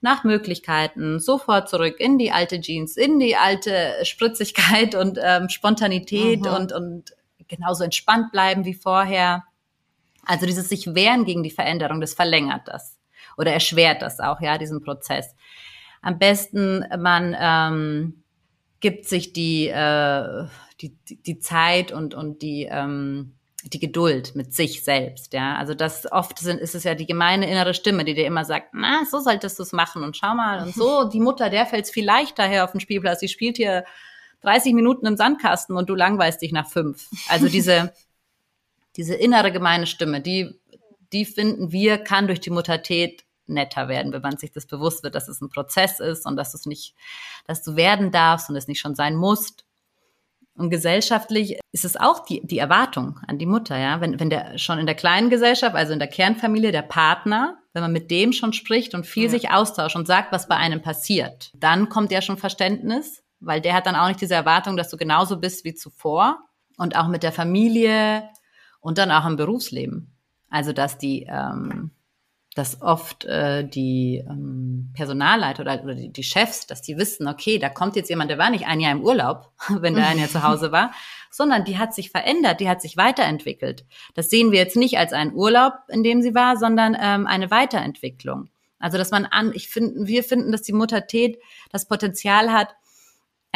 nach 0.00 0.24
Möglichkeiten 0.24 1.18
sofort 1.18 1.68
zurück 1.68 1.96
in 1.98 2.18
die 2.18 2.30
alte 2.30 2.60
Jeans, 2.60 2.96
in 2.96 3.18
die 3.18 3.36
alte 3.36 3.94
Spritzigkeit 4.04 4.94
und 4.94 5.18
ähm, 5.20 5.48
Spontanität 5.48 6.42
mhm. 6.42 6.46
und, 6.46 6.72
und 6.72 7.16
genauso 7.48 7.84
entspannt 7.84 8.32
bleiben 8.32 8.64
wie 8.64 8.74
vorher. 8.74 9.44
Also 10.24 10.46
dieses 10.46 10.68
sich 10.68 10.94
wehren 10.94 11.24
gegen 11.24 11.42
die 11.42 11.50
Veränderung, 11.50 12.00
das 12.00 12.14
verlängert 12.14 12.66
das 12.66 12.98
oder 13.36 13.52
erschwert 13.52 14.02
das 14.02 14.20
auch, 14.20 14.40
ja, 14.40 14.58
diesen 14.58 14.82
Prozess. 14.82 15.34
Am 16.02 16.18
besten 16.18 16.84
man 16.98 17.36
ähm, 17.38 18.22
gibt 18.80 19.06
sich 19.06 19.32
die, 19.32 19.68
äh, 19.68 20.46
die, 20.80 20.96
die 21.08 21.38
Zeit 21.38 21.92
und, 21.92 22.14
und 22.14 22.42
die, 22.42 22.68
ähm, 22.70 23.36
die 23.64 23.80
Geduld 23.80 24.36
mit 24.36 24.54
sich 24.54 24.84
selbst, 24.84 25.32
ja. 25.32 25.56
Also 25.56 25.74
das 25.74 26.10
oft 26.10 26.38
sind, 26.38 26.60
ist 26.60 26.74
es 26.74 26.84
ja 26.84 26.94
die 26.94 27.06
gemeine 27.06 27.50
innere 27.50 27.74
Stimme, 27.74 28.04
die 28.04 28.14
dir 28.14 28.26
immer 28.26 28.44
sagt, 28.44 28.68
na, 28.72 29.04
so 29.10 29.18
solltest 29.18 29.58
du 29.58 29.62
es 29.62 29.72
machen 29.72 30.04
und 30.04 30.16
schau 30.16 30.34
mal 30.34 30.62
und 30.62 30.74
so, 30.74 31.04
die 31.04 31.20
Mutter, 31.20 31.50
der 31.50 31.66
fällt 31.66 31.86
es 31.86 31.90
viel 31.90 32.04
leichter 32.04 32.44
her 32.44 32.64
auf 32.64 32.72
dem 32.72 32.80
Spielplatz, 32.80 33.20
die 33.20 33.28
spielt 33.28 33.56
hier 33.56 33.84
30 34.42 34.74
Minuten 34.74 35.06
im 35.06 35.16
Sandkasten 35.16 35.76
und 35.76 35.88
du 35.88 35.94
langweilst 35.94 36.42
dich 36.42 36.52
nach 36.52 36.68
fünf. 36.68 37.08
Also 37.28 37.48
diese, 37.48 37.92
diese 38.96 39.14
innere 39.14 39.52
gemeine 39.52 39.86
Stimme, 39.86 40.20
die, 40.20 40.58
die 41.12 41.24
finden 41.24 41.72
wir, 41.72 41.98
kann 41.98 42.26
durch 42.26 42.40
die 42.40 42.50
Muttertät 42.50 43.24
netter 43.46 43.88
werden, 43.88 44.12
wenn 44.12 44.22
man 44.22 44.36
sich 44.36 44.52
das 44.52 44.66
bewusst 44.66 45.02
wird, 45.02 45.14
dass 45.14 45.28
es 45.28 45.40
ein 45.40 45.48
Prozess 45.48 46.00
ist 46.00 46.26
und 46.26 46.36
dass 46.36 46.54
es 46.54 46.66
nicht, 46.66 46.94
dass 47.46 47.62
du 47.62 47.76
werden 47.76 48.10
darfst 48.10 48.50
und 48.50 48.56
es 48.56 48.68
nicht 48.68 48.80
schon 48.80 48.94
sein 48.94 49.16
musst. 49.16 49.64
Und 50.56 50.70
gesellschaftlich 50.70 51.58
ist 51.72 51.84
es 51.84 51.96
auch 51.96 52.24
die, 52.24 52.40
die 52.44 52.58
Erwartung 52.58 53.20
an 53.26 53.38
die 53.38 53.46
Mutter, 53.46 53.76
ja. 53.76 54.00
Wenn, 54.00 54.18
wenn 54.18 54.30
der 54.30 54.56
schon 54.56 54.78
in 54.78 54.86
der 54.86 54.94
kleinen 54.94 55.28
Gesellschaft, 55.28 55.76
also 55.76 55.92
in 55.92 55.98
der 55.98 56.08
Kernfamilie, 56.08 56.72
der 56.72 56.82
Partner, 56.82 57.58
wenn 57.74 57.82
man 57.82 57.92
mit 57.92 58.10
dem 58.10 58.32
schon 58.32 58.54
spricht 58.54 58.94
und 58.94 59.06
viel 59.06 59.24
ja. 59.24 59.30
sich 59.30 59.50
austauscht 59.50 59.96
und 59.96 60.06
sagt, 60.06 60.32
was 60.32 60.48
bei 60.48 60.56
einem 60.56 60.80
passiert, 60.80 61.52
dann 61.54 61.90
kommt 61.90 62.10
ja 62.10 62.22
schon 62.22 62.38
Verständnis 62.38 63.22
weil 63.40 63.60
der 63.60 63.74
hat 63.74 63.86
dann 63.86 63.96
auch 63.96 64.08
nicht 64.08 64.20
diese 64.20 64.34
Erwartung, 64.34 64.76
dass 64.76 64.90
du 64.90 64.96
genauso 64.96 65.38
bist 65.38 65.64
wie 65.64 65.74
zuvor 65.74 66.38
und 66.76 66.96
auch 66.96 67.08
mit 67.08 67.22
der 67.22 67.32
Familie 67.32 68.28
und 68.80 68.98
dann 68.98 69.10
auch 69.10 69.26
im 69.26 69.36
Berufsleben. 69.36 70.12
Also 70.50 70.72
dass 70.72 70.98
die, 70.98 71.26
ähm, 71.28 71.90
dass 72.54 72.80
oft 72.80 73.24
äh, 73.26 73.68
die 73.68 74.24
ähm, 74.26 74.90
Personalleiter 74.94 75.62
oder, 75.62 75.82
oder 75.82 75.94
die, 75.94 76.10
die 76.10 76.22
Chefs, 76.22 76.66
dass 76.66 76.80
die 76.80 76.96
wissen, 76.96 77.28
okay, 77.28 77.58
da 77.58 77.68
kommt 77.68 77.96
jetzt 77.96 78.08
jemand, 78.08 78.30
der 78.30 78.38
war 78.38 78.48
nicht 78.48 78.66
ein 78.66 78.80
Jahr 78.80 78.92
im 78.92 79.02
Urlaub, 79.02 79.50
wenn 79.68 79.94
der 79.94 80.06
ein 80.06 80.18
Jahr 80.18 80.28
zu 80.28 80.42
Hause 80.42 80.72
war, 80.72 80.92
sondern 81.30 81.64
die 81.64 81.78
hat 81.78 81.94
sich 81.94 82.10
verändert, 82.10 82.60
die 82.60 82.68
hat 82.68 82.80
sich 82.80 82.96
weiterentwickelt. 82.96 83.84
Das 84.14 84.30
sehen 84.30 84.52
wir 84.52 84.58
jetzt 84.58 84.76
nicht 84.76 84.98
als 84.98 85.12
einen 85.12 85.34
Urlaub, 85.34 85.74
in 85.88 86.02
dem 86.02 86.22
sie 86.22 86.34
war, 86.34 86.56
sondern 86.56 86.96
ähm, 86.98 87.26
eine 87.26 87.50
Weiterentwicklung. 87.50 88.48
Also 88.78 88.98
dass 88.98 89.10
man 89.10 89.26
an, 89.26 89.52
ich 89.54 89.68
finde, 89.68 90.06
wir 90.06 90.22
finden, 90.22 90.52
dass 90.52 90.62
die 90.62 90.72
Mutter 90.72 91.06
Tät 91.06 91.38
das 91.70 91.88
Potenzial 91.88 92.52
hat, 92.52 92.74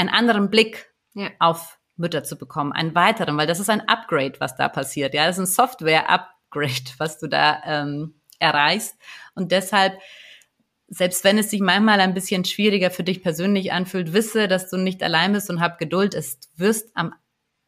einen 0.01 0.09
anderen 0.09 0.51
Blick 0.51 0.93
ja. 1.15 1.31
auf 1.39 1.79
Mütter 1.97 2.25
zu 2.25 2.37
bekommen, 2.37 2.73
einen 2.73 2.95
weiteren, 2.95 3.37
weil 3.37 3.47
das 3.47 3.61
ist 3.61 3.71
ein 3.71 3.87
Upgrade, 3.89 4.41
was 4.41 4.57
da 4.57 4.69
passiert. 4.69 5.15
Ja, 5.15 5.27
das 5.27 5.37
ist 5.37 5.43
ein 5.43 5.55
Software-Upgrade, 5.55 6.91
was 6.99 7.19
du 7.19 7.29
da 7.29 7.63
ähm, 7.65 8.15
erreichst. 8.39 8.97
Und 9.35 9.53
deshalb, 9.53 9.99
selbst 10.89 11.23
wenn 11.25 11.39
es 11.39 11.51
sich 11.51 11.61
manchmal 11.61 12.01
ein 12.01 12.15
bisschen 12.15 12.45
schwieriger 12.45 12.91
für 12.91 13.05
dich 13.05 13.23
persönlich 13.23 13.73
anfühlt, 13.73 14.13
wisse, 14.13 14.49
dass 14.49 14.71
du 14.71 14.77
nicht 14.77 15.03
allein 15.03 15.33
bist 15.33 15.51
und 15.51 15.61
hab 15.61 15.79
Geduld. 15.79 16.15
Es 16.15 16.41
wirst 16.57 16.91
am 16.97 17.15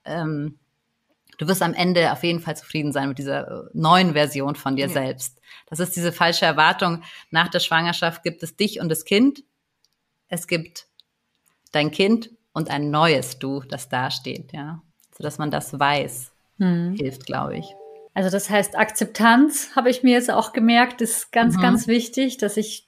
ähm, 0.04 0.58
du 1.38 1.48
wirst 1.48 1.62
am 1.62 1.74
Ende 1.74 2.12
auf 2.12 2.22
jeden 2.22 2.40
Fall 2.40 2.56
zufrieden 2.56 2.92
sein 2.92 3.08
mit 3.08 3.18
dieser 3.18 3.48
äh, 3.48 3.70
neuen 3.72 4.12
Version 4.12 4.54
von 4.54 4.76
dir 4.76 4.86
ja. 4.86 4.92
selbst. 4.92 5.40
Das 5.66 5.80
ist 5.80 5.96
diese 5.96 6.12
falsche 6.12 6.46
Erwartung. 6.46 7.02
Nach 7.30 7.48
der 7.48 7.60
Schwangerschaft 7.60 8.22
gibt 8.22 8.42
es 8.42 8.56
dich 8.56 8.80
und 8.80 8.88
das 8.88 9.04
Kind. 9.04 9.44
Es 10.28 10.46
gibt 10.46 10.86
dein 11.72 11.90
Kind 11.90 12.30
und 12.52 12.70
ein 12.70 12.90
neues 12.90 13.38
Du, 13.38 13.60
das 13.60 13.88
dasteht, 13.88 14.52
ja. 14.52 14.82
So 15.16 15.22
dass 15.22 15.38
man 15.38 15.50
das 15.50 15.78
weiß, 15.78 16.32
hm. 16.58 16.94
hilft, 16.98 17.26
glaube 17.26 17.56
ich. 17.56 17.74
Also 18.14 18.30
das 18.30 18.50
heißt, 18.50 18.76
Akzeptanz 18.76 19.74
habe 19.74 19.90
ich 19.90 20.02
mir 20.02 20.12
jetzt 20.12 20.30
auch 20.30 20.52
gemerkt, 20.52 21.00
ist 21.00 21.32
ganz, 21.32 21.56
mhm. 21.56 21.62
ganz 21.62 21.86
wichtig, 21.86 22.36
dass 22.36 22.56
ich, 22.56 22.86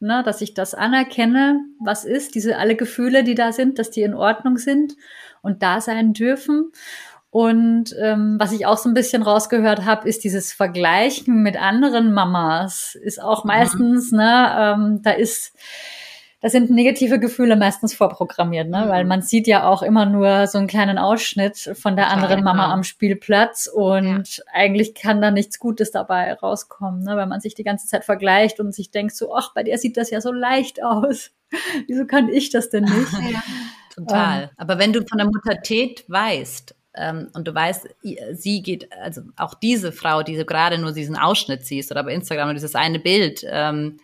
ne, 0.00 0.22
dass 0.24 0.40
ich 0.40 0.54
das 0.54 0.74
anerkenne, 0.74 1.60
was 1.80 2.04
ist, 2.04 2.34
diese 2.34 2.58
alle 2.58 2.74
Gefühle, 2.74 3.22
die 3.22 3.36
da 3.36 3.52
sind, 3.52 3.78
dass 3.78 3.90
die 3.90 4.02
in 4.02 4.14
Ordnung 4.14 4.58
sind 4.58 4.94
und 5.42 5.62
da 5.62 5.80
sein 5.80 6.12
dürfen. 6.12 6.72
Und 7.30 7.94
ähm, 8.00 8.36
was 8.38 8.52
ich 8.52 8.66
auch 8.66 8.78
so 8.78 8.88
ein 8.88 8.94
bisschen 8.94 9.22
rausgehört 9.22 9.84
habe, 9.84 10.08
ist 10.08 10.22
dieses 10.24 10.52
Vergleichen 10.52 11.42
mit 11.42 11.60
anderen 11.60 12.12
Mamas. 12.12 12.96
Ist 13.00 13.20
auch 13.22 13.44
mhm. 13.44 13.48
meistens, 13.48 14.10
mhm. 14.10 14.18
ne, 14.18 14.56
ähm, 14.58 15.02
da 15.02 15.10
ist, 15.12 15.52
da 16.44 16.50
sind 16.50 16.68
negative 16.68 17.18
Gefühle 17.18 17.56
meistens 17.56 17.94
vorprogrammiert, 17.94 18.68
ne? 18.68 18.84
Mhm. 18.84 18.90
Weil 18.90 19.04
man 19.06 19.22
sieht 19.22 19.46
ja 19.46 19.66
auch 19.66 19.82
immer 19.82 20.04
nur 20.04 20.46
so 20.46 20.58
einen 20.58 20.66
kleinen 20.66 20.98
Ausschnitt 20.98 21.70
von 21.72 21.96
der 21.96 22.10
anderen 22.10 22.44
Mama 22.44 22.70
am 22.70 22.84
Spielplatz 22.84 23.66
und 23.66 24.36
ja. 24.36 24.44
eigentlich 24.52 24.94
kann 24.94 25.22
da 25.22 25.30
nichts 25.30 25.58
Gutes 25.58 25.90
dabei 25.90 26.34
rauskommen, 26.34 27.02
ne? 27.02 27.16
Weil 27.16 27.28
man 27.28 27.40
sich 27.40 27.54
die 27.54 27.64
ganze 27.64 27.86
Zeit 27.86 28.04
vergleicht 28.04 28.60
und 28.60 28.74
sich 28.74 28.90
denkt 28.90 29.16
so, 29.16 29.34
ach, 29.34 29.54
bei 29.54 29.62
der 29.62 29.78
sieht 29.78 29.96
das 29.96 30.10
ja 30.10 30.20
so 30.20 30.32
leicht 30.32 30.84
aus. 30.84 31.30
Wieso 31.86 32.04
kann 32.04 32.28
ich 32.28 32.50
das 32.50 32.68
denn 32.68 32.84
nicht? 32.84 33.12
Ja. 33.32 33.42
Total. 33.94 34.42
Ähm, 34.42 34.48
Aber 34.58 34.78
wenn 34.78 34.92
du 34.92 35.00
von 35.06 35.16
der 35.16 35.26
Muttertät 35.28 36.04
weißt, 36.08 36.74
ähm, 36.96 37.30
und 37.32 37.48
du 37.48 37.54
weißt, 37.54 37.88
sie 38.32 38.60
geht, 38.60 38.92
also 39.00 39.22
auch 39.36 39.54
diese 39.54 39.92
Frau, 39.92 40.22
die 40.22 40.36
du 40.36 40.44
gerade 40.44 40.76
nur 40.76 40.92
diesen 40.92 41.16
Ausschnitt 41.16 41.64
siehst 41.64 41.90
oder 41.90 42.04
bei 42.04 42.12
Instagram 42.12 42.48
nur 42.48 42.54
dieses 42.54 42.74
eine 42.74 42.98
Bild, 42.98 43.46
ähm, 43.48 43.96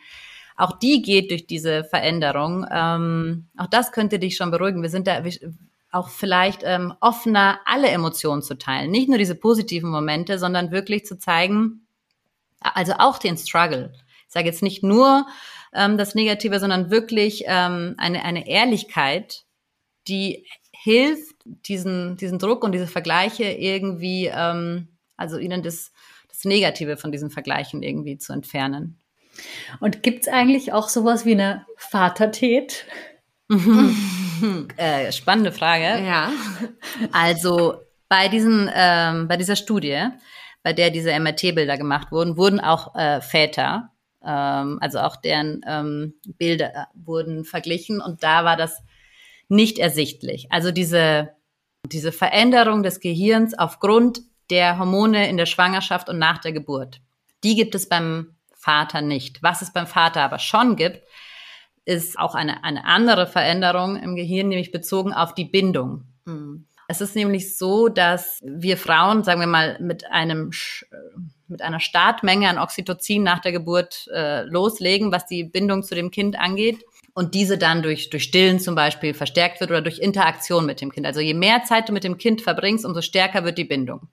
auch 0.61 0.79
die 0.79 1.01
geht 1.03 1.31
durch 1.31 1.47
diese 1.47 1.85
Veränderung. 1.85 2.67
Ähm, 2.71 3.49
auch 3.57 3.67
das 3.67 3.93
könnte 3.93 4.19
dich 4.19 4.37
schon 4.37 4.51
beruhigen. 4.51 4.83
Wir 4.83 4.91
sind 4.91 5.07
da 5.07 5.23
auch 5.91 6.09
vielleicht 6.09 6.61
ähm, 6.65 6.93
offener, 7.01 7.61
alle 7.65 7.89
Emotionen 7.89 8.43
zu 8.43 8.57
teilen. 8.59 8.91
Nicht 8.91 9.09
nur 9.09 9.19
diese 9.19 9.35
positiven 9.35 9.91
Momente, 9.91 10.39
sondern 10.39 10.71
wirklich 10.71 11.07
zu 11.07 11.19
zeigen, 11.19 11.87
also 12.61 12.93
auch 12.99 13.19
den 13.19 13.39
Struggle. 13.39 13.93
Ich 14.27 14.33
sage 14.33 14.47
jetzt 14.47 14.63
nicht 14.63 14.83
nur 14.83 15.27
ähm, 15.73 15.97
das 15.97 16.15
Negative, 16.15 16.61
sondern 16.61 16.91
wirklich 16.91 17.45
ähm, 17.47 17.95
eine, 17.97 18.25
eine 18.25 18.47
Ehrlichkeit, 18.47 19.45
die 20.09 20.47
hilft, 20.73 21.37
diesen, 21.45 22.17
diesen 22.19 22.39
Druck 22.39 22.63
und 22.63 22.73
diese 22.73 22.87
Vergleiche 22.87 23.45
irgendwie, 23.45 24.27
ähm, 24.27 24.89
also 25.17 25.39
ihnen 25.39 25.63
das, 25.63 25.91
das 26.29 26.45
Negative 26.45 26.97
von 26.97 27.13
diesen 27.13 27.31
Vergleichen 27.31 27.83
irgendwie 27.83 28.19
zu 28.19 28.33
entfernen. 28.33 29.00
Und 29.81 30.03
gibt 30.03 30.23
es 30.23 30.29
eigentlich 30.29 30.73
auch 30.73 30.89
sowas 30.89 31.25
wie 31.25 31.33
eine 31.33 31.67
Vatertät? 31.77 32.87
äh, 34.77 35.13
spannende 35.13 35.53
Frage. 35.53 36.05
Ja. 36.05 36.31
Also 37.13 37.81
bei 38.09 38.29
diesen, 38.29 38.71
ähm, 38.75 39.29
bei 39.29 39.37
dieser 39.37 39.57
Studie, 39.57 40.09
bei 40.63 40.73
der 40.73 40.91
diese 40.91 41.19
MRT-Bilder 41.19 41.79
gemacht 41.79 42.13
wurden, 42.13 42.37
wurden 42.37 42.61
auch 42.61 42.95
äh, 42.95 43.21
Väter, 43.21 43.91
ähm, 44.25 44.79
also 44.81 45.01
auch 45.01 45.17
deren 45.17 45.63
ähm, 45.67 46.15
Bilder 46.39 46.75
äh, 46.75 46.85
wurden 46.95 47.45
verglichen 47.45 48.01
und 48.01 48.23
da 48.23 48.45
war 48.45 48.57
das 48.57 48.83
nicht 49.49 49.79
ersichtlich. 49.79 50.47
Also 50.51 50.71
diese, 50.71 51.31
diese 51.87 52.13
Veränderung 52.13 52.83
des 52.83 53.01
Gehirns 53.01 53.59
aufgrund 53.59 54.21
der 54.51 54.79
Hormone 54.79 55.29
in 55.29 55.37
der 55.37 55.47
Schwangerschaft 55.47 56.09
und 56.09 56.19
nach 56.19 56.39
der 56.39 56.53
Geburt. 56.53 57.01
Die 57.45 57.55
gibt 57.55 57.75
es 57.75 57.89
beim 57.89 58.37
Vater 58.61 59.01
nicht. 59.01 59.43
Was 59.43 59.63
es 59.63 59.73
beim 59.73 59.87
Vater 59.87 60.23
aber 60.23 60.39
schon 60.39 60.77
gibt, 60.77 61.03
ist 61.85 62.19
auch 62.19 62.35
eine, 62.35 62.63
eine 62.63 62.85
andere 62.85 63.27
Veränderung 63.27 63.97
im 63.97 64.15
Gehirn, 64.15 64.49
nämlich 64.49 64.71
bezogen 64.71 65.13
auf 65.13 65.35
die 65.35 65.47
Bindung. 65.47 66.05
Mhm. 66.27 66.67
Es 66.89 67.01
ist 67.01 67.17
nämlich 67.17 67.57
so, 67.57 67.89
dass 67.89 68.41
wir 68.43 68.77
Frauen, 68.77 69.25
sagen 69.25 69.41
wir 69.41 69.47
mal, 69.47 69.79
mit 69.81 70.11
einem 70.11 70.51
mit 71.47 71.63
einer 71.63 71.81
Startmenge 71.81 72.49
an 72.49 72.59
Oxytocin 72.59 73.23
nach 73.23 73.41
der 73.41 73.53
Geburt 73.53 74.09
äh, 74.15 74.43
loslegen, 74.43 75.11
was 75.11 75.27
die 75.27 75.43
Bindung 75.43 75.83
zu 75.83 75.97
dem 75.97 76.13
Kind 76.13 76.39
angeht 76.39 76.85
und 77.13 77.35
diese 77.35 77.59
dann 77.59 77.83
durch, 77.83 78.09
durch 78.11 78.25
Stillen 78.25 78.61
zum 78.61 78.75
Beispiel 78.77 79.15
verstärkt 79.15 79.61
wird 79.61 79.71
oder 79.71 79.83
durch 79.83 79.99
Interaktion 79.99 80.65
mit 80.65 80.81
dem 80.81 80.93
Kind. 80.93 81.07
Also 81.07 81.21
je 81.21 81.35
mehr 81.35 81.65
Zeit 81.65 81.89
du 81.89 81.93
mit 81.93 82.05
dem 82.05 82.19
Kind 82.19 82.41
verbringst, 82.41 82.85
umso 82.85 83.03
stärker 83.03 83.45
wird 83.45 83.59
die 83.59 83.65
Bindung. 83.65 84.09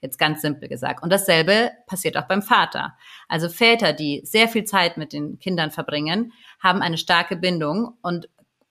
Jetzt 0.00 0.18
ganz 0.18 0.42
simpel 0.42 0.68
gesagt. 0.68 1.02
Und 1.02 1.12
dasselbe 1.12 1.72
passiert 1.86 2.16
auch 2.16 2.28
beim 2.28 2.42
Vater. 2.42 2.96
Also 3.28 3.48
Väter, 3.48 3.92
die 3.92 4.20
sehr 4.24 4.48
viel 4.48 4.64
Zeit 4.64 4.96
mit 4.96 5.12
den 5.12 5.38
Kindern 5.38 5.70
verbringen, 5.70 6.32
haben 6.60 6.82
eine 6.82 6.98
starke 6.98 7.36
Bindung 7.36 7.96
und 8.02 8.28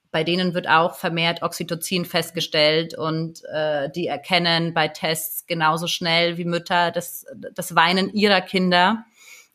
bei 0.10 0.24
denen 0.24 0.54
wird 0.54 0.70
auch 0.70 0.96
vermehrt 0.96 1.44
Oxytocin 1.44 2.06
festgestellt 2.06 2.98
und 2.98 3.44
äh, 3.54 3.90
die 3.92 4.08
erkennen 4.08 4.74
bei 4.74 4.88
Tests 4.88 5.46
genauso 5.46 5.88
schnell 5.88 6.38
wie 6.38 6.46
Mütter 6.46 6.92
das, 6.92 7.26
das 7.54 7.76
Weinen 7.76 8.10
ihrer 8.14 8.42
Kinder 8.42 9.06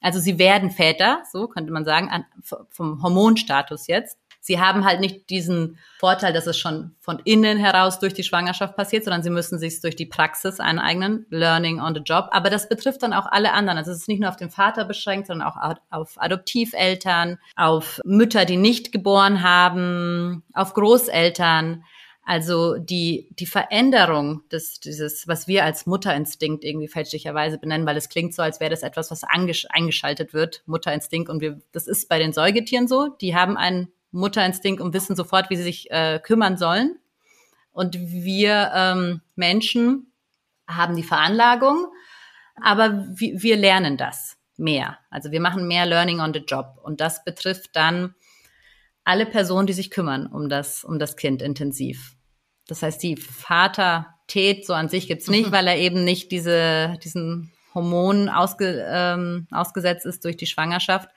also 0.03 0.19
sie 0.19 0.39
werden 0.39 0.71
Väter, 0.71 1.23
so 1.31 1.47
könnte 1.47 1.73
man 1.73 1.85
sagen, 1.85 2.11
an, 2.11 2.27
vom 2.71 3.03
Hormonstatus 3.03 3.87
jetzt. 3.87 4.19
Sie 4.45 4.59
haben 4.59 4.85
halt 4.85 4.99
nicht 4.99 5.31
diesen 5.31 5.79
Vorteil, 6.01 6.33
dass 6.33 6.49
es 6.49 6.59
schon 6.59 6.97
von 6.99 7.21
innen 7.25 7.59
heraus 7.59 8.01
durch 8.01 8.13
die 8.13 8.25
Schwangerschaft 8.25 8.75
passiert, 8.75 9.05
sondern 9.05 9.23
sie 9.23 9.31
müssen 9.31 9.57
sich 9.57 9.81
durch 9.81 9.95
die 9.95 10.05
Praxis 10.05 10.59
aneignen, 10.59 11.27
Learning 11.31 11.81
on 11.81 11.95
the 11.95 12.01
Job. 12.05 12.27
Aber 12.33 12.51
das 12.51 12.69
betrifft 12.69 13.05
dann 13.05 13.13
auch 13.13 13.27
alle 13.27 13.53
anderen. 13.53 13.79
Also 13.79 13.93
es 13.93 13.99
ist 13.99 14.09
nicht 14.09 14.19
nur 14.19 14.29
auf 14.29 14.37
den 14.37 14.51
Vater 14.51 14.85
beschränkt, 14.85 15.29
sondern 15.29 15.47
auch 15.47 15.77
auf 15.91 16.21
Adoptiveltern, 16.21 17.39
auf 17.55 18.01
Mütter, 18.05 18.45
die 18.45 18.57
nicht 18.57 18.91
geboren 18.91 19.45
haben, 19.45 20.43
auf 20.55 20.75
Großeltern. 20.75 21.85
Also 22.25 22.79
die, 22.79 23.29
die 23.39 23.47
Veränderung 23.47 24.43
des, 24.51 24.81
dieses, 24.81 25.29
was 25.29 25.47
wir 25.47 25.65
als 25.65 25.87
Mutterinstinkt 25.87 26.65
irgendwie 26.65 26.89
fälschlicherweise 26.89 27.59
benennen, 27.59 27.87
weil 27.87 27.97
es 27.97 28.09
klingt 28.09 28.35
so, 28.35 28.43
als 28.43 28.59
wäre 28.59 28.71
das 28.71 28.83
etwas, 28.83 29.13
was 29.13 29.23
eingeschaltet 29.23 30.35
wird, 30.35 30.65
Mutterinstinkt. 30.67 31.31
Und 31.31 31.41
wir, 31.41 31.61
das 31.71 31.87
ist 31.87 32.09
bei 32.09 32.19
den 32.19 32.33
Säugetieren 32.33 32.89
so. 32.89 33.07
Die 33.21 33.37
haben 33.37 33.57
einen 33.57 33.93
Mutterinstinkt 34.13 34.81
und 34.81 34.95
wissen 34.95 35.17
sofort, 35.17 35.51
wie 35.51 35.57
sie 35.57 35.63
sich 35.63 35.91
äh, 35.91 36.21
kümmern 36.23 36.57
sollen. 36.57 36.99
Und 37.73 37.99
wir 37.99 38.71
ähm, 38.75 39.23
Menschen 39.35 40.13
haben 40.69 40.95
die 40.95 41.03
Veranlagung, 41.03 41.87
aber 42.61 43.07
wir, 43.15 43.57
lernen 43.57 43.97
das 43.97 44.37
mehr. 44.57 44.99
Also 45.11 45.31
wir 45.33 45.41
machen 45.41 45.67
mehr 45.67 45.87
Learning 45.87 46.21
on 46.21 46.35
the 46.35 46.41
Job. 46.41 46.79
Und 46.83 47.01
das 47.01 47.25
betrifft 47.25 47.71
dann 47.75 48.15
alle 49.05 49.27
Personen, 49.27 49.67
die 49.67 49.73
sich 49.73 49.91
kümmern 49.91 50.27
um 50.27 50.49
das, 50.49 50.85
um 50.85 50.99
das 50.99 51.17
Kind 51.17 51.43
intensiv. 51.43 52.15
Das 52.69 52.83
heißt, 52.83 53.03
die 53.03 53.17
Vatertät 53.17 54.67
so 54.67 54.75
an 54.75 54.89
sich 54.89 55.09
gibt's 55.09 55.29
nicht, 55.29 55.49
mhm. 55.49 55.53
weil 55.53 55.67
er 55.67 55.79
eben 55.79 56.05
nicht 56.05 56.31
diese, 56.31 56.99
diesen 57.03 57.53
Hormonen 57.75 58.29
ausge, 58.29 58.87
ähm, 58.89 59.47
ausgesetzt 59.51 60.07
ist 60.07 60.25
durch 60.25 60.37
die 60.37 60.47
Schwangerschaft. 60.47 61.09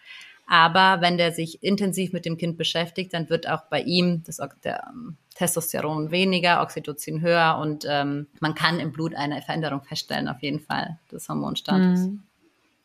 Aber 0.48 1.02
wenn 1.02 1.18
der 1.18 1.32
sich 1.32 1.64
intensiv 1.64 2.14
mit 2.14 2.26
dem 2.26 2.38
Kind 2.38 2.58
beschäftigt, 2.58 3.14
dann 3.14 3.30
wird 3.30 3.50
auch 3.50 3.64
bei 3.70 3.82
ihm 3.82 4.24
das, 4.26 4.40
der 4.64 4.84
ähm, 4.90 5.18
Testosteron 5.34 6.12
weniger, 6.12 6.62
Oxytocin 6.62 7.22
höher 7.22 7.58
und 7.60 7.86
ähm, 7.90 8.28
man 8.40 8.56
kann 8.56 8.80
im 8.80 8.92
Blut 8.92 9.16
eine 9.16 9.42
Veränderung 9.42 9.84
feststellen, 9.84 10.28
auf 10.28 10.42
jeden 10.42 10.60
Fall, 10.60 11.00
des 11.12 11.28
Hormonstatus. 11.28 12.00
Mhm. 12.00 12.24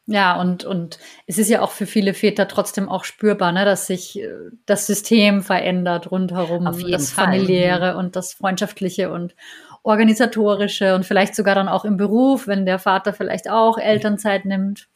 Ja, 0.07 0.41
und, 0.41 0.65
und 0.65 0.99
es 1.27 1.39
ist 1.39 1.49
ja 1.51 1.63
auch 1.63 1.71
für 1.71 1.87
viele 1.87 2.15
Väter 2.15 2.49
trotzdem 2.49 2.89
auch 2.89 3.05
spürbar, 3.05 3.53
ne, 3.53 3.65
dass 3.65 3.87
sich 3.87 4.19
äh, 4.21 4.29
das 4.67 4.87
System 4.87 5.43
verändert 5.43 6.11
rundherum, 6.11 6.65
das 6.91 7.13
Fall. 7.13 7.27
familiäre 7.27 7.93
mhm. 7.93 7.99
und 7.99 8.17
das 8.17 8.35
freundschaftliche 8.35 9.13
und 9.13 9.37
organisatorische 9.83 10.95
und 10.95 11.07
vielleicht 11.07 11.35
sogar 11.35 11.55
dann 11.55 11.69
auch 11.69 11.85
im 11.85 11.97
Beruf, 11.97 12.47
wenn 12.47 12.67
der 12.67 12.79
Vater 12.79 13.13
vielleicht 13.13 13.49
auch 13.49 13.79
Elternzeit 13.79 14.45
nimmt. 14.45 14.89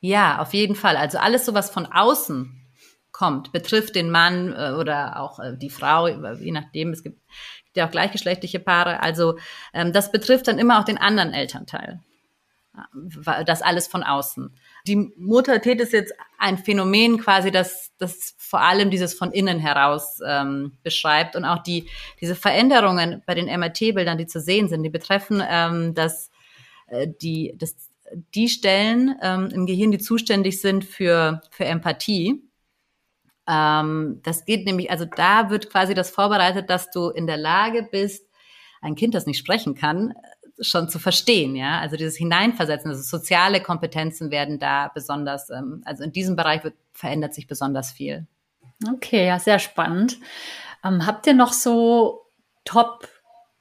Ja, 0.00 0.40
auf 0.40 0.54
jeden 0.54 0.76
Fall. 0.76 0.96
Also 0.96 1.18
alles 1.18 1.46
so, 1.46 1.54
was 1.54 1.70
von 1.70 1.86
außen 1.86 2.66
kommt, 3.12 3.50
betrifft 3.52 3.94
den 3.94 4.10
Mann 4.10 4.52
äh, 4.52 4.72
oder 4.72 5.20
auch 5.20 5.38
äh, 5.38 5.56
die 5.56 5.70
Frau, 5.70 6.06
je 6.06 6.52
nachdem, 6.52 6.90
es 6.90 7.02
gibt 7.02 7.18
ja 7.74 7.86
auch 7.86 7.90
gleichgeschlechtliche 7.90 8.60
Paare. 8.60 9.00
Also 9.00 9.38
ähm, 9.72 9.92
das 9.92 10.12
betrifft 10.12 10.48
dann 10.48 10.58
immer 10.58 10.78
auch 10.78 10.84
den 10.84 10.98
anderen 10.98 11.32
Elternteil. 11.32 12.00
das 13.46 13.62
alles 13.62 13.86
von 13.86 14.02
außen. 14.02 14.54
Die 14.86 15.10
Muttertät 15.16 15.80
ist 15.80 15.94
jetzt 15.94 16.12
ein 16.38 16.58
Phänomen 16.58 17.18
quasi, 17.18 17.50
das, 17.50 17.90
das 17.96 18.34
vor 18.36 18.60
allem 18.60 18.90
dieses 18.90 19.14
von 19.14 19.32
innen 19.32 19.58
heraus 19.58 20.20
ähm, 20.26 20.76
beschreibt 20.82 21.36
und 21.36 21.46
auch 21.46 21.62
die, 21.62 21.88
diese 22.20 22.34
Veränderungen 22.34 23.22
bei 23.26 23.34
den 23.34 23.46
MRT-Bildern, 23.46 24.18
die 24.18 24.26
zu 24.26 24.40
sehen 24.40 24.68
sind, 24.68 24.82
die 24.82 24.90
betreffen 24.90 25.42
ähm, 25.48 25.94
dass 25.94 26.30
äh, 26.88 27.08
die, 27.22 27.54
das, 27.56 27.74
die 28.34 28.48
Stellen 28.48 29.14
ähm, 29.22 29.48
im 29.52 29.66
Gehirn, 29.66 29.90
die 29.90 29.98
zuständig 29.98 30.60
sind 30.60 30.84
für, 30.84 31.40
für 31.50 31.64
Empathie. 31.64 32.42
Ähm, 33.48 34.20
das 34.22 34.44
geht 34.44 34.66
nämlich, 34.66 34.90
also 34.90 35.04
da 35.04 35.50
wird 35.50 35.70
quasi 35.70 35.94
das 35.94 36.10
vorbereitet, 36.10 36.70
dass 36.70 36.90
du 36.90 37.10
in 37.10 37.26
der 37.26 37.36
Lage 37.36 37.88
bist, 37.90 38.28
ein 38.82 38.94
Kind, 38.94 39.14
das 39.14 39.26
nicht 39.26 39.38
sprechen 39.38 39.74
kann, 39.74 40.14
schon 40.60 40.88
zu 40.88 40.98
verstehen, 40.98 41.54
ja. 41.54 41.80
Also 41.80 41.96
dieses 41.96 42.16
Hineinversetzen, 42.16 42.90
also 42.90 43.02
soziale 43.02 43.60
Kompetenzen 43.60 44.30
werden 44.30 44.58
da 44.58 44.90
besonders, 44.94 45.50
ähm, 45.50 45.82
also 45.84 46.04
in 46.04 46.12
diesem 46.12 46.36
Bereich 46.36 46.64
wird, 46.64 46.74
verändert 46.92 47.34
sich 47.34 47.46
besonders 47.46 47.92
viel. 47.92 48.26
Okay, 48.94 49.26
ja, 49.26 49.38
sehr 49.38 49.58
spannend. 49.58 50.18
Ähm, 50.84 51.06
habt 51.06 51.26
ihr 51.26 51.34
noch 51.34 51.52
so 51.52 52.22
Top 52.64 53.08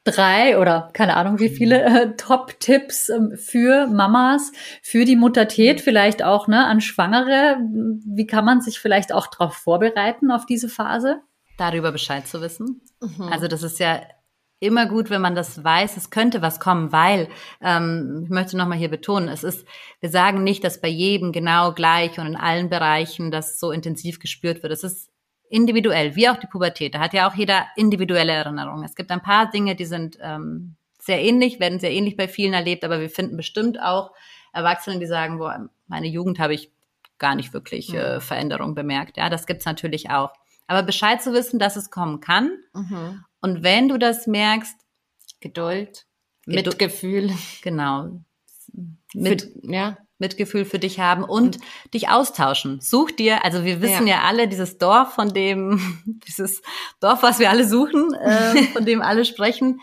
drei 0.06 0.58
oder 0.60 0.89
keine 0.93 1.18
Ahnung 1.18 1.39
wie 1.39 1.49
viele 1.49 1.84
äh, 1.84 2.16
Top-Tipps 2.16 3.10
ähm, 3.10 3.34
für 3.36 3.88
Mamas, 3.88 4.53
für 4.82 5.03
die 5.03 5.18
Muttertät, 5.18 5.82
vielleicht 5.82 6.24
auch 6.24 6.47
ne, 6.47 6.66
an 6.66 6.80
Schwangere? 6.80 7.58
Wie 8.06 8.28
kann 8.28 8.45
man 8.45 8.62
sich 8.62 8.80
vielleicht 8.80 9.12
auch 9.12 9.28
darauf 9.28 9.56
vorbereiten, 9.56 10.32
auf 10.32 10.45
diese 10.45 10.70
Phase? 10.70 11.22
Darüber 11.58 11.91
Bescheid 11.91 12.28
zu 12.28 12.41
wissen. 12.41 12.82
Mhm. 13.01 13.30
Also 13.32 13.47
das 13.47 13.64
ist 13.64 13.80
ja 13.80 14.01
immer 14.60 14.86
gut, 14.86 15.10
wenn 15.10 15.22
man 15.22 15.36
das 15.36 15.64
weiß, 15.64 15.97
es 15.97 16.10
könnte 16.12 16.41
was 16.41 16.60
kommen, 16.60 16.91
weil 16.91 17.28
ähm, 17.62 18.22
ich 18.24 18.30
möchte 18.30 18.58
nochmal 18.58 18.78
hier 18.78 18.89
betonen, 18.89 19.28
es 19.28 19.43
ist, 19.43 19.68
wir 19.99 20.10
sagen 20.10 20.43
nicht, 20.43 20.64
dass 20.64 20.82
bei 20.82 20.88
jedem 20.88 21.32
genau 21.32 21.74
gleich 21.74 22.20
und 22.20 22.28
in 22.28 22.36
allen 22.36 22.70
Bereichen 22.70 23.32
das 23.32 23.60
so 23.60 23.72
intensiv 23.72 24.20
gespürt 24.20 24.64
wird. 24.64 24.72
Es 24.72 24.84
ist 24.84 25.10
individuell, 25.49 26.15
wie 26.15 26.29
auch 26.29 26.37
die 26.37 26.47
Pubertät. 26.47 26.95
Da 26.95 26.99
hat 26.99 27.13
ja 27.13 27.29
auch 27.29 27.35
jeder 27.35 27.65
individuelle 27.75 28.33
Erinnerungen. 28.33 28.83
Es 28.83 28.95
gibt 28.95 29.11
ein 29.11 29.21
paar 29.21 29.49
Dinge, 29.49 29.75
die 29.75 29.85
sind 29.85 30.17
ähm, 30.21 30.75
sehr 30.99 31.21
ähnlich, 31.21 31.59
werden 31.59 31.79
sehr 31.79 31.91
ähnlich 31.91 32.17
bei 32.17 32.27
vielen 32.27 32.53
erlebt, 32.53 32.83
aber 32.83 32.99
wir 32.99 33.09
finden 33.09 33.37
bestimmt 33.37 33.79
auch 33.79 34.11
Erwachsene, 34.53 34.99
die 34.99 35.05
sagen, 35.05 35.37
boah, 35.37 35.69
meine 35.87 36.07
Jugend 36.07 36.39
habe 36.39 36.53
ich 36.53 36.71
gar 37.17 37.35
nicht 37.35 37.53
wirklich 37.53 37.93
äh, 37.93 38.19
Veränderung 38.19 38.75
bemerkt. 38.75 39.17
Ja, 39.17 39.29
das 39.29 39.45
gibt's 39.45 39.65
natürlich 39.65 40.09
auch. 40.09 40.31
Aber 40.67 40.83
Bescheid 40.83 41.21
zu 41.21 41.33
wissen, 41.33 41.59
dass 41.59 41.75
es 41.75 41.91
kommen 41.91 42.19
kann. 42.19 42.51
Mhm. 42.73 43.23
Und 43.41 43.63
wenn 43.63 43.87
du 43.87 43.97
das 43.97 44.27
merkst, 44.27 44.75
Geduld, 45.39 46.05
Mitgefühl. 46.45 47.31
Genau. 47.61 48.21
Mit, 49.13 49.43
Für, 49.43 49.71
ja. 49.71 49.97
Mitgefühl 50.18 50.66
für 50.66 50.80
dich 50.80 50.99
haben 50.99 51.24
und 51.24 51.57
mhm. 51.57 51.91
dich 51.93 52.09
austauschen. 52.09 52.80
Such 52.82 53.11
dir, 53.11 53.43
also 53.43 53.66
wir 53.66 53.82
wissen 53.82 54.07
ja. 54.07 54.18
ja, 54.18 54.22
alle, 54.24 54.47
dieses 54.47 54.78
Dorf, 54.78 55.13
von 55.13 55.34
dem, 55.34 55.80
dieses 56.28 56.61
Dorf, 56.99 57.22
was 57.24 57.39
wir 57.39 57.49
alle 57.49 57.68
suchen, 57.68 58.13
äh, 58.13 58.63
von 58.74 58.86
dem 58.86 59.01
alle 59.01 59.26
sprechen, 59.26 59.82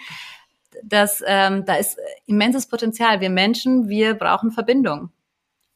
dass 0.83 1.23
ähm, 1.27 1.65
da 1.67 1.77
ist 1.77 1.99
immenses 2.27 2.67
Potenzial. 2.67 3.21
Wir 3.21 3.31
Menschen, 3.31 3.89
wir 3.89 4.15
brauchen 4.15 4.51
Verbindung 4.51 5.11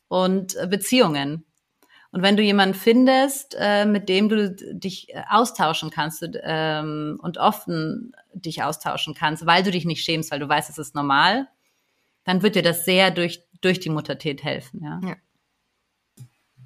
und 0.09 0.57
äh, 0.57 0.67
Beziehungen. 0.67 1.45
Und 2.13 2.23
wenn 2.23 2.37
du 2.37 2.43
jemanden 2.43 2.75
findest, 2.75 3.57
äh, 3.59 3.85
mit 3.85 4.09
dem 4.09 4.31
du 4.31 4.51
dich 4.51 5.13
äh, 5.13 5.23
austauschen 5.29 5.91
kannst 5.91 6.27
ähm, 6.43 7.19
und 7.21 7.37
offen 7.37 8.17
dich 8.33 8.63
austauschen 8.63 9.15
kannst, 9.15 9.45
weil 9.45 9.63
du 9.63 9.71
dich 9.71 9.85
nicht 9.85 10.03
schämst, 10.03 10.31
weil 10.31 10.39
du 10.39 10.49
weißt, 10.49 10.71
es 10.71 10.79
ist 10.79 10.95
normal, 10.95 11.49
dann 12.25 12.43
wird 12.43 12.57
dir 12.57 12.63
das 12.63 12.85
sehr 12.85 13.11
durch, 13.11 13.43
durch 13.61 13.81
die 13.81 13.91
Muttertät 13.91 14.45
helfen. 14.45 14.83
Ja. 14.83 15.01
ja. 15.03 15.17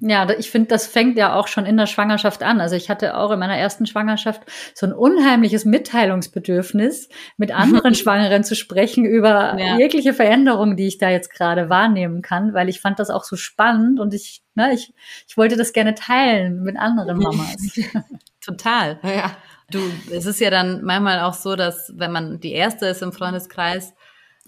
Ja, 0.03 0.27
ich 0.31 0.49
finde, 0.49 0.69
das 0.69 0.87
fängt 0.87 1.15
ja 1.15 1.35
auch 1.35 1.47
schon 1.47 1.67
in 1.67 1.77
der 1.77 1.85
Schwangerschaft 1.85 2.41
an. 2.41 2.59
Also 2.59 2.75
ich 2.75 2.89
hatte 2.89 3.15
auch 3.15 3.29
in 3.29 3.37
meiner 3.37 3.55
ersten 3.55 3.85
Schwangerschaft 3.85 4.41
so 4.73 4.87
ein 4.87 4.93
unheimliches 4.93 5.63
Mitteilungsbedürfnis, 5.63 7.07
mit 7.37 7.51
anderen 7.51 7.93
Schwangeren 7.95 8.43
zu 8.43 8.55
sprechen 8.55 9.05
über 9.05 9.59
ja. 9.59 9.77
jegliche 9.77 10.15
Veränderungen, 10.15 10.75
die 10.75 10.87
ich 10.87 10.97
da 10.97 11.11
jetzt 11.11 11.31
gerade 11.31 11.69
wahrnehmen 11.69 12.23
kann, 12.23 12.55
weil 12.55 12.67
ich 12.67 12.81
fand 12.81 12.97
das 12.97 13.11
auch 13.11 13.23
so 13.23 13.35
spannend 13.35 13.99
und 13.99 14.15
ich, 14.15 14.41
ne, 14.55 14.73
ich, 14.73 14.91
ich 15.27 15.37
wollte 15.37 15.55
das 15.55 15.71
gerne 15.71 15.93
teilen 15.93 16.63
mit 16.63 16.77
anderen 16.77 17.19
Mamas. 17.19 17.57
Total. 18.41 18.99
Ja. 19.03 19.37
Du, 19.69 19.79
es 20.11 20.25
ist 20.25 20.39
ja 20.39 20.49
dann 20.49 20.83
manchmal 20.83 21.19
auch 21.19 21.35
so, 21.35 21.55
dass 21.55 21.93
wenn 21.95 22.11
man 22.11 22.39
die 22.39 22.53
erste 22.53 22.87
ist 22.87 23.03
im 23.03 23.13
Freundeskreis, 23.13 23.93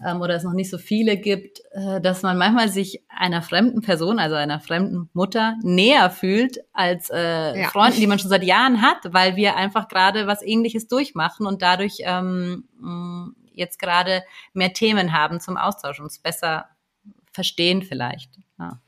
ähm, 0.06 0.22
oder 0.22 0.36
es 0.36 0.43
noch 0.43 0.54
nicht 0.54 0.70
so 0.70 0.78
viele 0.78 1.18
gibt, 1.18 1.62
äh, 1.72 2.01
dass 2.01 2.22
man 2.22 2.38
manchmal 2.38 2.70
sich 2.70 3.04
einer 3.10 3.41
fremden 3.41 3.82
Person, 3.82 4.20
also 4.20 4.36
einer 4.36 4.60
fremden 4.60 5.10
Mutter, 5.14 5.56
näher 5.62 6.10
fühlt 6.10 6.60
als 6.74 7.10
äh, 7.10 7.62
ja. 7.62 7.70
Freunden, 7.70 7.99
die 7.99 8.08
man 8.08 8.20
schon 8.20 8.30
seit 8.30 8.43
Jahren 8.43 8.82
hat, 8.82 9.14
weil 9.14 9.36
wir 9.36 9.56
einfach 9.56 9.88
gerade 9.88 10.28
was 10.28 10.41
Ähnliches 10.41 10.88
durchmachen 10.88 11.45
und 11.45 11.62
dadurch 11.62 11.97
ähm, 12.01 12.66
mm, 12.80 13.36
jetzt 13.54 13.80
gerade 13.80 14.24
mehr 14.54 14.74
Themen 14.74 15.14
haben 15.14 15.39
zum 15.39 15.58
Austausch 15.58 15.99
und 15.99 16.08
es 16.08 16.20
besser 16.20 16.66
verstehen 17.32 17.82
vielleicht. 17.82 18.32
Ja, 18.60 18.80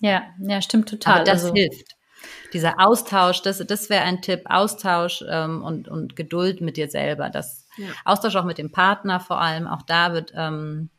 ja, 0.00 0.22
ja 0.38 0.62
stimmt 0.62 0.88
total. 0.88 1.16
Aber 1.16 1.24
das 1.24 1.44
also, 1.44 1.54
hilft. 1.54 1.96
Dieser 2.52 2.80
Austausch, 2.80 3.42
das, 3.42 3.58
das 3.58 3.90
wäre 3.90 4.04
ein 4.04 4.22
Tipp, 4.22 4.42
Austausch 4.46 5.24
ähm, 5.28 5.62
und, 5.62 5.88
und 5.88 6.16
Geduld 6.16 6.60
mit 6.60 6.76
dir 6.76 6.88
selber. 6.88 7.28
Das 7.28 7.63
ja. 7.76 7.88
Austausch 8.04 8.36
auch 8.36 8.44
mit 8.44 8.58
dem 8.58 8.72
Partner 8.72 9.20
vor 9.20 9.40
allem, 9.40 9.66
auch 9.66 9.82
da 9.82 10.12
wird 10.12 10.32
ähm, 10.34 10.90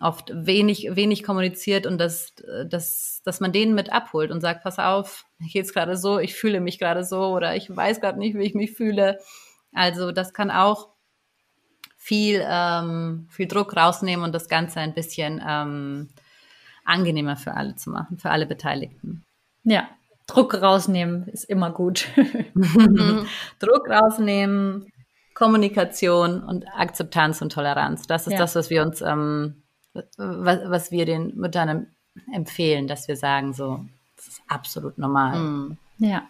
oft 0.00 0.30
wenig, 0.34 0.88
wenig 0.94 1.22
kommuniziert 1.22 1.86
und 1.86 1.98
dass, 1.98 2.34
dass, 2.66 3.20
dass 3.24 3.40
man 3.40 3.52
denen 3.52 3.74
mit 3.74 3.92
abholt 3.92 4.30
und 4.30 4.40
sagt, 4.40 4.62
pass 4.62 4.78
auf, 4.78 5.24
mir 5.38 5.48
geht's 5.48 5.72
gerade 5.72 5.96
so, 5.96 6.18
ich 6.18 6.34
fühle 6.34 6.60
mich 6.60 6.78
gerade 6.78 7.04
so 7.04 7.34
oder 7.34 7.56
ich 7.56 7.74
weiß 7.74 8.00
gerade 8.00 8.18
nicht, 8.18 8.36
wie 8.36 8.44
ich 8.44 8.54
mich 8.54 8.72
fühle. 8.72 9.18
Also 9.72 10.12
das 10.12 10.32
kann 10.32 10.50
auch 10.50 10.88
viel, 11.96 12.44
ähm, 12.48 13.26
viel 13.30 13.48
Druck 13.48 13.76
rausnehmen 13.76 14.24
und 14.24 14.32
das 14.32 14.48
Ganze 14.48 14.80
ein 14.80 14.94
bisschen 14.94 15.42
ähm, 15.46 16.08
angenehmer 16.84 17.36
für 17.36 17.54
alle 17.54 17.74
zu 17.74 17.90
machen, 17.90 18.18
für 18.18 18.30
alle 18.30 18.46
Beteiligten. 18.46 19.24
Ja, 19.64 19.88
Druck 20.26 20.54
rausnehmen 20.54 21.26
ist 21.28 21.44
immer 21.44 21.70
gut. 21.70 22.08
Druck 23.58 23.90
rausnehmen, 23.90 24.92
Kommunikation 25.38 26.42
und 26.42 26.66
Akzeptanz 26.66 27.40
und 27.40 27.52
Toleranz. 27.52 28.08
Das 28.08 28.26
ist 28.26 28.32
ja. 28.32 28.38
das, 28.40 28.56
was 28.56 28.70
wir 28.70 28.82
uns, 28.82 29.00
ähm, 29.02 29.62
was, 30.16 30.58
was 30.64 30.90
wir 30.90 31.06
den 31.06 31.36
Müttern 31.36 31.86
empfehlen, 32.34 32.88
dass 32.88 33.06
wir 33.06 33.14
sagen, 33.14 33.52
so, 33.52 33.84
das 34.16 34.26
ist 34.26 34.42
absolut 34.48 34.98
normal. 34.98 35.38
Mhm. 35.38 35.78
Ja. 35.98 36.28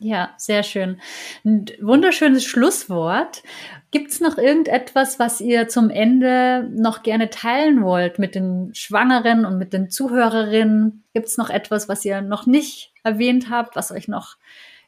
Ja, 0.00 0.30
sehr 0.38 0.62
schön. 0.62 0.98
Ein 1.44 1.66
wunderschönes 1.82 2.44
Schlusswort. 2.44 3.42
Gibt 3.90 4.12
es 4.12 4.20
noch 4.20 4.38
irgendetwas, 4.38 5.18
was 5.18 5.42
ihr 5.42 5.68
zum 5.68 5.90
Ende 5.90 6.70
noch 6.72 7.02
gerne 7.02 7.28
teilen 7.28 7.82
wollt 7.82 8.18
mit 8.18 8.34
den 8.34 8.74
Schwangeren 8.74 9.44
und 9.44 9.58
mit 9.58 9.74
den 9.74 9.90
Zuhörerinnen? 9.90 11.04
Gibt 11.12 11.26
es 11.26 11.36
noch 11.36 11.50
etwas, 11.50 11.88
was 11.88 12.02
ihr 12.04 12.22
noch 12.22 12.46
nicht 12.46 12.94
erwähnt 13.02 13.50
habt, 13.50 13.76
was 13.76 13.90
euch 13.92 14.08
noch 14.08 14.36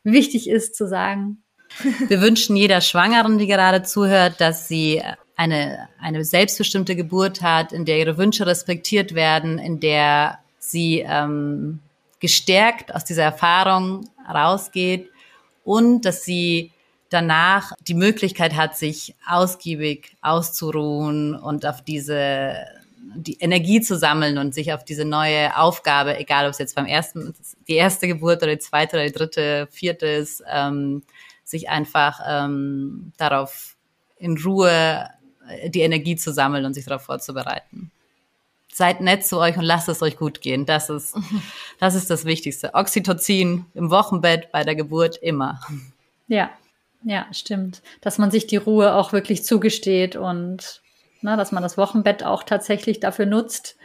wichtig 0.02 0.48
ist 0.48 0.76
zu 0.76 0.88
sagen? 0.88 1.42
Wir 2.08 2.20
wünschen 2.20 2.56
jeder 2.56 2.80
Schwangeren, 2.80 3.38
die 3.38 3.46
gerade 3.46 3.82
zuhört, 3.82 4.40
dass 4.40 4.68
sie 4.68 5.02
eine, 5.36 5.88
eine 5.98 6.24
selbstbestimmte 6.24 6.96
Geburt 6.96 7.42
hat, 7.42 7.72
in 7.72 7.84
der 7.84 7.98
ihre 7.98 8.18
Wünsche 8.18 8.46
respektiert 8.46 9.14
werden, 9.14 9.58
in 9.58 9.80
der 9.80 10.38
sie 10.58 11.04
ähm, 11.06 11.80
gestärkt 12.20 12.94
aus 12.94 13.04
dieser 13.04 13.22
Erfahrung 13.24 14.08
rausgeht 14.28 15.08
und 15.64 16.04
dass 16.04 16.24
sie 16.24 16.72
danach 17.08 17.72
die 17.88 17.94
Möglichkeit 17.94 18.54
hat, 18.54 18.76
sich 18.76 19.14
ausgiebig 19.26 20.16
auszuruhen 20.20 21.34
und 21.34 21.66
auf 21.66 21.82
diese 21.82 22.54
die 23.14 23.38
Energie 23.40 23.80
zu 23.80 23.96
sammeln 23.96 24.38
und 24.38 24.54
sich 24.54 24.72
auf 24.72 24.84
diese 24.84 25.04
neue 25.04 25.56
Aufgabe, 25.56 26.18
egal 26.18 26.44
ob 26.44 26.52
es 26.52 26.58
jetzt 26.58 26.76
beim 26.76 26.86
ersten, 26.86 27.34
die 27.66 27.74
erste 27.74 28.06
Geburt 28.06 28.42
oder 28.42 28.52
die 28.52 28.60
zweite 28.60 28.96
oder 28.96 29.06
die 29.06 29.12
dritte, 29.12 29.68
vierte 29.70 30.06
ist, 30.06 30.44
ähm, 30.48 31.02
sich 31.50 31.68
einfach 31.68 32.20
ähm, 32.26 33.12
darauf 33.16 33.76
in 34.16 34.38
Ruhe 34.38 35.08
äh, 35.48 35.70
die 35.70 35.80
Energie 35.80 36.16
zu 36.16 36.32
sammeln 36.32 36.64
und 36.64 36.74
sich 36.74 36.84
darauf 36.84 37.02
vorzubereiten. 37.02 37.90
Seid 38.72 39.00
nett 39.00 39.26
zu 39.26 39.38
euch 39.38 39.56
und 39.56 39.64
lasst 39.64 39.88
es 39.88 40.00
euch 40.00 40.16
gut 40.16 40.40
gehen. 40.40 40.64
Das 40.64 40.90
ist, 40.90 41.16
das 41.80 41.94
ist 41.94 42.08
das 42.10 42.24
Wichtigste. 42.24 42.74
Oxytocin 42.74 43.66
im 43.74 43.90
Wochenbett, 43.90 44.52
bei 44.52 44.62
der 44.62 44.76
Geburt 44.76 45.16
immer. 45.16 45.60
Ja, 46.28 46.50
ja, 47.02 47.26
stimmt. 47.32 47.82
Dass 48.00 48.18
man 48.18 48.30
sich 48.30 48.46
die 48.46 48.56
Ruhe 48.56 48.94
auch 48.94 49.12
wirklich 49.12 49.44
zugesteht 49.44 50.16
und 50.16 50.82
na, 51.22 51.32
ne, 51.32 51.36
dass 51.36 51.52
man 51.52 51.62
das 51.62 51.76
Wochenbett 51.76 52.24
auch 52.24 52.44
tatsächlich 52.44 53.00
dafür 53.00 53.26
nutzt, 53.26 53.76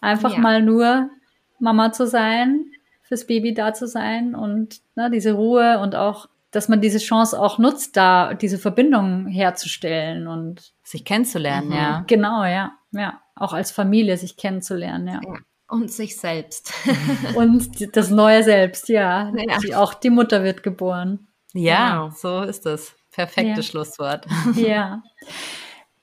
einfach 0.00 0.34
ja. 0.34 0.38
mal 0.38 0.62
nur 0.62 1.10
Mama 1.58 1.92
zu 1.92 2.06
sein, 2.06 2.66
fürs 3.02 3.26
Baby 3.26 3.54
da 3.54 3.74
zu 3.74 3.88
sein 3.88 4.34
und 4.34 4.80
na, 4.94 5.04
ne, 5.04 5.14
diese 5.14 5.32
Ruhe 5.32 5.78
und 5.80 5.94
auch 5.94 6.28
dass 6.58 6.68
man 6.68 6.80
diese 6.80 6.98
Chance 6.98 7.40
auch 7.40 7.58
nutzt, 7.58 7.96
da 7.96 8.34
diese 8.34 8.58
Verbindung 8.58 9.28
herzustellen 9.28 10.26
und 10.26 10.72
sich 10.82 11.04
kennenzulernen, 11.04 11.68
mhm. 11.68 11.74
ja. 11.74 12.04
Genau, 12.08 12.44
ja, 12.44 12.72
ja, 12.90 13.20
auch 13.36 13.52
als 13.52 13.70
Familie 13.70 14.16
sich 14.16 14.36
kennenzulernen, 14.36 15.06
ja. 15.06 15.20
ja. 15.24 15.34
Und 15.68 15.92
sich 15.92 16.16
selbst. 16.16 16.72
und 17.36 17.96
das 17.96 18.10
neue 18.10 18.42
Selbst, 18.42 18.88
ja. 18.88 19.32
ja. 19.36 19.78
Auch 19.78 19.94
die 19.94 20.10
Mutter 20.10 20.42
wird 20.42 20.64
geboren. 20.64 21.28
Ja, 21.54 22.06
wow. 22.06 22.18
so 22.18 22.42
ist 22.42 22.66
es. 22.66 22.96
Perfektes 23.12 23.66
ja. 23.66 23.70
Schlusswort. 23.70 24.26
Ja. 24.56 25.02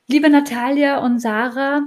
Liebe 0.07 0.29
Natalia 0.29 0.99
und 0.99 1.19
Sarah, 1.19 1.81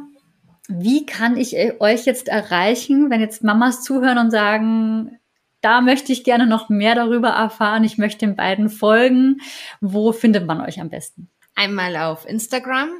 wie 0.68 1.06
kann 1.06 1.38
ich 1.38 1.56
euch 1.80 2.04
jetzt 2.04 2.28
erreichen, 2.28 3.08
wenn 3.08 3.22
jetzt 3.22 3.44
Mamas 3.44 3.82
zuhören 3.82 4.18
und 4.18 4.30
sagen, 4.30 5.17
da 5.60 5.80
möchte 5.80 6.12
ich 6.12 6.22
gerne 6.24 6.46
noch 6.46 6.68
mehr 6.68 6.94
darüber 6.94 7.30
erfahren, 7.30 7.82
ich 7.84 7.96
möchte 7.98 8.26
den 8.26 8.36
beiden 8.36 8.68
folgen. 8.70 9.40
Wo 9.80 10.12
findet 10.12 10.46
man 10.46 10.60
euch 10.60 10.80
am 10.80 10.90
besten? 10.90 11.28
Einmal 11.54 11.96
auf 11.96 12.26
Instagram 12.26 12.90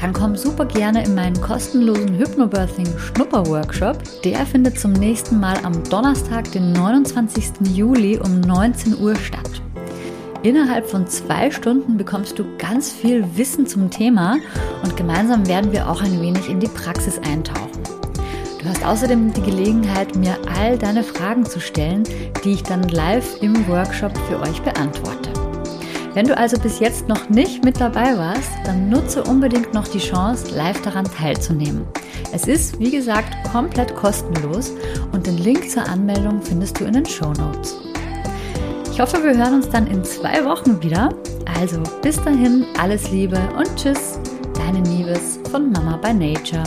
dann 0.00 0.14
komm 0.14 0.34
super 0.34 0.64
gerne 0.64 1.04
in 1.04 1.14
meinen 1.14 1.38
kostenlosen 1.38 2.16
Hypnobirthing 2.16 2.86
Schnupper-Workshop. 2.96 3.98
Der 4.24 4.46
findet 4.46 4.80
zum 4.80 4.94
nächsten 4.94 5.38
Mal 5.38 5.58
am 5.62 5.84
Donnerstag, 5.84 6.50
den 6.52 6.72
29. 6.72 7.50
Juli 7.74 8.18
um 8.18 8.40
19 8.40 8.98
Uhr 8.98 9.14
statt. 9.14 9.60
Innerhalb 10.42 10.88
von 10.88 11.06
zwei 11.06 11.50
Stunden 11.50 11.98
bekommst 11.98 12.38
du 12.38 12.46
ganz 12.56 12.90
viel 12.90 13.26
Wissen 13.36 13.66
zum 13.66 13.90
Thema 13.90 14.38
und 14.84 14.96
gemeinsam 14.96 15.46
werden 15.46 15.70
wir 15.70 15.86
auch 15.86 16.00
ein 16.00 16.18
wenig 16.22 16.48
in 16.48 16.60
die 16.60 16.68
Praxis 16.68 17.18
eintauchen. 17.18 17.77
Du 18.58 18.68
hast 18.68 18.84
außerdem 18.84 19.32
die 19.32 19.42
Gelegenheit, 19.42 20.16
mir 20.16 20.36
all 20.58 20.76
deine 20.76 21.04
Fragen 21.04 21.46
zu 21.46 21.60
stellen, 21.60 22.02
die 22.42 22.54
ich 22.54 22.62
dann 22.64 22.82
live 22.88 23.40
im 23.40 23.68
Workshop 23.68 24.12
für 24.28 24.40
euch 24.40 24.60
beantworte. 24.62 25.32
Wenn 26.14 26.26
du 26.26 26.36
also 26.36 26.58
bis 26.58 26.80
jetzt 26.80 27.06
noch 27.06 27.28
nicht 27.28 27.64
mit 27.64 27.80
dabei 27.80 28.16
warst, 28.18 28.50
dann 28.64 28.88
nutze 28.88 29.22
unbedingt 29.22 29.72
noch 29.74 29.86
die 29.86 30.00
Chance, 30.00 30.56
live 30.56 30.82
daran 30.82 31.04
teilzunehmen. 31.04 31.86
Es 32.32 32.48
ist, 32.48 32.80
wie 32.80 32.90
gesagt, 32.90 33.32
komplett 33.52 33.94
kostenlos 33.94 34.72
und 35.12 35.28
den 35.28 35.38
Link 35.38 35.70
zur 35.70 35.84
Anmeldung 35.84 36.42
findest 36.42 36.80
du 36.80 36.84
in 36.86 36.94
den 36.94 37.06
Show 37.06 37.32
Notes. 37.34 37.76
Ich 38.90 39.00
hoffe, 39.00 39.22
wir 39.22 39.36
hören 39.36 39.54
uns 39.54 39.68
dann 39.68 39.86
in 39.86 40.02
zwei 40.02 40.44
Wochen 40.44 40.82
wieder. 40.82 41.10
Also 41.60 41.80
bis 42.02 42.16
dahin, 42.24 42.66
alles 42.80 43.12
Liebe 43.12 43.38
und 43.56 43.76
Tschüss, 43.76 44.18
deine 44.54 44.80
Nieves 44.80 45.38
von 45.52 45.70
Mama 45.70 45.96
by 45.98 46.12
Nature. 46.12 46.64